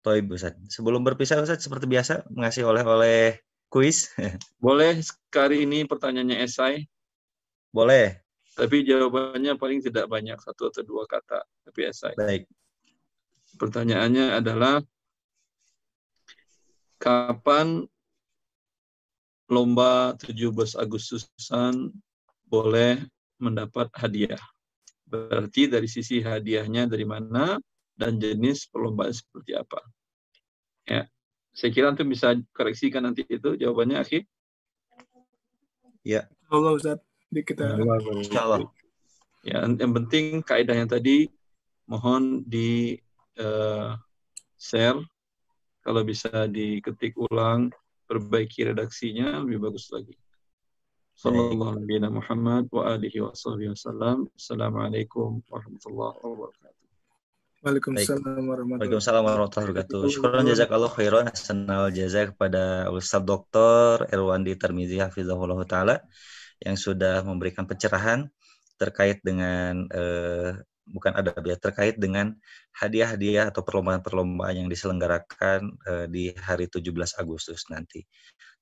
[0.00, 0.56] Toib Ustaz.
[0.72, 4.08] Sebelum berpisah Ustaz seperti biasa mengasih oleh-oleh kuis.
[4.64, 6.88] Boleh sekali ini pertanyaannya esai,
[7.68, 8.24] Boleh.
[8.56, 12.12] tapi jawabannya paling tidak banyak, satu atau dua kata, tapi esai.
[12.16, 12.48] Baik.
[13.60, 14.80] Pertanyaannya adalah,
[16.96, 17.84] kapan
[19.52, 21.92] lomba 17 Agustusan
[22.48, 23.04] boleh
[23.36, 24.40] mendapat hadiah?
[25.04, 27.60] Berarti dari sisi hadiahnya dari mana
[27.92, 29.84] dan jenis perlombaan seperti apa?
[30.88, 31.04] Ya,
[31.52, 34.24] saya kira antum bisa koreksikan nanti itu jawabannya, Akhi.
[36.48, 36.98] Allah Ustaz.
[37.28, 37.76] Jadi kita
[38.16, 38.60] Insya Allah.
[39.44, 41.28] Ya, yang penting kaidah yang tadi
[41.84, 42.96] mohon di
[43.36, 43.90] eh,
[44.56, 45.00] share
[45.82, 47.74] kalau bisa diketik ulang,
[48.12, 50.12] perbaiki redaksinya lebih bagus lagi.
[51.16, 54.28] Sallallahu alaihi Muhammad wa alihi wa sahbihi wasallam.
[54.36, 56.86] Assalamualaikum warahmatullahi wabarakatuh.
[57.62, 60.00] Waalaikumsalam warahmatullahi Waalaikumsalam warahmatullahi wabarakatuh.
[60.12, 64.04] Syukran jazakallah khairan hasanal jazak kepada Ustaz Dr.
[64.12, 66.04] Erwandi Tarmizi hafizahullah taala
[66.60, 68.28] yang sudah memberikan pencerahan
[68.76, 72.34] terkait dengan eh, bukan ada ya terkait dengan
[72.74, 78.02] hadiah-hadiah atau perlombaan-perlombaan yang diselenggarakan eh, di hari 17 Agustus nanti.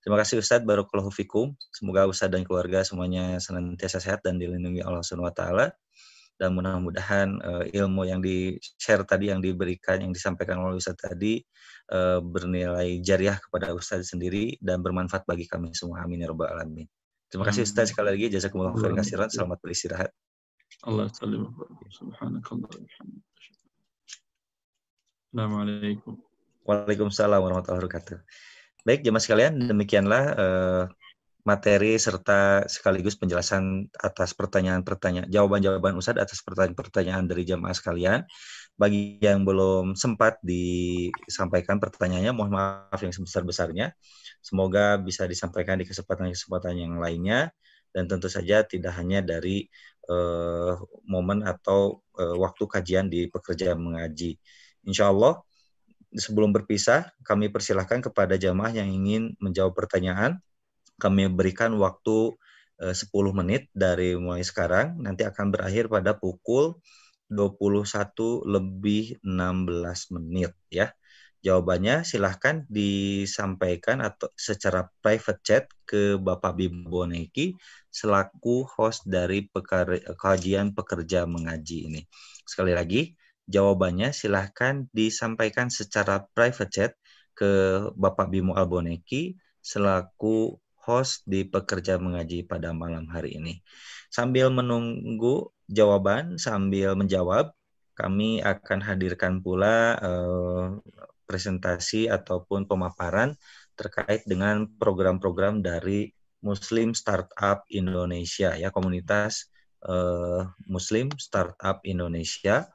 [0.00, 1.52] Terima kasih Ustadz Barakallahu Fikum.
[1.72, 5.66] Semoga Ustadz dan keluarga semuanya senantiasa sehat dan dilindungi Allah Subhanahu wa taala
[6.40, 11.44] dan mudah-mudahan eh, ilmu yang di-share tadi yang diberikan yang disampaikan oleh Ustadz tadi
[11.92, 16.88] eh, bernilai jariah kepada Ustadz sendiri dan bermanfaat bagi kami semua amin ya rabbal alamin.
[17.28, 17.68] Terima kasih.
[17.68, 20.10] Ustadz sekali lagi jazakumullah khairan selamat beristirahat.
[20.80, 21.44] Salim.
[21.92, 22.64] Subhanakallah.
[22.72, 23.28] wa bihamdika.
[25.28, 26.16] Assalamualaikum.
[26.64, 28.18] Waalaikumsalam warahmatullahi wabarakatuh.
[28.88, 30.84] Baik, jemaah sekalian, demikianlah eh,
[31.44, 38.24] materi serta sekaligus penjelasan atas pertanyaan-pertanyaan, jawaban-jawaban Ustadz atas pertanyaan-pertanyaan dari jemaah sekalian.
[38.72, 43.92] Bagi yang belum sempat disampaikan pertanyaannya, mohon maaf yang sebesar-besarnya.
[44.40, 47.52] Semoga bisa disampaikan di kesempatan-kesempatan yang lainnya
[47.92, 49.66] dan tentu saja tidak hanya dari
[50.10, 50.74] eh,
[51.06, 54.34] momen atau eh, waktu kajian di pekerja mengaji.
[54.84, 55.38] Insya Allah
[56.14, 60.42] sebelum berpisah, kami persilahkan kepada jamaah yang ingin menjawab pertanyaan.
[60.98, 62.34] Kami berikan waktu
[62.82, 64.98] eh, 10 menit dari mulai sekarang.
[64.98, 66.76] Nanti akan berakhir pada pukul
[67.30, 70.90] 21 lebih 16 menit ya.
[71.40, 77.56] Jawabannya silahkan disampaikan atau secara private chat ke Bapak Bimo Boneki
[77.88, 82.00] selaku host dari pekar- kajian pekerja mengaji ini.
[82.44, 83.16] Sekali lagi,
[83.48, 86.92] jawabannya silahkan disampaikan secara private chat
[87.32, 93.64] ke Bapak Bimo Alboneki selaku host di pekerja mengaji pada malam hari ini.
[94.12, 97.56] Sambil menunggu jawaban, sambil menjawab,
[97.96, 100.66] kami akan hadirkan pula eh,
[101.30, 103.38] presentasi ataupun pemaparan
[103.78, 106.10] terkait dengan program-program dari
[106.42, 109.46] Muslim Startup Indonesia ya komunitas
[109.86, 112.66] eh, Muslim Startup Indonesia.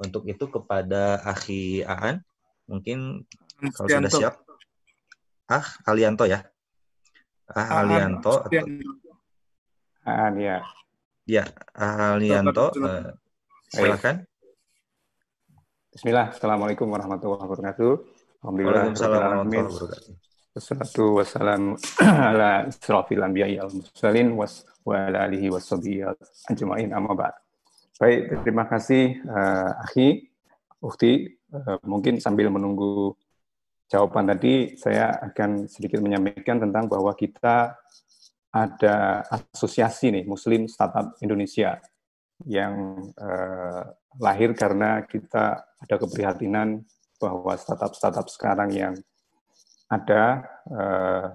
[0.00, 2.24] Untuk itu kepada Akhi Aan,
[2.64, 3.26] mungkin
[3.76, 4.34] kalau sudah siap.
[5.44, 6.40] Ah, Alianto ya.
[7.52, 8.40] Ah, Aan Alianto.
[8.48, 9.12] Stianto.
[10.06, 10.64] Ah, ya.
[11.28, 11.44] Ya,
[11.76, 12.72] Ah, Alianto.
[12.72, 12.96] Silakan.
[12.96, 13.12] eh,
[13.68, 14.16] silakan.
[15.90, 16.30] Bismillah.
[16.30, 17.92] Assalamualaikum warahmatullahi wabarakatuh.
[18.46, 18.94] Alhamdulillah.
[18.94, 19.02] Alamin.
[19.10, 20.12] warahmatullahi wabarakatuh.
[20.54, 21.74] Wassalatu wassalamu
[22.30, 26.06] ala israfil anbiya'i al mursalin was wa ala alihi washabihi
[26.46, 27.34] ajmain amma ba'd.
[27.98, 30.30] Baik, terima kasih eh, Akhi,
[30.78, 31.26] Ukti.
[31.26, 33.18] Eh, mungkin sambil menunggu
[33.90, 37.74] jawaban tadi, saya akan sedikit menyampaikan tentang bahwa kita
[38.54, 41.82] ada asosiasi nih Muslim Startup Indonesia
[42.46, 43.82] yang eh,
[44.22, 46.84] lahir karena kita ada keprihatinan
[47.20, 48.94] bahwa startup-startup sekarang yang
[49.90, 51.26] ada eh,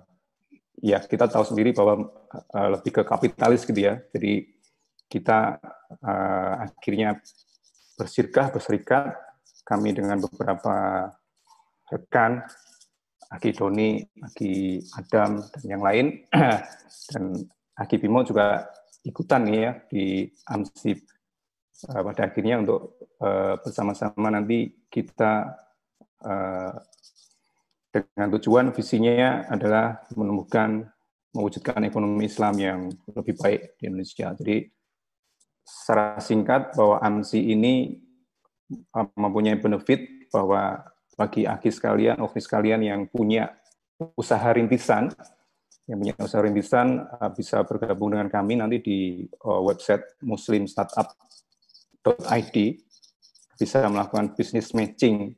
[0.82, 4.02] ya kita tahu sendiri bahwa eh, lebih ke kapitalis gitu ya.
[4.14, 4.50] Jadi
[5.10, 5.60] kita
[6.02, 7.20] eh, akhirnya
[7.96, 9.14] bersirkah berserikat
[9.66, 11.10] kami dengan beberapa
[11.90, 12.46] rekan
[13.26, 16.06] Aki Doni, Aki Adam dan yang lain
[17.12, 17.24] dan
[17.76, 18.70] Aki Bimo juga
[19.06, 20.06] ikutan nih ya di
[20.50, 21.00] AMSIP
[21.86, 25.56] pada akhirnya untuk eh, bersama-sama nanti kita
[26.24, 26.74] eh,
[27.96, 30.84] dengan tujuan visinya adalah menumbuhkan
[31.36, 34.32] mewujudkan ekonomi Islam yang lebih baik di Indonesia.
[34.36, 34.72] Jadi
[35.64, 38.00] secara singkat bahwa AMSI ini
[38.96, 40.80] uh, mempunyai benefit bahwa
[41.20, 43.56] bagi aki sekalian, oki sekalian yang punya
[44.20, 45.08] usaha rintisan,
[45.88, 52.56] yang punya usaha rintisan bisa bergabung dengan kami nanti di website muslimstartup.id
[53.56, 55.34] bisa melakukan bisnis matching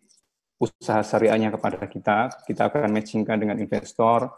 [0.58, 2.18] usaha syariahnya kepada kita.
[2.46, 4.34] Kita akan matchingkan dengan investor,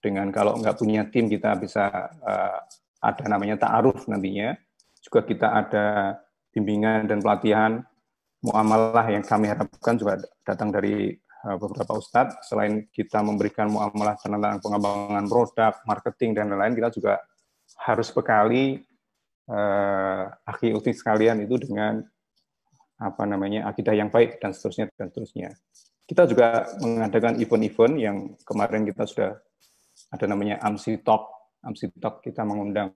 [0.00, 2.58] dengan kalau nggak punya tim kita bisa uh,
[3.04, 4.56] ada namanya ta'aruf nantinya.
[5.04, 5.86] Juga kita ada
[6.50, 7.84] bimbingan dan pelatihan
[8.42, 11.12] muamalah yang kami harapkan juga datang dari
[11.44, 12.48] uh, beberapa ustadz.
[12.48, 17.14] Selain kita memberikan muamalah tentang pengembangan produk, marketing, dan lain-lain, kita juga
[17.84, 18.80] harus bekali
[19.52, 22.00] uh, akhi uti sekalian itu dengan
[22.98, 25.54] apa namanya akidah yang baik dan seterusnya dan seterusnya.
[26.08, 29.38] Kita juga mengadakan event-event yang kemarin kita sudah
[30.10, 31.54] ada namanya AMSI Talk.
[31.62, 32.90] AMSI Talk kita mengundang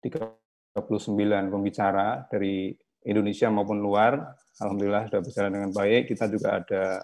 [0.00, 2.72] 39 pembicara dari
[3.02, 4.14] Indonesia maupun luar.
[4.62, 6.14] Alhamdulillah sudah berjalan dengan baik.
[6.14, 7.02] Kita juga ada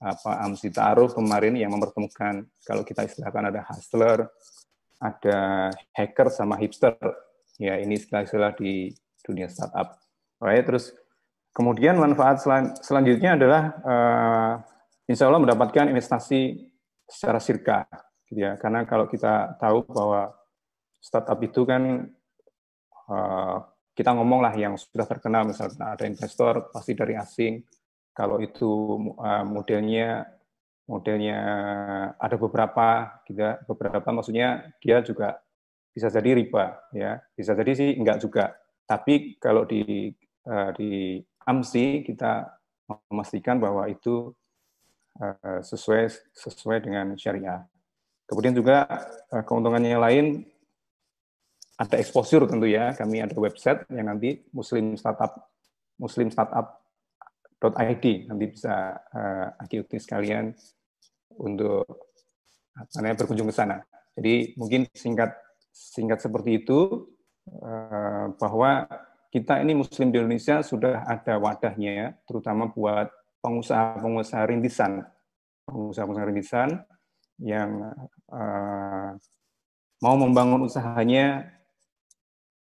[0.00, 4.28] apa AMSI Ta'aruf kemarin yang mempertemukan kalau kita istilahkan ada hustler,
[5.00, 6.96] ada hacker sama hipster.
[7.60, 10.00] Ya, ini istilah-istilah di dunia startup.
[10.40, 10.96] Right, terus
[11.50, 14.52] kemudian manfaat selan selanjutnya adalah uh,
[15.10, 16.70] insya Allah mendapatkan investasi
[17.10, 17.86] secara sirka
[18.30, 18.54] gitu ya.
[18.56, 20.30] Karena kalau kita tahu bahwa
[21.02, 22.06] startup itu kan
[23.10, 23.56] uh,
[23.90, 27.58] kita ngomong lah yang sudah terkenal misalnya ada investor pasti dari asing.
[28.14, 28.70] Kalau itu
[29.18, 30.26] uh, modelnya
[30.90, 31.38] modelnya
[32.18, 35.38] ada beberapa gitu ya, beberapa maksudnya dia juga
[35.90, 37.18] bisa jadi riba ya.
[37.34, 38.54] Bisa jadi sih enggak juga.
[38.86, 40.10] Tapi kalau di
[40.46, 41.18] uh, di
[41.50, 42.46] AMSI kita
[43.10, 44.30] memastikan bahwa itu
[45.60, 47.66] sesuai sesuai dengan syariah
[48.30, 48.86] Kemudian juga
[49.34, 50.26] eh, keuntungannya lain
[51.74, 52.94] ada exposure tentu ya.
[52.94, 55.34] Kami ada website yang nanti Muslim Startup
[55.98, 60.52] Muslim Startup.id nanti bisa uh, aktivitas sekalian
[61.36, 61.84] untuk
[62.72, 63.84] apa berkunjung ke sana.
[64.16, 65.36] Jadi mungkin singkat
[65.68, 67.08] singkat seperti itu
[67.60, 68.88] uh, bahwa
[69.30, 73.08] kita ini Muslim di Indonesia sudah ada wadahnya, terutama buat
[73.40, 75.06] pengusaha-pengusaha rintisan,
[75.70, 76.68] pengusaha-pengusaha rintisan
[77.38, 77.94] yang
[78.28, 79.14] uh,
[80.02, 81.46] mau membangun usahanya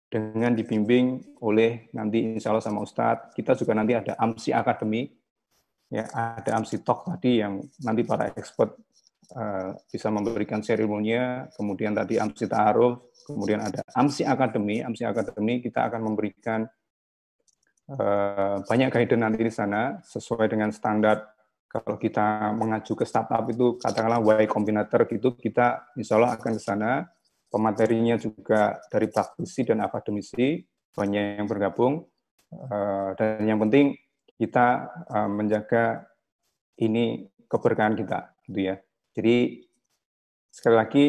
[0.09, 3.32] dengan dibimbing oleh nanti insya Allah sama Ustadz.
[3.32, 5.09] Kita juga nanti ada AMSI Academy,
[5.89, 8.77] ya ada AMSI Talk tadi yang nanti para expert
[9.34, 14.80] uh, bisa memberikan share ilmunya, kemudian tadi AMSI Ta'aruf, kemudian ada AMSI Academy.
[14.84, 16.64] AMSI Academy kita akan memberikan
[17.92, 21.38] uh, banyak guidance nanti di sana sesuai dengan standar
[21.68, 26.62] kalau kita mengacu ke startup itu katakanlah Y Combinator gitu, kita insya Allah akan ke
[26.64, 27.05] sana.
[27.48, 30.64] Pematerinya juga dari praktisi dan akademisi,
[30.96, 32.05] banyak yang bergabung.
[32.48, 33.96] Eh, dan yang penting
[34.40, 36.09] kita eh, menjaga
[36.80, 38.76] ini keberkahan kita, gitu ya.
[39.19, 39.66] Jadi
[40.47, 41.07] sekali lagi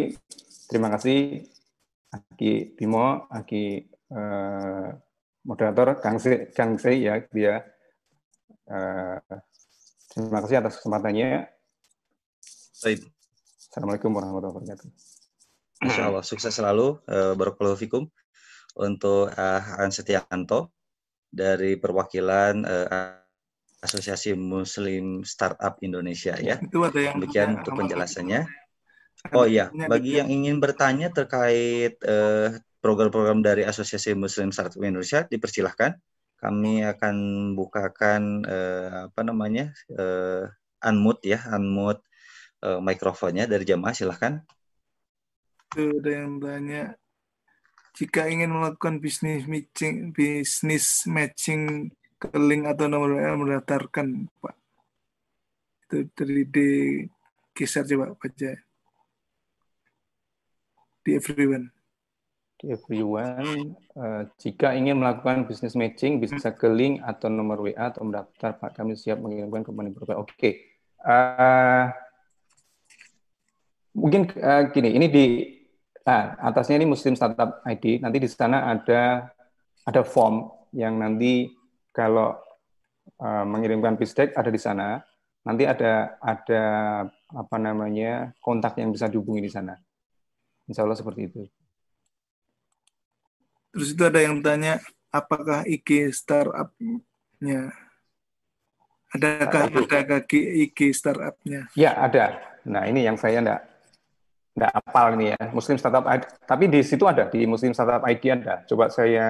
[0.65, 1.45] terima kasih
[2.09, 4.89] Aki Bimo, Aki eh,
[5.45, 7.61] moderator Kang Se, Kang Se ya, dia
[10.09, 11.45] Terima kasih atas kesempatannya.
[12.81, 12.99] Baik.
[13.69, 14.89] Assalamualaikum warahmatullahi wabarakatuh.
[15.85, 16.97] Insya Allah sukses selalu.
[17.05, 18.09] Uh, Barakallahu fikum
[18.73, 20.73] untuk uh, An Setianto
[21.29, 23.21] dari perwakilan uh,
[23.79, 26.59] Asosiasi Muslim Startup Indonesia ya.
[26.59, 28.43] Itu ada yang demikian untuk penjelasannya.
[29.35, 31.99] Oh iya, bagi yang ingin bertanya terkait
[32.79, 35.99] program-program uh, dari Asosiasi Muslim Startup Indonesia dipersilahkan.
[36.39, 37.15] Kami akan
[37.51, 40.47] bukakan uh, apa namanya uh,
[40.87, 41.39] unmute ya.
[41.51, 41.99] Unmute
[42.63, 43.91] uh, mikrofonnya dari jamaah.
[43.91, 44.39] Silahkan.
[45.75, 46.95] Ada yang tanya
[47.99, 54.55] jika ingin melakukan bisnis matching bisnis matching ke link atau nomor WA mendaftarkan Pak
[55.89, 56.69] itu dari di
[57.55, 58.51] kisah coba baca
[61.01, 61.71] di everyone
[62.67, 63.79] everyone.
[63.95, 68.75] Uh, jika ingin melakukan business matching, bisa ke link atau nomor WA atau mendaftar, Pak.
[68.75, 70.19] Kami siap mengirimkan ke berbeda.
[70.19, 70.35] Oke.
[70.35, 70.53] Okay.
[70.99, 71.83] Uh, eh,
[73.95, 75.25] mungkin uh, gini, ini di
[76.03, 78.03] nah, atasnya ini Muslim Startup ID.
[78.03, 79.31] Nanti di sana ada
[79.87, 81.47] ada form yang nanti
[81.91, 82.37] kalau
[83.19, 85.01] uh, mengirimkan pitch deck ada di sana.
[85.39, 86.63] Nanti ada ada
[87.31, 89.73] apa namanya kontak yang bisa dihubungi di sana.
[90.69, 91.41] Insya Allah seperti itu.
[93.73, 94.81] Terus itu ada yang tanya,
[95.13, 97.73] apakah IG startupnya?
[99.09, 101.69] Adakah ada kaki IG startupnya?
[101.73, 102.37] Ya ada.
[102.65, 103.61] Nah ini yang saya enggak
[104.59, 108.23] nggak apal ini ya Muslim Startup ID, tapi di situ ada di Muslim Startup ID
[108.27, 108.67] ada.
[108.67, 109.27] Coba saya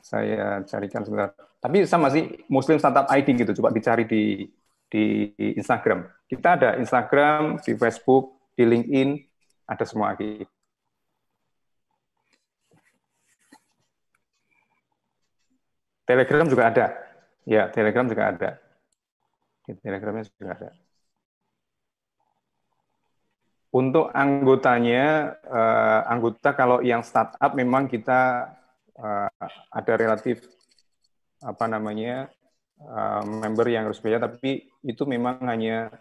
[0.00, 1.36] saya carikan sebentar.
[1.60, 3.62] Tapi sama sih Muslim Startup ID gitu.
[3.62, 4.46] Coba dicari di
[4.86, 6.06] di Instagram.
[6.30, 9.18] Kita ada Instagram, di Facebook, di LinkedIn,
[9.66, 10.46] ada semua lagi.
[16.06, 16.86] Telegram juga ada.
[17.42, 18.50] Ya, Telegram juga ada.
[19.66, 20.70] Telegramnya juga ada.
[23.74, 28.54] Untuk anggotanya, uh, anggota kalau yang startup memang kita
[28.96, 29.28] uh,
[29.74, 30.46] ada relatif
[31.42, 32.30] apa namanya
[32.80, 35.92] uh, member yang harus bayar, tapi itu memang hanya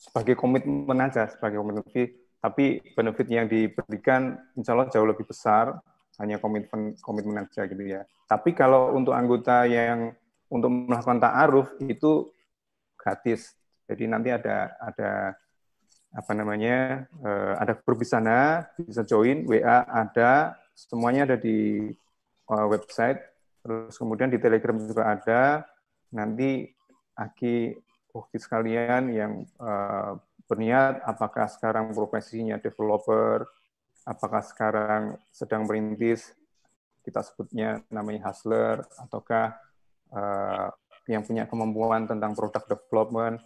[0.00, 2.16] sebagai komitmen aja, sebagai komitmen fee.
[2.40, 5.76] Tapi benefit yang diberikan insya Allah jauh lebih besar,
[6.16, 8.08] hanya komitmen komitmen aja gitu ya.
[8.24, 10.16] Tapi kalau untuk anggota yang
[10.48, 12.32] untuk melakukan ta'aruf itu
[12.96, 13.54] gratis.
[13.86, 15.34] Jadi nanti ada ada
[16.10, 21.86] apa namanya uh, ada grup di sana bisa join WA ada semuanya ada di
[22.50, 23.29] uh, website
[23.60, 25.42] terus kemudian di Telegram juga ada.
[26.10, 26.66] Nanti
[27.14, 27.76] Aki
[28.10, 30.18] Oki sekalian yang uh,
[30.50, 33.46] berniat apakah sekarang profesinya developer
[34.02, 36.34] apakah sekarang sedang merintis
[37.06, 39.54] kita sebutnya namanya hustler ataukah
[40.10, 40.68] uh,
[41.06, 43.38] yang punya kemampuan tentang product development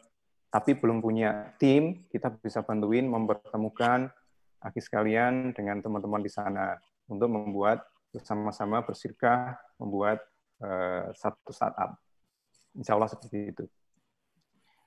[0.54, 4.06] tapi belum punya tim, kita bisa bantuin mempertemukan
[4.62, 6.78] aki sekalian dengan teman-teman di sana
[7.10, 7.82] untuk membuat
[8.14, 10.22] bersama-sama bersirkah membuat
[10.62, 11.98] uh, satu startup.
[12.78, 13.64] Insya Allah seperti itu.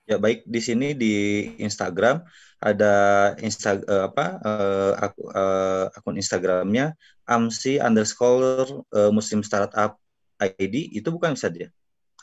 [0.08, 2.24] Ya baik di sini di Instagram
[2.64, 2.96] ada
[3.44, 6.96] insta uh, apa uh, aku, uh, akun Instagramnya
[7.28, 10.00] amsi underscore uh, Muslim Startup
[10.40, 11.68] ID itu bukan bisa dia.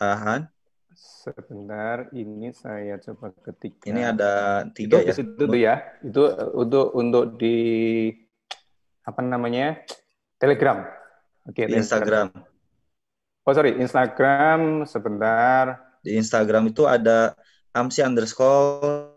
[0.00, 0.48] Ahan.
[0.94, 3.82] Sebentar, ini saya coba ketik.
[3.84, 5.14] Ini ada tiga itu, ya.
[5.20, 5.74] Itu tuh ya.
[6.00, 6.22] Itu
[6.56, 7.56] untuk untuk di
[9.04, 9.84] apa namanya
[10.38, 10.84] Telegram.
[11.44, 11.68] Oke.
[11.68, 12.32] di Instagram.
[13.44, 15.76] Oh sorry, Instagram sebentar.
[16.00, 17.36] Di Instagram itu ada
[17.76, 19.12] amsi underscore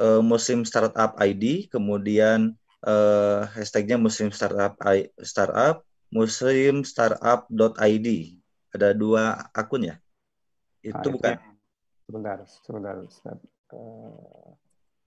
[0.00, 2.56] uh, Muslim Startup ID, kemudian
[2.88, 4.72] uh, hashtagnya Muslim Startup
[5.20, 8.08] Startup Muslim Startup.id.
[8.72, 10.00] Ada dua akun ya.
[10.80, 11.34] Itu nah, bukan.
[12.08, 12.94] Sebentar, sebentar.
[13.12, 13.36] sebentar.
[13.68, 14.56] Uh,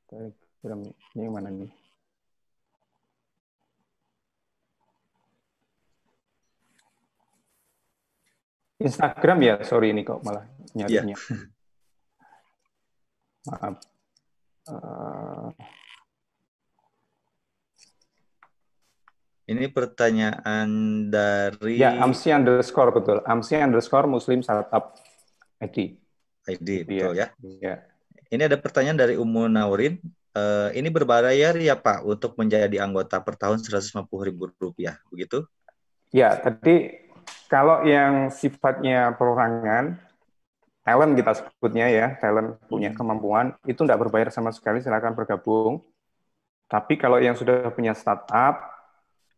[0.05, 0.81] Telegram
[1.17, 1.80] ini mana nih?
[8.81, 11.15] Instagram ya, sorry ini kok malah nyarinya.
[11.15, 11.41] Yeah.
[13.49, 13.75] Maaf.
[14.69, 15.49] Uh,
[19.49, 20.69] ini pertanyaan
[21.09, 23.17] dari Ya, Amsi underscore betul.
[23.25, 24.93] Amsi underscore Muslim Startup
[25.57, 25.97] ID.
[26.45, 27.33] ID, betul ya.
[27.61, 27.75] ya.
[28.31, 29.97] Ini ada pertanyaan dari Umu Naurin.
[30.31, 35.43] Uh, ini berbayar ya Pak untuk menjadi anggota per tahun 150 ribu rupiah, begitu?
[36.15, 37.10] Ya, tadi
[37.51, 39.99] kalau yang sifatnya perorangan,
[40.87, 42.97] talent kita sebutnya ya, talent punya hmm.
[42.97, 45.83] kemampuan, itu tidak berbayar sama sekali, silakan bergabung.
[46.71, 48.71] Tapi kalau yang sudah punya startup,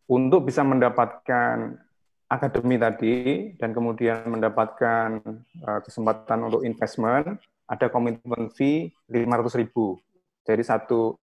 [0.05, 1.79] untuk bisa mendapatkan
[2.27, 3.15] akademi tadi
[3.57, 5.21] dan kemudian mendapatkan
[5.63, 7.37] uh, kesempatan untuk investment
[7.69, 10.01] ada komitmen fee 500 ribu
[10.41, 11.21] jadi satu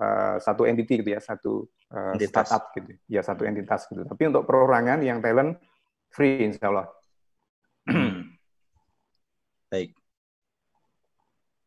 [0.00, 2.96] uh, satu entity gitu ya satu uh, startup gitu.
[3.08, 4.04] Ya satu entitas gitu.
[4.04, 5.60] Tapi untuk perorangan yang talent
[6.12, 6.88] free insya Allah
[9.72, 9.90] baik.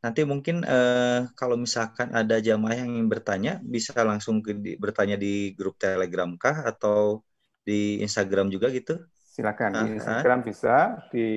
[0.02, 5.14] Nanti mungkin uh, kalau misalkan ada jamaah yang ingin bertanya bisa langsung ke, di, bertanya
[5.14, 7.22] di grup telegram kah atau
[7.61, 8.98] di Instagram juga gitu?
[9.14, 9.85] Silakan.
[9.85, 10.76] Di Instagram uh, bisa,
[11.14, 11.27] di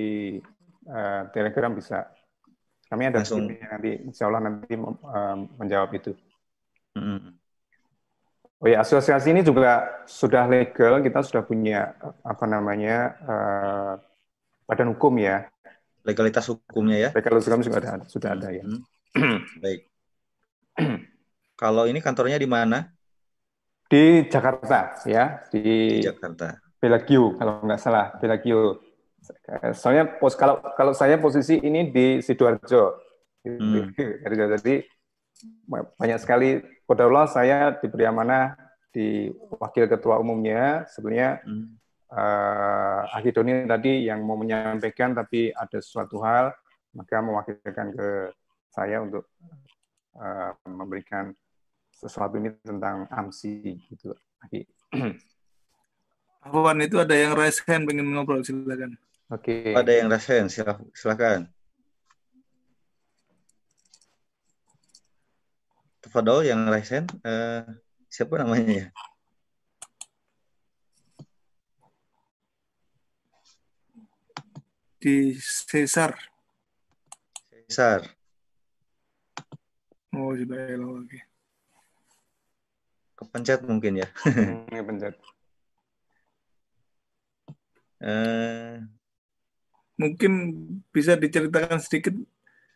[0.89, 2.09] uh, Telegram bisa.
[2.89, 3.45] Kami ada langsung.
[3.45, 4.01] nanti.
[4.01, 6.17] Insya Allah nanti uh, menjawab itu.
[6.97, 7.34] Hmm.
[8.65, 11.05] Oh ya, asosiasi ini juga sudah legal.
[11.05, 11.93] Kita sudah punya
[12.25, 13.93] apa namanya uh,
[14.65, 15.45] badan hukum ya.
[16.01, 17.09] Legalitas hukumnya ya?
[17.13, 18.65] Legalitas hukum juga ada, sudah ada ya.
[18.65, 18.81] Hmm.
[19.61, 19.85] Baik.
[21.61, 22.95] Kalau ini kantornya di mana?
[23.85, 28.81] di Jakarta ya di, di Jakarta Bellagio kalau nggak salah Bellagio
[29.73, 32.97] soalnya pos kalau kalau saya posisi ini di sidoarjo
[33.45, 33.93] hmm.
[34.57, 34.75] jadi
[35.69, 38.53] banyak sekali Kodarullah saya diberi amanah
[38.93, 39.27] di
[39.59, 41.65] wakil ketua umumnya sebenarnya hmm.
[42.13, 46.55] uh, eh, Akidoni tadi yang mau menyampaikan tapi ada suatu hal
[46.95, 48.31] maka mewakilkan ke
[48.71, 49.27] saya untuk
[50.15, 51.35] uh, memberikan
[51.91, 54.15] sesuatu ini tentang AMSI gitu.
[56.45, 58.95] Afwan itu ada yang raise hand pengen ngobrol silakan.
[59.33, 59.73] Oke.
[59.73, 59.75] Okay.
[59.75, 60.47] Ada yang raise hand
[60.93, 61.49] silakan.
[66.05, 67.65] Tafadol yang resen uh,
[68.13, 68.87] siapa namanya ya?
[75.01, 76.13] Di Cesar.
[77.65, 78.05] Cesar.
[80.13, 81.19] Oh, sudah elo lagi.
[83.17, 84.07] Kepencet mungkin ya.
[84.29, 85.17] Hmm, Kepencet.
[88.05, 88.77] Eh,
[89.97, 90.31] Mungkin
[90.93, 92.13] bisa diceritakan sedikit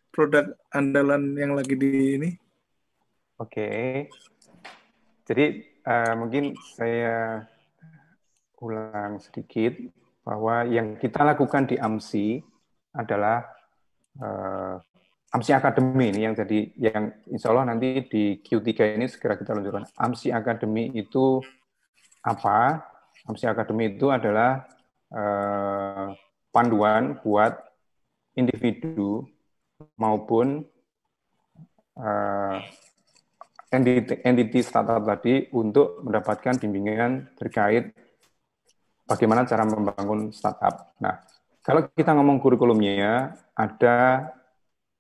[0.10, 2.49] produk andalan yang lagi di ini.
[3.40, 3.68] Oke.
[5.24, 7.48] Jadi eh, mungkin saya
[8.60, 9.80] ulang sedikit
[10.28, 12.44] bahwa yang kita lakukan di AMSI
[13.00, 13.48] adalah
[14.20, 14.76] eh,
[15.32, 19.88] AMSI Academy ini yang jadi yang insya Allah nanti di Q3 ini segera kita luncurkan.
[19.96, 21.40] AMSI Academy itu
[22.28, 22.84] apa?
[23.24, 24.68] AMSI Academy itu adalah
[25.16, 26.08] eh,
[26.52, 27.56] panduan buat
[28.36, 29.24] individu
[29.96, 30.68] maupun
[31.96, 32.58] eh,
[33.70, 37.94] entity, entity startup tadi untuk mendapatkan bimbingan terkait
[39.06, 40.94] bagaimana cara membangun startup.
[41.02, 41.22] Nah,
[41.66, 44.30] kalau kita ngomong kurikulumnya, ada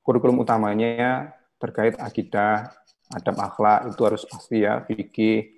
[0.06, 2.74] kurikulum utamanya terkait akidah,
[3.14, 5.50] adab akhlak, itu harus pasti ya, fikih,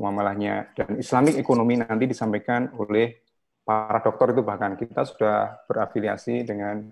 [0.00, 0.72] muamalahnya.
[0.76, 3.20] Dan Islamic ekonomi nanti disampaikan oleh
[3.64, 6.88] para dokter itu bahkan kita sudah berafiliasi dengan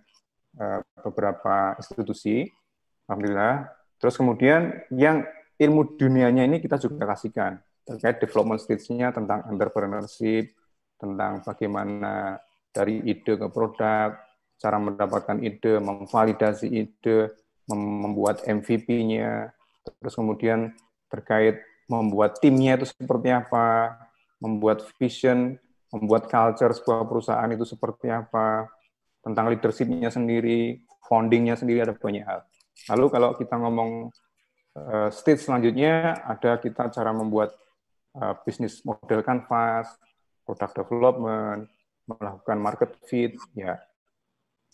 [0.61, 2.45] uh, beberapa institusi,
[3.09, 3.69] alhamdulillah.
[3.99, 5.27] Terus kemudian yang
[5.59, 7.59] ilmu dunianya ini kita juga kasihkan
[7.89, 10.53] terkait development stage-nya tentang entrepreneurship,
[11.01, 12.37] tentang bagaimana
[12.69, 14.13] dari ide ke produk,
[14.61, 17.33] cara mendapatkan ide, memvalidasi ide,
[17.73, 19.49] membuat MVP-nya,
[19.85, 20.77] terus kemudian
[21.09, 23.97] terkait membuat timnya itu seperti apa,
[24.45, 25.57] membuat vision,
[25.89, 28.69] membuat culture sebuah perusahaan itu seperti apa,
[29.25, 32.45] tentang leadership-nya sendiri, founding-nya sendiri ada banyak hal.
[32.93, 34.13] Lalu kalau kita ngomong
[34.87, 37.57] uh, stage selanjutnya ada kita cara membuat
[38.19, 39.91] uh, bisnis model canvas,
[40.47, 41.69] product development,
[42.09, 43.77] melakukan market fit, ya,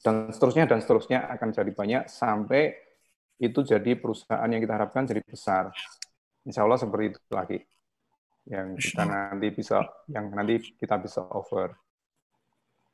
[0.05, 2.77] dan seterusnya dan seterusnya akan jadi banyak sampai
[3.41, 5.75] itu jadi perusahaan yang kita harapkan jadi besar.
[6.47, 7.59] Insya Allah seperti itu lagi
[8.45, 9.81] yang kita nanti bisa
[10.13, 11.73] yang nanti kita bisa offer.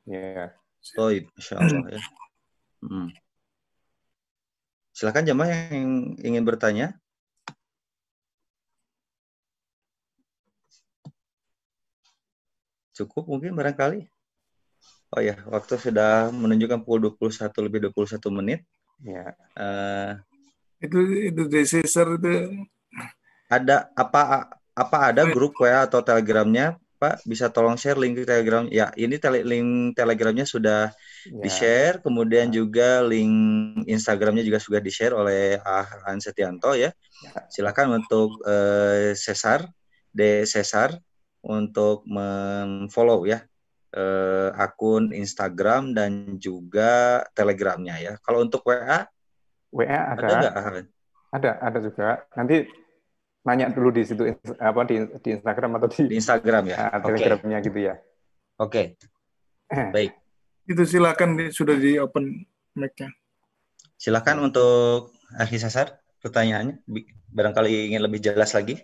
[0.06, 0.54] Ya.
[0.54, 0.96] Yeah.
[0.96, 2.02] Oh, insya Allah ya.
[2.80, 3.12] Hmm.
[5.00, 6.92] Silakan jamaah yang ingin bertanya.
[12.92, 14.04] Cukup mungkin barangkali.
[15.16, 18.60] Oh ya, waktu sudah menunjukkan pukul 21 lebih 21 menit.
[19.00, 19.32] Ya.
[19.56, 20.20] Uh,
[20.84, 22.60] itu itu desesor itu
[23.48, 28.92] ada apa apa ada grup WA atau Telegramnya Pak bisa tolong share link Telegram ya
[28.92, 30.92] ini tele, link Telegramnya sudah
[31.24, 31.40] ya.
[31.40, 32.60] di share kemudian ya.
[32.60, 33.32] juga link
[33.88, 35.88] Instagramnya juga sudah di share oleh Ah
[36.20, 36.92] Setianto ya,
[37.24, 37.40] ya.
[37.48, 39.64] silakan untuk uh, Cesar
[40.12, 40.92] de Cesar
[41.40, 43.48] untuk memfollow ya
[43.96, 48.12] uh, akun Instagram dan juga Telegramnya ya.
[48.20, 49.08] Kalau untuk WA,
[49.72, 50.82] WA ada, ada?
[51.30, 52.26] Ada, ada juga.
[52.34, 52.66] Nanti
[53.40, 54.22] nanya dulu di situ
[54.60, 57.66] apa di, di Instagram atau di, di Instagram ya, uh, Telegramnya okay.
[57.68, 57.94] gitu ya.
[58.60, 58.82] Oke.
[59.70, 59.90] Okay.
[59.94, 60.12] Baik.
[60.68, 62.44] Itu silakan sudah di open
[62.76, 63.08] mic-nya.
[63.96, 66.84] Silakan untuk Akhi Sasar pertanyaannya
[67.32, 68.76] barangkali ingin lebih jelas lagi.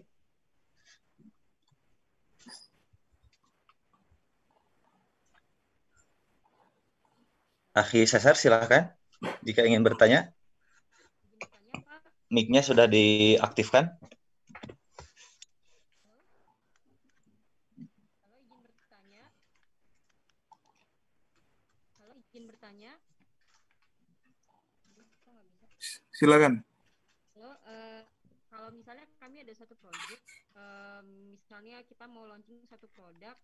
[7.77, 8.89] Akhi Sasar, silakan.
[9.45, 10.33] Jika ingin bertanya.
[12.33, 13.93] Mic-nya sudah diaktifkan.
[26.17, 26.65] Silakan.
[27.37, 28.01] Halo, uh,
[28.49, 30.17] kalau misalnya kami ada satu proyek,
[30.57, 33.37] uh, misalnya kita mau launching satu produk,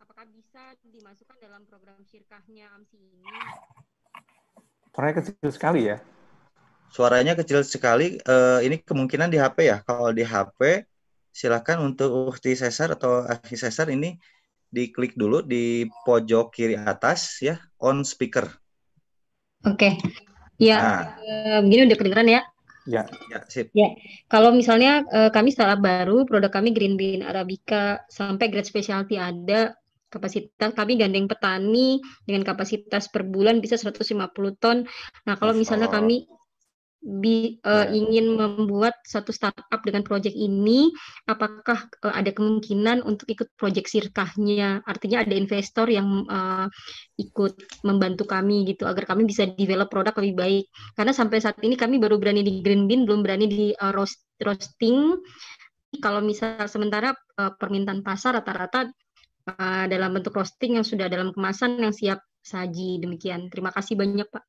[0.00, 3.28] apakah bisa dimasukkan dalam program syirkahnya AMSI ini?
[4.88, 6.00] Suaranya kecil sekali ya.
[6.88, 8.16] Suaranya kecil sekali.
[8.24, 9.84] Uh, ini kemungkinan di HP ya.
[9.84, 10.88] Kalau di HP,
[11.28, 14.16] silakan untuk Ukti Cesar atau Akhi Cesar ini
[14.72, 18.48] diklik dulu di pojok kiri atas ya, on speaker.
[19.68, 19.92] Oke.
[19.92, 20.28] Okay.
[20.58, 21.02] Ya, nah.
[21.22, 22.42] uh, begini udah kedengeran ya.
[22.88, 23.68] Ya, ya, sip.
[23.76, 23.92] Ya,
[24.32, 29.76] kalau misalnya uh, kami startup baru, produk kami Green Bean Arabica sampai grade specialty ada,
[30.08, 34.08] kapasitas kami gandeng petani dengan kapasitas per bulan bisa 150
[34.56, 34.88] ton.
[35.28, 36.24] Nah, kalau misalnya kami
[36.98, 40.90] bi, uh, ingin membuat satu startup dengan proyek ini,
[41.30, 44.82] apakah uh, ada kemungkinan untuk ikut proyek sirkahnya?
[44.82, 46.66] Artinya ada investor yang uh,
[47.16, 47.54] ikut
[47.86, 50.64] membantu kami gitu agar kami bisa develop produk lebih baik.
[50.98, 54.26] Karena sampai saat ini kami baru berani di green bean, belum berani di uh, roast,
[54.42, 55.14] roasting.
[56.02, 58.90] Kalau misal sementara uh, permintaan pasar rata-rata
[59.48, 63.48] uh, dalam bentuk roasting yang sudah dalam kemasan yang siap saji demikian.
[63.48, 64.44] Terima kasih banyak Pak.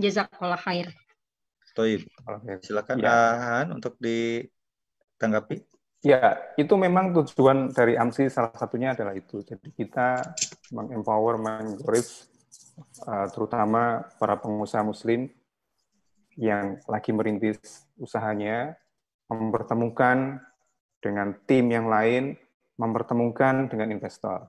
[0.00, 1.09] Jazakallah khair.
[1.74, 2.02] Toib.
[2.62, 3.10] Silakan ya.
[3.10, 5.70] Ahan untuk ditanggapi.
[6.00, 9.44] Ya, itu memang tujuan dari AMSI salah satunya adalah itu.
[9.44, 10.32] Jadi kita
[10.72, 12.24] mengempower, mengencourage
[13.04, 15.28] uh, terutama para pengusaha muslim
[16.40, 18.80] yang lagi merintis usahanya,
[19.28, 20.40] mempertemukan
[21.04, 22.32] dengan tim yang lain,
[22.80, 24.48] mempertemukan dengan investor.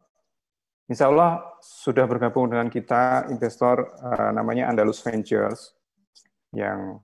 [0.88, 5.76] Insya Allah sudah bergabung dengan kita investor uh, namanya Andalus Ventures
[6.56, 6.99] yang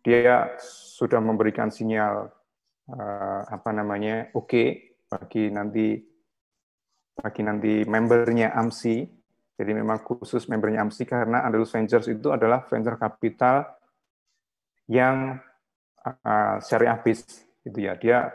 [0.00, 2.32] dia sudah memberikan sinyal
[2.90, 4.66] uh, apa namanya oke okay,
[5.10, 6.00] bagi nanti
[7.20, 9.20] bagi nanti membernya AMSI.
[9.60, 13.68] Jadi memang khusus membernya AMSI karena Andalus Ventures itu adalah venture capital
[14.88, 15.36] yang
[16.00, 17.92] uh, syariah based gitu ya.
[18.00, 18.32] Dia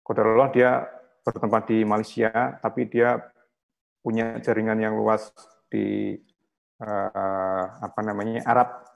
[0.00, 0.88] kodarullah dia
[1.22, 3.20] bertempat di Malaysia tapi dia
[4.00, 5.30] punya jaringan yang luas
[5.68, 6.16] di
[6.82, 8.91] uh, apa namanya Arab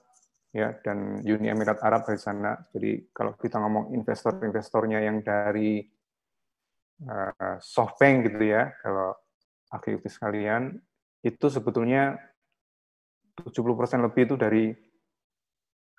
[0.56, 2.56] ya dan Uni Emirat Arab dari sana.
[2.72, 5.84] Jadi kalau kita ngomong investor-investornya yang dari
[7.04, 9.12] uh, SoftBank gitu ya, kalau
[9.68, 10.80] aktivitas kalian
[11.20, 12.16] itu sebetulnya
[13.36, 13.52] 70%
[14.00, 14.72] lebih itu dari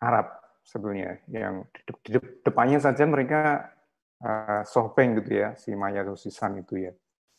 [0.01, 0.34] Arab
[0.65, 1.63] sebetulnya yang
[2.01, 3.69] di depannya saja mereka
[4.25, 6.93] uh, SoftBank gitu ya, si Maya Sisan itu ya.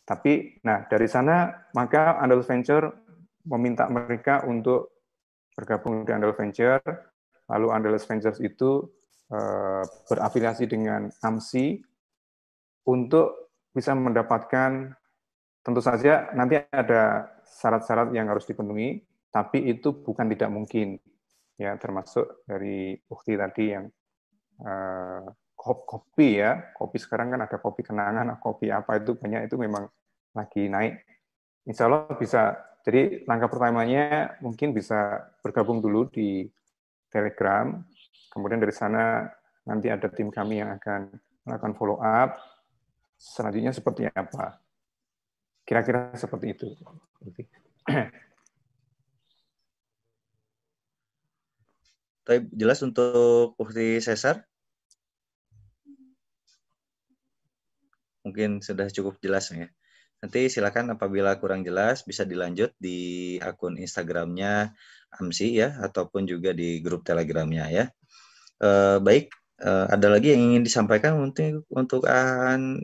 [0.06, 2.88] Tapi nah dari sana maka Andalus Venture
[3.44, 4.97] meminta mereka untuk
[5.59, 6.78] bergabung di Andal Venture,
[7.51, 8.86] lalu Andal Ventures itu
[9.35, 11.82] uh, berafiliasi dengan AMSI
[12.86, 14.94] untuk bisa mendapatkan
[15.66, 19.02] tentu saja nanti ada syarat-syarat yang harus dipenuhi,
[19.35, 20.94] tapi itu bukan tidak mungkin
[21.59, 23.90] ya termasuk dari bukti tadi yang
[24.62, 25.26] uh,
[25.59, 26.70] kopi ya.
[26.70, 29.90] Kopi sekarang kan ada kopi kenangan kopi apa itu banyak itu memang
[30.32, 31.02] lagi naik.
[31.66, 32.56] Insya Allah bisa
[32.89, 36.48] jadi langkah pertamanya mungkin bisa bergabung dulu di
[37.12, 37.85] Telegram,
[38.32, 39.28] kemudian dari sana
[39.69, 41.12] nanti ada tim kami yang akan
[41.44, 42.40] melakukan follow up.
[43.20, 44.56] Selanjutnya seperti apa?
[45.69, 46.73] Kira-kira seperti itu.
[52.24, 54.48] Tapi jelas untuk Bukti Cesar?
[58.24, 59.69] Mungkin sudah cukup jelas ya.
[60.18, 64.74] Nanti silakan apabila kurang jelas bisa dilanjut di akun Instagramnya
[65.14, 67.84] AMSI ya, ataupun juga di grup Telegramnya ya.
[68.58, 69.30] E, baik,
[69.62, 72.82] e, ada lagi yang ingin disampaikan untuk untuk An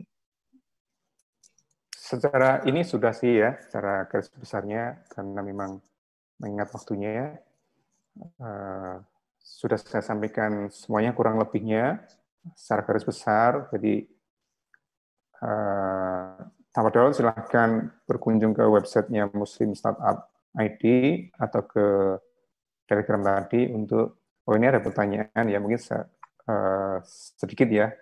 [1.91, 5.81] Secara ini sudah sih ya, secara garis besarnya karena memang
[6.39, 7.27] mengingat waktunya ya,
[8.39, 8.49] e,
[9.43, 11.99] sudah saya sampaikan semuanya kurang lebihnya
[12.55, 13.67] secara garis besar.
[13.75, 14.07] Jadi
[16.75, 20.27] Tanpa dahulu silahkan berkunjung ke websitenya Muslim Startup
[20.59, 20.83] ID
[21.39, 22.19] atau ke
[22.83, 26.99] Telegram tadi untuk oh ini ada pertanyaan ya mungkin uh,
[27.39, 27.95] sedikit ya.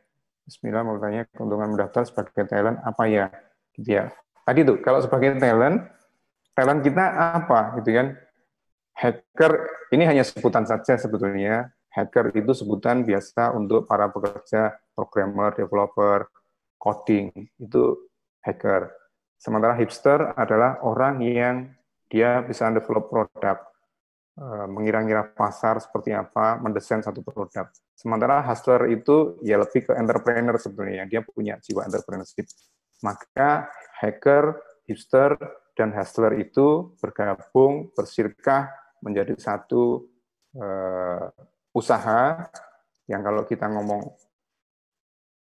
[0.50, 3.30] Bismillah mau tanya keuntungan mendaftar sebagai talent apa ya?
[3.78, 4.10] Gitu ya.
[4.41, 5.86] Tadi tuh kalau sebagai talent,
[6.58, 7.06] talent kita
[7.45, 8.18] apa gitu kan?
[8.98, 9.54] Hacker
[9.94, 11.70] ini hanya sebutan saja sebetulnya.
[11.94, 16.26] Hacker itu sebutan biasa untuk para pekerja programmer, developer,
[16.82, 17.30] coding.
[17.62, 18.10] Itu
[18.44, 18.91] hacker.
[19.40, 21.56] Sementara hipster adalah orang yang
[22.07, 23.57] dia bisa develop produk,
[24.40, 27.68] eh, mengira-ngira pasar seperti apa, mendesain satu produk.
[27.98, 32.48] Sementara hustler itu ya lebih ke entrepreneur sebetulnya, dia punya jiwa entrepreneurship.
[33.03, 33.68] Maka
[33.99, 35.36] hacker, hipster,
[35.74, 38.70] dan hustler itu bergabung, bersirkah
[39.02, 40.07] menjadi satu
[40.56, 41.28] uh,
[41.76, 42.48] usaha
[43.10, 44.07] yang kalau kita ngomong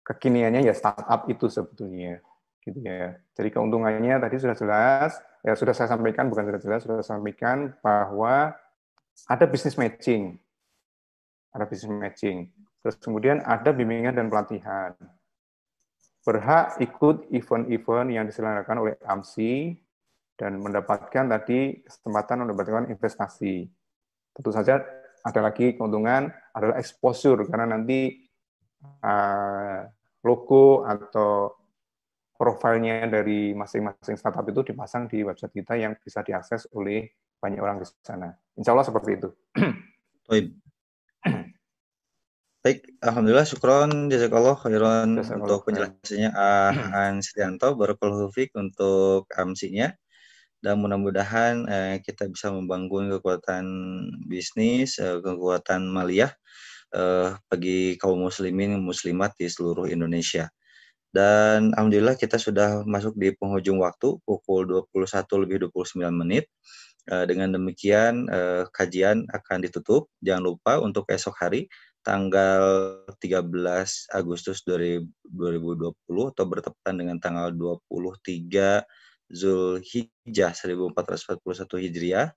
[0.03, 2.19] kekiniannya ya startup itu sebetulnya
[2.63, 3.19] gitu ya.
[3.35, 7.75] Jadi keuntungannya tadi sudah jelas, ya sudah saya sampaikan bukan sudah jelas, sudah saya sampaikan
[7.83, 8.55] bahwa
[9.27, 10.39] ada bisnis matching,
[11.51, 12.49] ada bisnis matching.
[12.81, 14.95] Terus kemudian ada bimbingan dan pelatihan.
[16.23, 19.75] Berhak ikut event-event yang diselenggarakan oleh AMSI
[20.39, 23.67] dan mendapatkan tadi kesempatan mendapatkan investasi.
[24.33, 24.79] Tentu saja
[25.23, 28.23] ada lagi keuntungan adalah exposure karena nanti
[29.03, 29.87] uh,
[30.23, 31.62] logo atau
[32.33, 37.77] profilnya dari masing-masing startup itu dipasang di website kita yang bisa diakses oleh banyak orang
[37.83, 38.33] di sana.
[38.57, 39.29] Insya Allah seperti itu.
[42.63, 46.71] Baik, Alhamdulillah, syukron, jazakallah khairan Jazakallah untuk penjelasannya Ah
[47.11, 49.99] An Setianto, Barakallahu Fiq untuk MC-nya.
[50.63, 53.67] Dan mudah-mudahan eh, kita bisa membangun kekuatan
[54.31, 56.31] bisnis, eh, kekuatan maliyah
[56.95, 60.47] eh, bagi kaum muslimin muslimat di seluruh Indonesia.
[61.13, 66.49] Dan alhamdulillah kita sudah masuk di penghujung waktu pukul 21 lebih 29 menit.
[67.03, 70.09] Eh, dengan demikian eh, kajian akan ditutup.
[70.23, 71.69] Jangan lupa untuk esok hari
[72.01, 72.63] tanggal
[73.19, 73.47] 13
[74.11, 78.83] Agustus 2020 atau bertepatan dengan tanggal 23
[79.31, 82.27] Zulhijjah 1441 Hijriah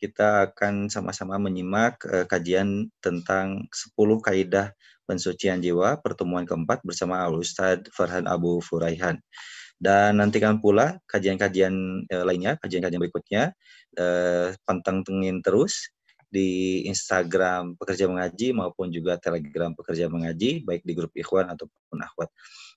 [0.00, 3.94] kita akan sama-sama menyimak uh, kajian tentang 10
[4.24, 4.72] kaidah
[5.04, 9.20] pensucian jiwa pertemuan keempat bersama Al Ustadz Farhan Abu Furaihan.
[9.80, 11.72] Dan nantikan pula kajian-kajian
[12.08, 13.42] uh, lainnya, kajian-kajian berikutnya,
[14.00, 15.92] uh, pantengin terus
[16.30, 22.30] di Instagram pekerja mengaji maupun juga Telegram pekerja mengaji baik di grup Ikhwan ataupun Akhwat.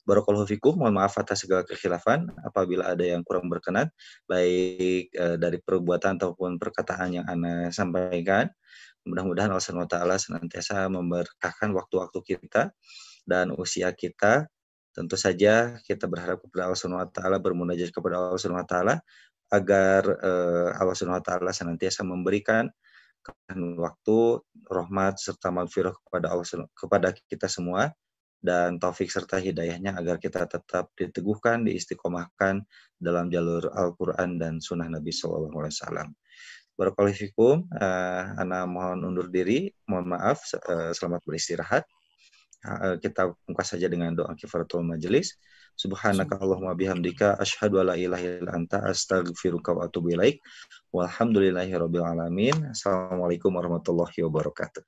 [0.04, 3.88] Barakallahu fikum, mohon maaf atas segala kekhilafan apabila ada yang kurang berkenan
[4.28, 8.52] baik e, dari perbuatan ataupun perkataan yang Anda sampaikan.
[9.08, 12.76] Mudah-mudahan Allah SWT senantiasa memberkahkan waktu-waktu kita
[13.24, 14.52] dan usia kita.
[14.92, 18.76] Tentu saja kita berharap kepada Allah SWT bermunajat kepada Allah SWT
[19.56, 20.32] agar e,
[20.84, 22.68] Allah SWT senantiasa memberikan
[23.80, 24.20] waktu,
[24.68, 27.96] rahmat serta maghfirah kepada Allah kepada kita semua
[28.44, 32.60] dan taufik serta hidayahnya agar kita tetap diteguhkan, diistiqomahkan
[33.00, 36.08] dalam jalur Al-Quran dan Sunnah Nabi Sallallahu Alaihi Wasallam.
[36.76, 41.88] Barakallahu fikum, uh, Ana mohon undur diri, mohon maaf, uh, selamat beristirahat.
[42.68, 45.40] Uh, kita buka saja dengan doa kifaratul majelis.
[45.74, 50.44] Subhanaka Allahumma bihamdika asyhadu alla ilaha illa anta astaghfiruka wa atubu ilaik.
[50.92, 52.76] Walhamdulillahi rabbil alamin.
[52.76, 54.84] Assalamualaikum warahmatullahi wabarakatuh.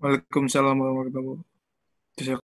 [0.00, 1.44] Waalaikumsalam warahmatullahi
[2.18, 2.49] wabarakatuh.